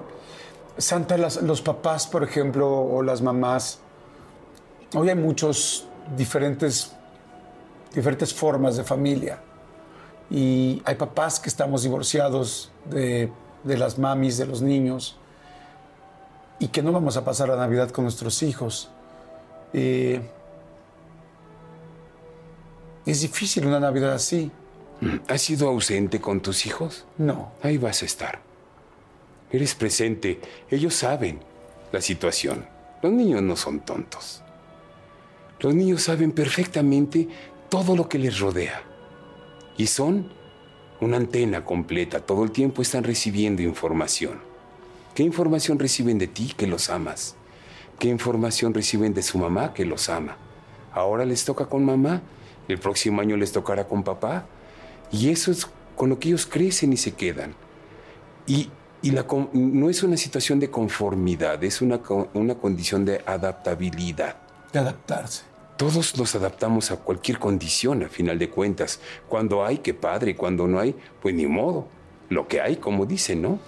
Santa, 0.78 1.16
los 1.16 1.60
papás, 1.60 2.06
por 2.06 2.22
ejemplo, 2.22 2.70
o 2.70 3.02
las 3.02 3.20
mamás, 3.20 3.80
hoy 4.94 5.08
hay 5.08 5.16
muchos 5.16 5.88
diferentes, 6.16 6.92
diferentes 7.92 8.32
formas 8.32 8.76
de 8.76 8.84
familia. 8.84 9.40
Y 10.30 10.80
hay 10.84 10.94
papás 10.94 11.40
que 11.40 11.48
estamos 11.48 11.82
divorciados 11.82 12.70
de, 12.88 13.32
las 13.64 13.98
mamis, 13.98 14.38
de 14.38 14.46
los 14.46 14.62
niños, 14.62 15.16
y 16.60 16.68
que 16.68 16.80
no 16.80 16.92
vamos 16.92 17.16
a 17.16 17.24
pasar 17.24 17.48
la 17.48 17.56
Navidad 17.56 17.90
con 17.90 18.04
nuestros 18.04 18.40
hijos. 18.44 18.88
Eh, 19.72 20.20
es 23.04 23.20
difícil 23.20 23.66
una 23.66 23.80
Navidad 23.80 24.12
así. 24.12 24.52
¿Has 25.26 25.42
sido 25.42 25.68
ausente 25.68 26.20
con 26.20 26.40
tus 26.40 26.66
hijos? 26.66 27.04
No. 27.18 27.50
Ahí 27.64 27.78
vas 27.78 28.02
a 28.02 28.06
estar. 28.06 28.49
Eres 29.52 29.74
presente. 29.74 30.40
Ellos 30.70 30.94
saben 30.94 31.40
la 31.92 32.00
situación. 32.00 32.66
Los 33.02 33.12
niños 33.12 33.42
no 33.42 33.56
son 33.56 33.80
tontos. 33.80 34.42
Los 35.60 35.74
niños 35.74 36.02
saben 36.02 36.32
perfectamente 36.32 37.28
todo 37.68 37.96
lo 37.96 38.08
que 38.08 38.18
les 38.18 38.38
rodea. 38.38 38.82
Y 39.76 39.86
son 39.86 40.32
una 41.00 41.16
antena 41.16 41.64
completa. 41.64 42.20
Todo 42.20 42.44
el 42.44 42.52
tiempo 42.52 42.82
están 42.82 43.04
recibiendo 43.04 43.62
información. 43.62 44.40
¿Qué 45.14 45.22
información 45.22 45.78
reciben 45.78 46.18
de 46.18 46.28
ti 46.28 46.52
que 46.56 46.66
los 46.66 46.90
amas? 46.90 47.34
¿Qué 47.98 48.08
información 48.08 48.72
reciben 48.72 49.12
de 49.12 49.22
su 49.22 49.38
mamá 49.38 49.74
que 49.74 49.84
los 49.84 50.08
ama? 50.08 50.36
Ahora 50.92 51.24
les 51.24 51.44
toca 51.44 51.66
con 51.66 51.84
mamá, 51.84 52.22
el 52.68 52.78
próximo 52.78 53.20
año 53.20 53.36
les 53.36 53.52
tocará 53.52 53.86
con 53.86 54.02
papá. 54.02 54.46
Y 55.10 55.30
eso 55.30 55.50
es 55.50 55.66
con 55.96 56.08
lo 56.08 56.18
que 56.18 56.28
ellos 56.28 56.46
crecen 56.46 56.92
y 56.92 56.96
se 56.96 57.12
quedan. 57.12 57.54
Y 58.46 58.70
y 59.02 59.10
la, 59.12 59.26
no 59.52 59.88
es 59.88 60.02
una 60.02 60.16
situación 60.16 60.60
de 60.60 60.70
conformidad, 60.70 61.62
es 61.64 61.80
una, 61.80 62.00
una 62.34 62.54
condición 62.54 63.04
de 63.04 63.22
adaptabilidad. 63.24 64.36
De 64.72 64.78
adaptarse. 64.78 65.42
Todos 65.76 66.16
nos 66.18 66.34
adaptamos 66.34 66.90
a 66.90 66.96
cualquier 66.96 67.38
condición, 67.38 68.02
a 68.02 68.08
final 68.08 68.38
de 68.38 68.50
cuentas. 68.50 69.00
Cuando 69.28 69.64
hay, 69.64 69.78
qué 69.78 69.94
padre, 69.94 70.36
cuando 70.36 70.66
no 70.66 70.78
hay, 70.78 70.94
pues 71.22 71.34
ni 71.34 71.46
modo. 71.46 71.86
Lo 72.28 72.46
que 72.46 72.60
hay, 72.60 72.76
como 72.76 73.06
dicen, 73.06 73.40
¿no? 73.40 73.58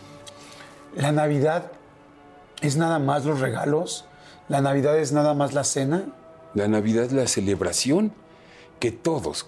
La 0.94 1.10
Navidad 1.10 1.72
es 2.60 2.76
nada 2.76 2.98
más 2.98 3.24
los 3.24 3.40
regalos. 3.40 4.04
La 4.48 4.60
Navidad 4.60 4.98
es 4.98 5.12
nada 5.12 5.32
más 5.32 5.54
la 5.54 5.64
cena. 5.64 6.04
La 6.54 6.68
Navidad 6.68 7.04
es 7.04 7.12
la 7.12 7.26
celebración 7.26 8.12
que 8.78 8.92
todos, 8.92 9.46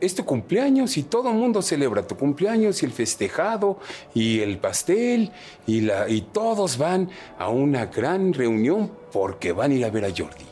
es 0.00 0.14
tu 0.14 0.24
cumpleaños 0.24 0.96
y 0.96 1.04
todo 1.04 1.30
el 1.30 1.36
mundo 1.36 1.62
celebra 1.62 2.06
tu 2.06 2.16
cumpleaños 2.16 2.82
y 2.82 2.86
el 2.86 2.92
festejado 2.92 3.78
y 4.14 4.40
el 4.40 4.58
pastel 4.58 5.30
y, 5.66 5.82
la, 5.82 6.08
y 6.08 6.22
todos 6.22 6.78
van 6.78 7.08
a 7.38 7.48
una 7.48 7.86
gran 7.86 8.32
reunión 8.32 8.90
porque 9.12 9.52
van 9.52 9.70
a 9.70 9.74
ir 9.74 9.84
a 9.84 9.90
ver 9.90 10.04
a 10.04 10.10
Jordi. 10.10 10.44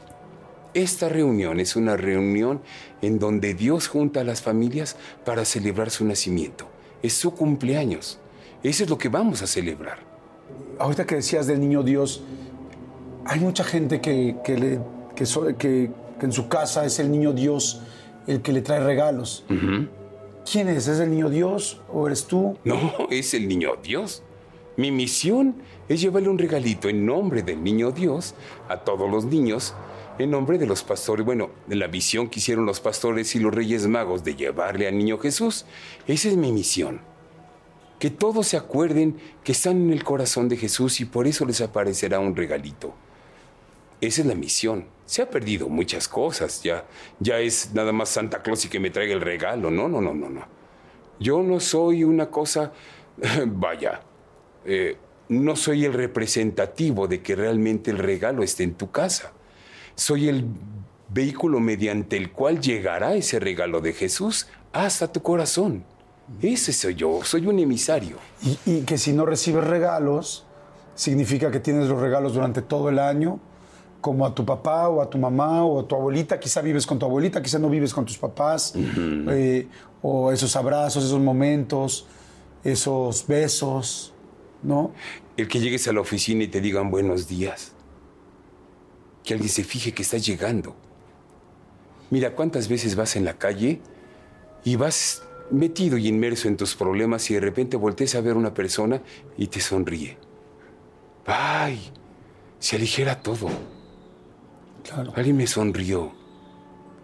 Esta 0.74 1.08
reunión 1.08 1.60
es 1.60 1.76
una 1.76 1.96
reunión 1.96 2.62
en 3.02 3.18
donde 3.18 3.54
Dios 3.54 3.88
junta 3.88 4.20
a 4.20 4.24
las 4.24 4.40
familias 4.40 4.96
para 5.24 5.44
celebrar 5.44 5.90
su 5.90 6.04
nacimiento. 6.04 6.66
Es 7.02 7.12
su 7.12 7.34
cumpleaños. 7.34 8.18
Eso 8.62 8.84
es 8.84 8.90
lo 8.90 8.96
que 8.96 9.08
vamos 9.10 9.42
a 9.42 9.46
celebrar. 9.46 9.98
Ahorita 10.78 11.04
que 11.04 11.16
decías 11.16 11.46
del 11.46 11.60
niño 11.60 11.82
Dios, 11.82 12.22
hay 13.26 13.40
mucha 13.40 13.64
gente 13.64 14.00
que, 14.00 14.36
que, 14.42 14.78
que 15.58 15.90
en 16.22 16.32
su 16.32 16.48
casa 16.48 16.86
es 16.86 16.98
el 16.98 17.10
niño 17.10 17.32
Dios 17.32 17.82
el 18.26 18.42
que 18.42 18.52
le 18.52 18.62
trae 18.62 18.80
regalos. 18.80 19.44
¿Quién 20.50 20.68
es? 20.68 20.88
¿Es 20.88 20.98
el 20.98 21.10
niño 21.10 21.30
Dios 21.30 21.80
o 21.92 22.06
eres 22.06 22.26
tú? 22.26 22.56
No, 22.64 22.76
es 23.10 23.34
el 23.34 23.48
niño 23.48 23.76
Dios. 23.82 24.22
Mi 24.76 24.90
misión 24.90 25.56
es 25.88 26.00
llevarle 26.00 26.28
un 26.28 26.38
regalito 26.38 26.88
en 26.88 27.04
nombre 27.04 27.42
del 27.42 27.62
niño 27.62 27.90
Dios 27.90 28.34
a 28.68 28.78
todos 28.78 29.10
los 29.10 29.26
niños, 29.26 29.74
en 30.18 30.30
nombre 30.30 30.58
de 30.58 30.66
los 30.66 30.82
pastores. 30.82 31.26
Bueno, 31.26 31.50
de 31.66 31.76
la 31.76 31.86
visión 31.86 32.28
que 32.28 32.40
hicieron 32.40 32.64
los 32.64 32.80
pastores 32.80 33.34
y 33.34 33.38
los 33.38 33.54
reyes 33.54 33.86
magos 33.86 34.24
de 34.24 34.34
llevarle 34.34 34.88
al 34.88 34.96
niño 34.96 35.18
Jesús. 35.18 35.66
Esa 36.06 36.28
es 36.28 36.36
mi 36.36 36.52
misión. 36.52 37.00
Que 37.98 38.10
todos 38.10 38.48
se 38.48 38.56
acuerden 38.56 39.18
que 39.44 39.52
están 39.52 39.76
en 39.76 39.92
el 39.92 40.02
corazón 40.02 40.48
de 40.48 40.56
Jesús 40.56 41.00
y 41.00 41.04
por 41.04 41.26
eso 41.26 41.44
les 41.44 41.60
aparecerá 41.60 42.18
un 42.18 42.34
regalito. 42.34 42.94
Esa 44.00 44.22
es 44.22 44.26
la 44.26 44.34
misión. 44.34 44.86
Se 45.12 45.20
ha 45.20 45.28
perdido 45.28 45.68
muchas 45.68 46.08
cosas. 46.08 46.62
Ya, 46.62 46.86
ya 47.20 47.38
es 47.38 47.74
nada 47.74 47.92
más 47.92 48.08
Santa 48.08 48.40
Claus 48.40 48.64
y 48.64 48.70
que 48.70 48.80
me 48.80 48.88
traiga 48.88 49.12
el 49.12 49.20
regalo. 49.20 49.70
No, 49.70 49.86
no, 49.86 50.00
no, 50.00 50.14
no, 50.14 50.30
no. 50.30 50.42
Yo 51.20 51.42
no 51.42 51.60
soy 51.60 52.02
una 52.02 52.30
cosa, 52.30 52.72
vaya, 53.46 54.00
eh, 54.64 54.96
no 55.28 55.54
soy 55.54 55.84
el 55.84 55.92
representativo 55.92 57.08
de 57.08 57.20
que 57.20 57.36
realmente 57.36 57.90
el 57.90 57.98
regalo 57.98 58.42
esté 58.42 58.62
en 58.62 58.72
tu 58.72 58.90
casa. 58.90 59.34
Soy 59.96 60.30
el 60.30 60.46
vehículo 61.10 61.60
mediante 61.60 62.16
el 62.16 62.32
cual 62.32 62.58
llegará 62.58 63.14
ese 63.14 63.38
regalo 63.38 63.82
de 63.82 63.92
Jesús 63.92 64.48
hasta 64.72 65.12
tu 65.12 65.20
corazón. 65.20 65.84
Ese 66.40 66.72
soy 66.72 66.94
yo, 66.94 67.22
soy 67.22 67.46
un 67.46 67.58
emisario. 67.58 68.16
Y, 68.42 68.58
y 68.64 68.80
que 68.84 68.96
si 68.96 69.12
no 69.12 69.26
recibes 69.26 69.64
regalos, 69.64 70.46
significa 70.94 71.50
que 71.50 71.60
tienes 71.60 71.88
los 71.88 72.00
regalos 72.00 72.32
durante 72.32 72.62
todo 72.62 72.88
el 72.88 72.98
año 72.98 73.40
como 74.02 74.26
a 74.26 74.34
tu 74.34 74.44
papá 74.44 74.88
o 74.88 75.00
a 75.00 75.08
tu 75.08 75.16
mamá 75.16 75.64
o 75.64 75.80
a 75.80 75.88
tu 75.88 75.94
abuelita, 75.94 76.38
quizá 76.38 76.60
vives 76.60 76.84
con 76.84 76.98
tu 76.98 77.06
abuelita, 77.06 77.40
quizá 77.40 77.58
no 77.58 77.70
vives 77.70 77.94
con 77.94 78.04
tus 78.04 78.18
papás, 78.18 78.74
eh, 78.76 79.68
o 80.02 80.32
esos 80.32 80.54
abrazos, 80.56 81.04
esos 81.04 81.20
momentos, 81.20 82.06
esos 82.64 83.26
besos, 83.26 84.12
¿no? 84.62 84.92
El 85.36 85.46
que 85.46 85.60
llegues 85.60 85.86
a 85.86 85.92
la 85.92 86.00
oficina 86.00 86.42
y 86.42 86.48
te 86.48 86.60
digan 86.60 86.90
buenos 86.90 87.28
días, 87.28 87.72
que 89.24 89.34
alguien 89.34 89.48
se 89.48 89.62
fije 89.62 89.94
que 89.94 90.02
estás 90.02 90.26
llegando. 90.26 90.74
Mira 92.10 92.34
cuántas 92.34 92.68
veces 92.68 92.96
vas 92.96 93.14
en 93.14 93.24
la 93.24 93.38
calle 93.38 93.80
y 94.64 94.74
vas 94.74 95.22
metido 95.52 95.96
y 95.96 96.08
inmerso 96.08 96.48
en 96.48 96.56
tus 96.56 96.74
problemas 96.74 97.30
y 97.30 97.34
de 97.34 97.40
repente 97.40 97.76
volteas 97.76 98.16
a 98.16 98.20
ver 98.20 98.34
a 98.34 98.38
una 98.38 98.52
persona 98.52 99.00
y 99.38 99.46
te 99.46 99.60
sonríe. 99.60 100.18
¡Ay! 101.24 101.80
Se 102.58 102.76
aligera 102.76 103.22
todo. 103.22 103.48
Alguien 105.14 105.36
me 105.36 105.46
sonrió. 105.46 106.12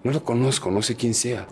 No 0.04 0.12
lo 0.12 0.24
conozco, 0.24 0.70
no 0.70 0.82
sé 0.82 0.96
quién 0.96 1.14
sea. 1.14 1.46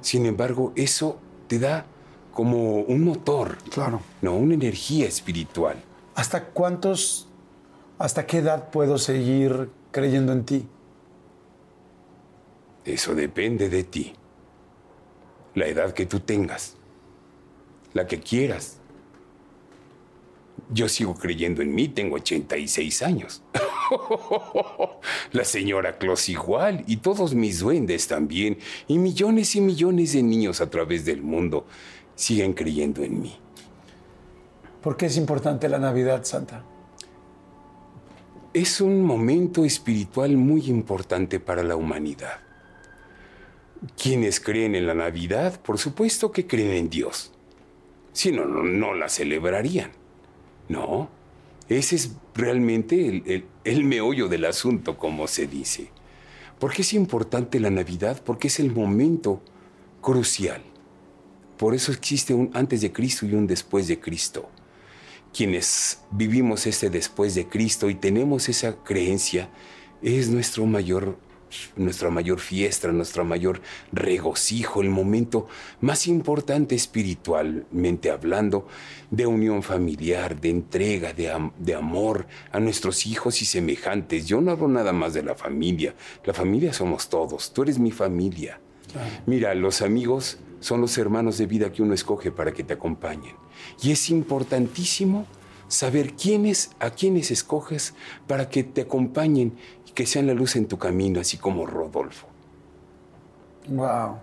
Sin 0.00 0.26
embargo, 0.26 0.72
eso 0.76 1.18
te 1.46 1.58
da 1.58 1.86
como 2.32 2.76
un 2.82 3.04
motor. 3.04 3.58
Claro. 3.70 4.00
No, 4.22 4.36
una 4.36 4.54
energía 4.54 5.06
espiritual. 5.06 5.76
¿Hasta 6.14 6.44
cuántos, 6.46 7.28
hasta 7.98 8.26
qué 8.26 8.38
edad 8.38 8.70
puedo 8.70 8.98
seguir 8.98 9.70
creyendo 9.90 10.32
en 10.32 10.44
ti? 10.44 10.68
Eso 12.84 13.14
depende 13.14 13.68
de 13.68 13.84
ti. 13.84 14.14
La 15.54 15.66
edad 15.66 15.92
que 15.92 16.06
tú 16.06 16.20
tengas. 16.20 16.76
La 17.92 18.06
que 18.06 18.20
quieras. 18.20 18.78
Yo 20.70 20.88
sigo 20.88 21.14
creyendo 21.14 21.62
en 21.62 21.74
mí, 21.74 21.88
tengo 21.88 22.16
86 22.16 23.02
años. 23.02 23.42
La 25.32 25.44
señora 25.44 25.96
Claus 25.96 26.28
igual 26.28 26.84
y 26.86 26.98
todos 26.98 27.34
mis 27.34 27.60
duendes 27.60 28.06
también 28.06 28.58
y 28.86 28.98
millones 28.98 29.56
y 29.56 29.62
millones 29.62 30.12
de 30.12 30.22
niños 30.22 30.60
a 30.60 30.68
través 30.68 31.06
del 31.06 31.22
mundo 31.22 31.66
siguen 32.14 32.52
creyendo 32.52 33.02
en 33.02 33.20
mí. 33.22 33.38
¿Por 34.82 34.96
qué 34.96 35.06
es 35.06 35.16
importante 35.16 35.68
la 35.68 35.78
Navidad, 35.78 36.24
Santa? 36.24 36.64
Es 38.52 38.80
un 38.80 39.02
momento 39.02 39.64
espiritual 39.64 40.36
muy 40.36 40.66
importante 40.66 41.40
para 41.40 41.62
la 41.62 41.76
humanidad. 41.76 42.40
Quienes 44.00 44.40
creen 44.40 44.74
en 44.74 44.86
la 44.86 44.94
Navidad, 44.94 45.60
por 45.60 45.78
supuesto 45.78 46.30
que 46.30 46.46
creen 46.46 46.72
en 46.72 46.90
Dios. 46.90 47.32
Si 48.12 48.32
no, 48.32 48.44
no, 48.44 48.62
no 48.62 48.94
la 48.94 49.08
celebrarían. 49.08 49.92
No, 50.68 51.08
ese 51.68 51.96
es 51.96 52.12
realmente 52.34 53.44
el, 53.64 53.84
meollo 53.84 54.28
del 54.28 54.44
asunto, 54.44 54.96
como 54.98 55.26
se 55.26 55.46
dice. 55.46 55.90
¿Por 56.58 56.72
qué 56.72 56.82
es 56.82 56.92
importante 56.92 57.60
la 57.60 57.70
Navidad? 57.70 58.22
Porque 58.24 58.48
es 58.48 58.58
el 58.58 58.72
momento 58.72 59.42
crucial. 60.00 60.62
Por 61.56 61.74
eso 61.74 61.92
existe 61.92 62.34
un 62.34 62.50
antes 62.54 62.80
de 62.80 62.92
Cristo 62.92 63.26
y 63.26 63.34
un 63.34 63.46
después 63.46 63.88
de 63.88 64.00
Cristo. 64.00 64.48
Quienes 65.32 66.00
vivimos 66.10 66.66
este 66.66 66.90
después 66.90 67.34
de 67.34 67.48
Cristo 67.48 67.90
y 67.90 67.94
tenemos 67.94 68.48
esa 68.48 68.76
creencia, 68.82 69.50
es 70.00 70.30
nuestro 70.30 70.64
mayor 70.66 71.18
nuestra 71.76 72.10
mayor 72.10 72.40
fiesta, 72.40 72.88
nuestra 72.88 73.24
mayor 73.24 73.60
regocijo, 73.92 74.82
el 74.82 74.90
momento 74.90 75.48
más 75.80 76.06
importante 76.06 76.74
espiritualmente 76.74 78.10
hablando, 78.10 78.66
de 79.10 79.26
unión 79.26 79.62
familiar, 79.62 80.40
de 80.40 80.50
entrega, 80.50 81.12
de, 81.12 81.50
de, 81.58 81.74
amor 81.74 82.26
a 82.52 82.60
nuestros 82.60 83.06
hijos 83.06 83.40
y 83.42 83.44
semejantes. 83.44 84.26
Yo 84.26 84.40
no 84.40 84.50
hablo 84.50 84.68
nada 84.68 84.92
más 84.92 85.14
de 85.14 85.22
la 85.22 85.34
familia, 85.34 85.94
la 86.24 86.34
familia 86.34 86.72
somos 86.72 87.08
todos, 87.08 87.52
tú 87.52 87.62
eres 87.62 87.78
mi 87.78 87.90
familia. 87.90 88.60
Mira, 89.26 89.54
los 89.54 89.82
amigos 89.82 90.38
son 90.60 90.80
los 90.80 90.96
hermanos 90.98 91.38
de 91.38 91.46
vida 91.46 91.72
que 91.72 91.82
uno 91.82 91.94
escoge 91.94 92.32
para 92.32 92.52
que 92.52 92.64
te 92.64 92.74
acompañen. 92.74 93.36
Y 93.82 93.92
es 93.92 94.10
importantísimo 94.10 95.26
saber 95.68 96.14
quiénes, 96.14 96.70
a 96.80 96.90
quiénes 96.90 97.30
escoges 97.30 97.94
para 98.26 98.48
que 98.48 98.64
te 98.64 98.82
acompañen 98.82 99.56
que 99.94 100.06
sean 100.06 100.26
la 100.26 100.34
luz 100.34 100.56
en 100.56 100.66
tu 100.66 100.78
camino, 100.78 101.20
así 101.20 101.36
como 101.38 101.66
Rodolfo. 101.66 102.26
Wow. 103.68 104.16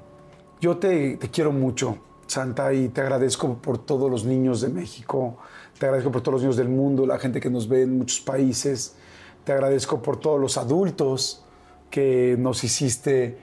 Yo 0.62 0.78
te, 0.78 1.20
quiero 1.32 1.52
mucho, 1.52 1.98
Santa, 2.28 2.74
y 2.74 2.90
te 2.90 3.02
agradezco 3.02 3.56
por 3.56 3.78
todos 3.78 4.10
los 4.10 4.26
niños 4.26 4.62
de 4.62 4.70
México, 4.70 5.38
te 5.78 5.86
agradezco 5.86 6.12
por 6.12 6.22
todos 6.22 6.36
los 6.36 6.42
niños 6.44 6.58
del 6.58 6.70
mundo, 6.70 7.06
la 7.06 7.20
gente 7.20 7.40
que 7.40 7.50
nos 7.50 7.68
ve 7.68 7.84
en 7.84 7.98
muchos 7.98 8.22
países, 8.22 8.96
te 9.44 9.52
agradezco 9.52 10.02
por 10.02 10.20
todos 10.20 10.40
los 10.40 10.58
adultos 10.58 11.44
que 11.92 12.36
nos 12.40 12.64
hiciste 12.64 13.38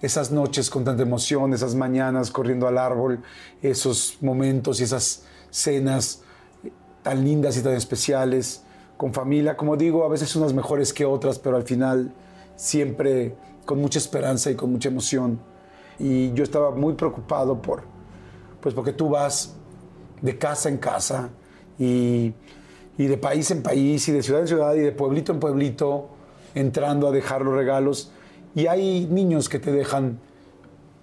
esas 0.00 0.30
noches 0.30 0.70
con 0.70 0.84
tanta 0.84 1.02
emoción, 1.02 1.52
esas 1.52 1.74
mañanas 1.74 2.30
corriendo 2.30 2.68
al 2.68 2.78
árbol, 2.78 3.22
esos 3.62 4.18
momentos 4.20 4.80
y 4.80 4.84
esas 4.84 5.24
cenas 5.50 6.22
tan 7.02 7.24
lindas 7.24 7.56
y 7.56 7.62
tan 7.62 7.74
especiales 7.74 8.62
con 8.98 9.14
familia, 9.14 9.56
como 9.56 9.76
digo, 9.76 10.04
a 10.04 10.08
veces 10.08 10.34
unas 10.36 10.52
mejores 10.52 10.92
que 10.92 11.04
otras, 11.04 11.38
pero 11.38 11.56
al 11.56 11.62
final 11.62 12.12
siempre 12.56 13.34
con 13.64 13.80
mucha 13.80 13.98
esperanza 14.00 14.50
y 14.50 14.56
con 14.56 14.72
mucha 14.72 14.88
emoción. 14.88 15.38
Y 16.00 16.32
yo 16.32 16.42
estaba 16.42 16.72
muy 16.72 16.94
preocupado 16.94 17.62
por, 17.62 17.84
pues 18.60 18.74
porque 18.74 18.92
tú 18.92 19.08
vas 19.08 19.54
de 20.20 20.36
casa 20.36 20.68
en 20.68 20.78
casa 20.78 21.30
y, 21.78 22.34
y 22.98 23.06
de 23.06 23.16
país 23.16 23.50
en 23.52 23.62
país 23.62 24.08
y 24.08 24.12
de 24.12 24.20
ciudad 24.20 24.40
en 24.40 24.48
ciudad 24.48 24.74
y 24.74 24.80
de 24.80 24.90
pueblito 24.90 25.32
en 25.32 25.38
pueblito 25.38 26.08
entrando 26.56 27.06
a 27.06 27.12
dejar 27.12 27.42
los 27.42 27.54
regalos. 27.54 28.10
Y 28.56 28.66
hay 28.66 29.06
niños 29.06 29.48
que 29.48 29.60
te 29.60 29.70
dejan 29.70 30.18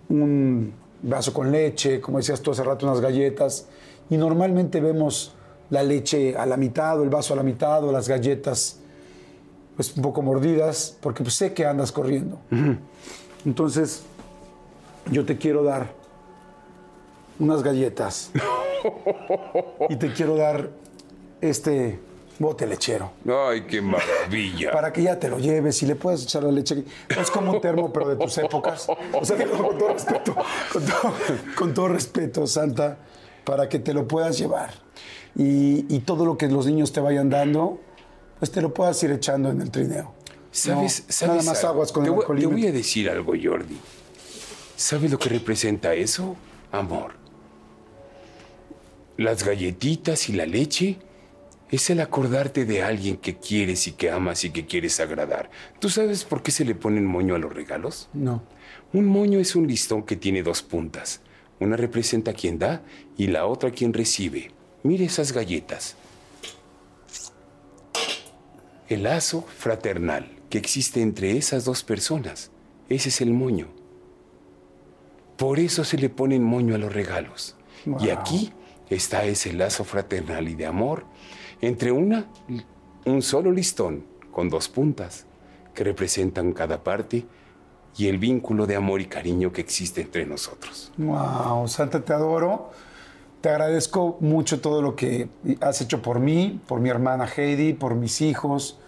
un 0.10 0.74
vaso 1.02 1.34
con 1.34 1.50
leche, 1.50 2.02
como 2.02 2.18
decías 2.18 2.42
tú 2.42 2.52
hace 2.52 2.64
rato, 2.64 2.86
unas 2.86 3.00
galletas. 3.00 3.70
Y 4.10 4.18
normalmente 4.18 4.82
vemos 4.82 5.34
la 5.70 5.84
leche 5.84 6.36
a 6.36 6.46
la 6.46 6.58
mitad 6.58 7.00
o 7.00 7.04
el 7.04 7.10
vaso 7.10 7.34
a 7.34 7.38
la 7.38 7.44
mitad 7.44 7.84
o 7.84 7.92
las 7.92 8.08
galletas 8.08 8.80
pues 9.76 9.96
un 9.96 10.02
poco 10.02 10.22
mordidas 10.22 10.96
porque 11.02 11.24
pues, 11.24 11.36
sé 11.36 11.54
que 11.54 11.66
andas 11.66 11.92
corriendo. 11.92 12.40
Entonces 13.46 14.04
yo 15.12 15.26
te 15.26 15.38
quiero 15.38 15.64
dar 15.64 15.92
unas 17.40 17.62
galletas 17.62 18.32
y 19.90 19.96
te 19.98 20.14
quiero 20.14 20.36
dar 20.36 20.70
este 21.42 22.00
bote 22.40 22.66
lechero. 22.66 23.12
Ay, 23.28 23.62
qué 23.62 23.82
maravilla. 23.82 24.72
Para 24.72 24.92
que 24.94 25.04
ya 25.04 25.20
te 25.20 25.30
lo 25.30 25.40
lleves 25.40 25.82
y 25.84 25.86
le 25.86 25.96
puedas 25.96 26.24
echar 26.24 26.44
la 26.44 26.52
leche. 26.52 26.84
Es 27.10 27.30
como 27.30 27.52
un 27.52 27.62
termo, 27.62 27.92
pero 27.92 28.10
de 28.10 28.16
tus 28.16 28.38
épocas. 28.38 28.88
O 29.14 29.26
sea, 29.26 29.38
con 29.38 29.78
todo 29.78 29.94
respeto, 29.94 30.36
con 31.56 31.74
todo 31.74 31.88
respeto, 31.90 32.48
Santa, 32.48 32.98
para 33.44 33.68
que 33.68 33.80
te 33.80 33.94
lo 33.94 34.08
puedas 34.08 34.38
llevar 34.38 34.85
y, 35.36 36.00
todo 36.00 36.26
lo 36.26 36.38
que 36.38 36.48
los 36.48 36.66
niños 36.66 36.94
te 36.94 37.02
vayan 37.02 37.30
dando, 37.30 37.80
pues 38.40 38.52
te 38.52 38.62
lo 38.62 38.74
puedas 38.74 39.02
ir 39.04 39.12
echando 39.12 39.50
en 39.50 39.62
el 39.62 39.72
trineo. 39.72 40.14
¿Sabes? 40.52 41.06
nada 41.22 41.44
más 41.44 41.64
aguas 41.66 41.92
con 41.92 42.06
te 42.06 42.10
el 42.10 42.40
Te 42.40 42.46
voy 42.46 42.68
a 42.68 42.72
decir 42.72 43.10
algo, 43.10 43.34
Jordi. 43.42 43.78
¿Sabes 44.78 45.12
lo 45.12 45.20
que 45.20 45.30
representa 45.30 45.94
eso? 45.94 46.38
Amor. 46.72 47.14
Las 49.18 49.46
galletitas 49.46 50.30
y 50.30 50.34
la 50.34 50.46
leche 50.46 50.98
es 51.72 51.90
el 51.90 52.00
acordarte 52.00 52.66
de 52.66 52.84
alguien 52.84 53.18
que 53.18 53.38
quieres 53.38 53.88
y 53.88 53.94
que 53.94 54.12
amas 54.12 54.44
y 54.44 54.52
que 54.52 54.66
quieres 54.66 55.00
agradar. 55.00 55.50
¿Tú 55.80 55.90
sabes 55.90 56.24
por 56.24 56.44
qué 56.44 56.52
se 56.52 56.64
le 56.64 56.76
ponen 56.76 57.06
moño 57.06 57.36
a 57.36 57.40
los 57.40 57.54
regalos? 57.54 58.10
No. 58.14 58.44
Un 58.94 59.06
moño 59.08 59.40
es 59.40 59.56
un 59.56 59.68
listón 59.68 60.04
que 60.04 60.16
tiene 60.16 60.44
dos 60.44 60.62
puntas. 60.62 61.22
Una 61.60 61.76
representa 61.76 62.32
a 62.32 62.34
quien 62.34 62.60
da 62.60 62.84
y 63.18 63.28
la 63.28 63.46
otra 63.46 63.70
a 63.70 63.72
quien 63.72 63.94
recibe. 63.94 64.52
Mire 64.86 65.06
esas 65.06 65.32
galletas. 65.32 65.96
El 68.88 69.02
lazo 69.02 69.42
fraternal 69.42 70.30
que 70.48 70.60
existe 70.60 71.02
entre 71.02 71.36
esas 71.36 71.66
dos 71.66 71.84
personas, 71.84 72.52
ese 72.88 73.10
es 73.10 73.20
el 73.20 73.34
moño. 73.34 73.68
Por 75.38 75.58
eso 75.58 75.84
se 75.84 75.98
le 75.98 76.10
ponen 76.10 76.44
moño 76.44 76.76
a 76.76 76.78
los 76.78 76.94
regalos. 76.94 77.56
Y 78.00 78.12
aquí 78.12 78.54
está 78.88 79.26
ese 79.26 79.54
lazo 79.54 79.86
fraternal 79.86 80.48
y 80.48 80.54
de 80.54 80.68
amor 80.68 81.06
entre 81.62 81.92
una, 81.92 82.28
un 83.06 83.24
solo 83.24 83.52
listón 83.52 84.06
con 84.32 84.50
dos 84.50 84.70
puntas 84.70 85.26
que 85.74 85.84
representan 85.84 86.54
cada 86.54 86.84
parte 86.84 87.26
y 87.98 88.06
el 88.06 88.20
vínculo 88.20 88.68
de 88.68 88.76
amor 88.76 89.02
y 89.02 89.08
cariño 89.08 89.52
que 89.52 89.62
existe 89.62 90.02
entre 90.02 90.28
nosotros. 90.28 90.92
Wow, 90.98 91.68
Santa, 91.68 92.06
te 92.06 92.14
adoro. 92.14 92.70
Te 93.46 93.52
agradezco 93.52 94.18
mucho 94.22 94.60
todo 94.60 94.82
lo 94.82 94.96
que 94.96 95.30
has 95.62 95.80
hecho 95.80 96.02
por 96.02 96.20
mí, 96.20 96.60
por 96.66 96.80
mi 96.80 96.90
hermana 96.90 97.28
Heidi, 97.28 97.74
por 97.74 97.94
mis 97.94 98.22
hijos, 98.22 98.80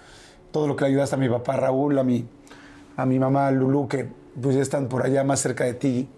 todo 0.52 0.68
lo 0.68 0.76
que 0.76 0.86
le 0.86 0.90
ayudaste 0.90 1.14
a 1.14 1.20
mi 1.20 1.30
papá 1.30 1.58
Raúl, 1.58 2.00
a 2.00 2.04
mi, 2.04 2.26
a 2.96 3.06
mi 3.06 3.20
mamá 3.20 3.52
Lulu, 3.52 3.88
que 3.88 4.10
pues 4.42 4.56
ya 4.56 4.64
están 4.64 4.88
por 4.88 5.06
allá 5.06 5.24
más 5.24 5.42
cerca 5.42 5.64
de 5.64 5.76
ti, 5.76 6.10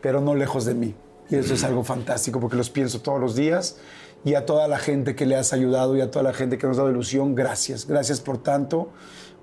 pero 0.00 0.20
no 0.20 0.36
lejos 0.36 0.66
de 0.66 0.74
mí. 0.74 0.94
Y 1.30 1.34
eso 1.34 1.52
es 1.52 1.64
algo 1.64 1.82
fantástico 1.82 2.38
porque 2.38 2.56
los 2.56 2.70
pienso 2.70 3.00
todos 3.00 3.20
los 3.20 3.34
días. 3.34 3.78
Y 4.24 4.36
a 4.36 4.46
toda 4.46 4.68
la 4.68 4.78
gente 4.78 5.16
que 5.16 5.26
le 5.26 5.34
has 5.34 5.52
ayudado 5.52 5.96
y 5.96 6.00
a 6.00 6.12
toda 6.12 6.22
la 6.22 6.32
gente 6.32 6.58
que 6.58 6.68
nos 6.68 6.76
ha 6.78 6.82
dado 6.82 6.92
ilusión, 6.92 7.34
gracias. 7.34 7.88
Gracias 7.88 8.20
por 8.20 8.38
tanto. 8.38 8.90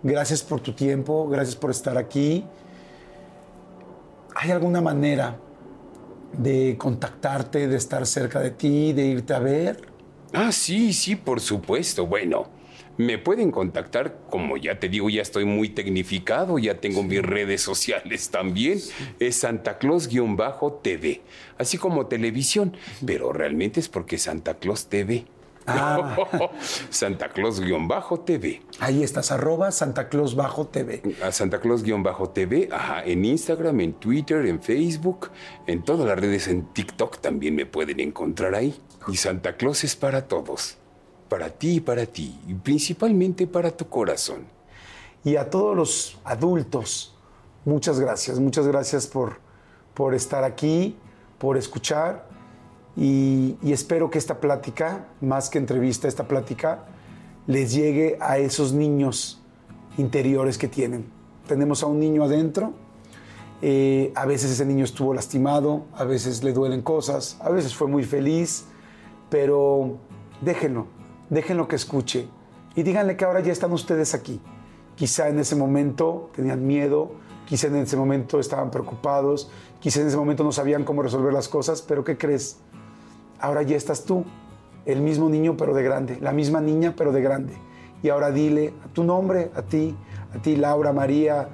Gracias 0.04 0.42
por 0.42 0.62
tu 0.62 0.72
tiempo. 0.72 1.28
Gracias 1.28 1.58
por 1.58 1.70
estar 1.70 1.98
aquí. 1.98 2.46
¿Hay 4.36 4.52
alguna 4.52 4.80
manera 4.80 5.38
de 6.34 6.76
contactarte, 6.78 7.68
de 7.68 7.78
estar 7.78 8.06
cerca 8.06 8.40
de 8.40 8.52
ti, 8.52 8.94
de 8.94 9.06
irte 9.06 9.34
a 9.34 9.40
ver? 9.40 9.82
Ah, 10.34 10.52
sí, 10.52 10.94
sí, 10.94 11.16
por 11.16 11.40
supuesto. 11.40 12.06
Bueno, 12.06 12.50
me 12.98 13.18
pueden 13.18 13.52
contactar, 13.52 14.18
como 14.30 14.58
ya 14.58 14.80
te 14.80 14.90
digo, 14.90 15.10
ya 15.10 15.22
estoy 15.22 15.46
muy 15.46 15.70
tecnificado, 15.70 16.58
ya 16.58 16.80
tengo 16.80 17.04
mis 17.04 17.22
redes 17.22 17.62
sociales 17.62 18.30
también. 18.30 18.80
Es 19.20 19.38
Santa 19.38 19.78
Claus-TV, 19.78 21.22
así 21.58 21.78
como 21.78 22.08
televisión, 22.08 22.76
pero 23.06 23.32
realmente 23.34 23.80
es 23.80 23.88
porque 23.88 24.18
Santa 24.18 24.56
Claus 24.56 24.88
TV. 24.88 25.26
Ah. 25.68 26.16
Santa 26.90 27.30
Claus-TV. 27.30 28.62
Ahí 28.80 29.04
estás, 29.04 29.32
arroba 29.32 29.72
Santa 29.72 30.08
Claus-TV. 30.08 31.18
A 31.22 31.32
Santa 31.32 31.60
Claus-TV, 31.60 32.70
ajá, 32.72 33.04
en 33.04 33.26
Instagram, 33.26 33.82
en 33.82 33.94
Twitter, 33.94 34.46
en 34.46 34.62
Facebook, 34.62 35.30
en 35.68 35.84
todas 35.84 36.08
las 36.08 36.18
redes, 36.18 36.48
en 36.48 36.74
TikTok 36.74 37.20
también 37.20 37.56
me 37.56 37.66
pueden 37.66 38.00
encontrar 38.00 38.56
ahí. 38.56 38.80
Y 39.10 39.18
Santa 39.18 39.58
Claus 39.58 39.84
es 39.84 39.96
para 39.96 40.28
todos, 40.28 40.78
para 41.28 41.50
ti 41.50 41.76
y 41.76 41.80
para 41.82 42.06
ti, 42.06 42.40
y 42.48 42.54
principalmente 42.54 43.46
para 43.46 43.72
tu 43.72 43.90
corazón. 43.90 44.46
Y 45.26 45.36
a 45.36 45.50
todos 45.50 45.76
los 45.76 46.20
adultos, 46.24 47.14
muchas 47.66 48.00
gracias, 48.00 48.40
muchas 48.40 48.66
gracias 48.68 49.06
por, 49.06 49.40
por 49.94 50.16
estar 50.16 50.46
aquí, 50.46 50.96
por 51.38 51.58
escuchar 51.58 52.27
y, 52.98 53.56
espero 53.72 54.10
que 54.10 54.18
esta 54.18 54.40
plática, 54.40 55.06
más 55.22 55.50
que 55.52 55.60
entrevista, 55.60 56.08
esta 56.08 56.28
plática 56.28 56.86
les 57.46 57.72
llegue 57.72 58.18
a 58.20 58.40
esos 58.40 58.74
niños 58.74 59.40
interiores 59.98 60.58
que 60.58 60.68
tienen. 60.68 61.06
Tenemos 61.48 61.84
a 61.84 61.86
un 61.86 62.00
niño 62.00 62.24
adentro, 62.24 62.74
eh, 63.62 64.12
a 64.16 64.26
veces 64.26 64.52
ese 64.52 64.66
niño 64.66 64.84
estuvo 64.84 65.14
lastimado, 65.14 65.86
a 65.94 66.06
veces 66.06 66.44
le 66.44 66.54
duelen 66.54 66.82
cosas, 66.82 67.38
a 67.40 67.52
veces 67.52 67.76
fue 67.76 67.88
muy 67.88 68.04
feliz, 68.04 68.66
pero 69.30 69.98
déjenlo, 70.42 70.88
déjenlo 71.30 71.68
que 71.68 71.76
escuche 71.76 72.28
y 72.76 72.82
díganle 72.82 73.16
que 73.16 73.26
ahora 73.26 73.42
ya 73.42 73.52
están 73.52 73.72
ustedes 73.74 74.16
aquí. 74.16 74.42
Quizá 74.96 75.30
en 75.30 75.40
ese 75.40 75.56
momento 75.56 76.32
tenían 76.36 76.66
miedo, 76.66 77.12
quizá 77.46 77.68
en 77.68 77.78
ese 77.78 77.96
momento 77.96 78.40
estaban 78.40 78.72
preocupados, 78.72 79.50
quizá 79.80 80.02
en 80.02 80.08
ese 80.08 80.18
momento 80.18 80.44
no 80.44 80.52
sabían 80.52 80.84
cómo 80.84 81.04
resolver 81.04 81.32
las 81.32 81.48
cosas, 81.48 81.82
pero 81.84 82.04
¿qué 82.04 82.18
crees? 82.18 82.58
Ahora 83.40 83.62
ya 83.62 83.76
estás 83.76 84.06
tú, 84.06 84.26
el 84.86 85.02
mismo 85.02 85.30
niño 85.30 85.58
pero 85.58 85.74
de 85.74 85.84
grande, 85.84 86.18
la 86.22 86.32
misma 86.32 86.62
niña 86.62 86.94
pero 86.98 87.12
de 87.12 87.22
grande. 87.22 87.54
Y 88.02 88.10
ahora 88.10 88.32
dile 88.32 88.74
a 88.86 88.88
tu 88.94 89.04
nombre, 89.04 89.52
a 89.56 89.62
ti, 89.62 89.96
a 90.34 90.42
ti 90.42 90.56
Laura, 90.56 90.94
María, 90.94 91.50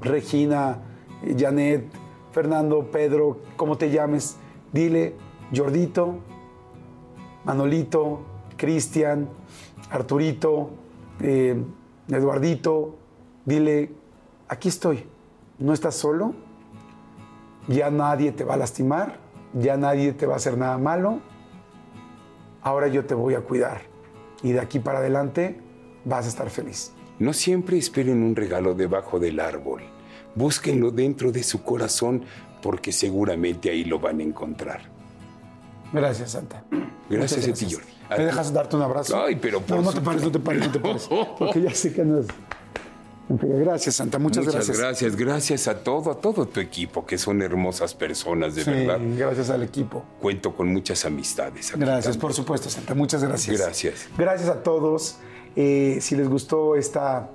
Regina, 0.00 0.78
Janet, 1.36 1.84
Fernando, 2.32 2.90
Pedro, 2.90 3.38
como 3.56 3.78
te 3.78 3.90
llames, 3.90 4.36
dile 4.72 5.14
Jordito, 5.54 6.16
Manolito, 7.44 8.20
Cristian, 8.56 9.28
Arturito, 9.90 10.70
eh, 11.20 11.62
Eduardito, 12.08 12.96
dile, 13.44 13.92
aquí 14.48 14.68
estoy, 14.68 15.04
no 15.58 15.72
estás 15.72 15.94
solo, 15.94 16.34
ya 17.68 17.90
nadie 17.90 18.32
te 18.32 18.44
va 18.44 18.54
a 18.54 18.56
lastimar, 18.56 19.18
ya 19.54 19.76
nadie 19.76 20.12
te 20.12 20.26
va 20.26 20.34
a 20.34 20.36
hacer 20.36 20.58
nada 20.58 20.78
malo, 20.78 21.20
ahora 22.62 22.88
yo 22.88 23.04
te 23.04 23.14
voy 23.14 23.34
a 23.34 23.40
cuidar 23.40 23.82
y 24.42 24.52
de 24.52 24.60
aquí 24.60 24.78
para 24.78 24.98
adelante 24.98 25.60
vas 26.04 26.26
a 26.26 26.28
estar 26.28 26.50
feliz. 26.50 26.92
No 27.18 27.32
siempre 27.32 27.78
esperen 27.78 28.22
un 28.22 28.34
regalo 28.34 28.74
debajo 28.74 29.20
del 29.20 29.40
árbol. 29.40 29.82
Búsquenlo 30.34 30.90
dentro 30.90 31.30
de 31.30 31.42
su 31.44 31.62
corazón 31.62 32.24
porque 32.60 32.90
seguramente 32.92 33.70
ahí 33.70 33.84
lo 33.84 34.00
van 34.00 34.20
a 34.20 34.24
encontrar. 34.24 34.82
Gracias, 35.92 36.32
Santa. 36.32 36.64
Gracias, 37.08 37.46
a 37.46 37.52
ti, 37.52 37.72
Jordi. 37.72 37.86
¿Me 38.10 38.24
dejas 38.24 38.52
darte 38.52 38.74
un 38.74 38.82
abrazo? 38.82 39.22
Ay, 39.22 39.36
pero 39.36 39.60
por 39.60 39.76
No, 39.76 39.82
no 39.82 39.92
te 39.92 40.00
pares, 40.00 40.22
no 40.22 40.32
te 40.32 40.40
pares, 40.40 40.66
no 40.66 40.72
te 40.72 40.80
pares. 40.80 41.08
Porque 41.38 41.62
ya 41.62 41.70
sé 41.70 41.92
que 41.92 42.04
no 42.04 42.18
es... 42.18 42.26
Gracias, 43.28 43.94
Santa. 43.96 44.18
Muchas, 44.18 44.44
Muchas 44.44 44.54
gracias. 44.54 44.78
gracias, 44.78 45.16
gracias 45.16 45.68
a 45.68 45.82
todo, 45.82 46.10
a 46.10 46.20
todo 46.20 46.46
tu 46.46 46.60
equipo, 46.60 47.06
que 47.06 47.16
son 47.16 47.40
hermosas 47.40 47.94
personas, 47.94 48.54
de 48.54 48.64
Sí, 48.64 48.70
verdad. 48.70 48.98
gracias 49.16 49.48
al 49.50 49.62
equipo. 49.62 50.04
Cuento 50.20 50.54
con 50.54 50.68
muchas 50.72 51.04
amistades. 51.06 51.70
aquí 51.70 51.80
Gracias, 51.80 52.04
también. 52.04 52.20
por 52.20 52.34
supuesto, 52.34 52.68
Santa. 52.68 52.94
Muchas 52.94 53.24
gracias. 53.24 53.58
Gracias. 53.58 54.08
Gracias 54.18 54.48
a 54.50 54.62
todos. 54.62 55.16
Eh, 55.56 55.98
si 56.00 56.16
les 56.16 56.28
gustó 56.28 56.76
esta, 56.76 57.30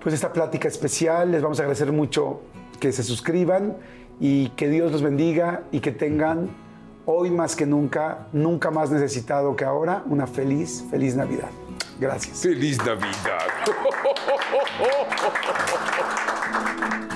pues 0.00 0.14
esta 0.14 0.32
plática 0.32 0.68
especial, 0.68 1.32
les 1.32 1.42
vamos 1.42 1.58
a 1.58 1.62
agradecer 1.62 1.90
mucho 1.90 2.40
que 2.78 2.92
se 2.92 3.02
suscriban 3.02 3.76
y 4.20 4.50
que 4.50 4.68
Dios 4.68 4.92
los 4.92 5.02
bendiga 5.02 5.64
y 5.72 5.80
que 5.80 5.90
tengan 5.92 6.48
hoy 7.06 7.30
más 7.30 7.56
que 7.56 7.66
nunca, 7.66 8.28
nunca 8.32 8.70
más 8.70 8.90
necesitado 8.92 9.56
que 9.56 9.64
ahora, 9.64 10.04
una 10.06 10.26
feliz, 10.28 10.84
feliz 10.90 11.16
Navidad. 11.16 11.48
Gracias. 12.00 12.40
¡Feliz 12.40 12.78
Navidad! 12.78 13.46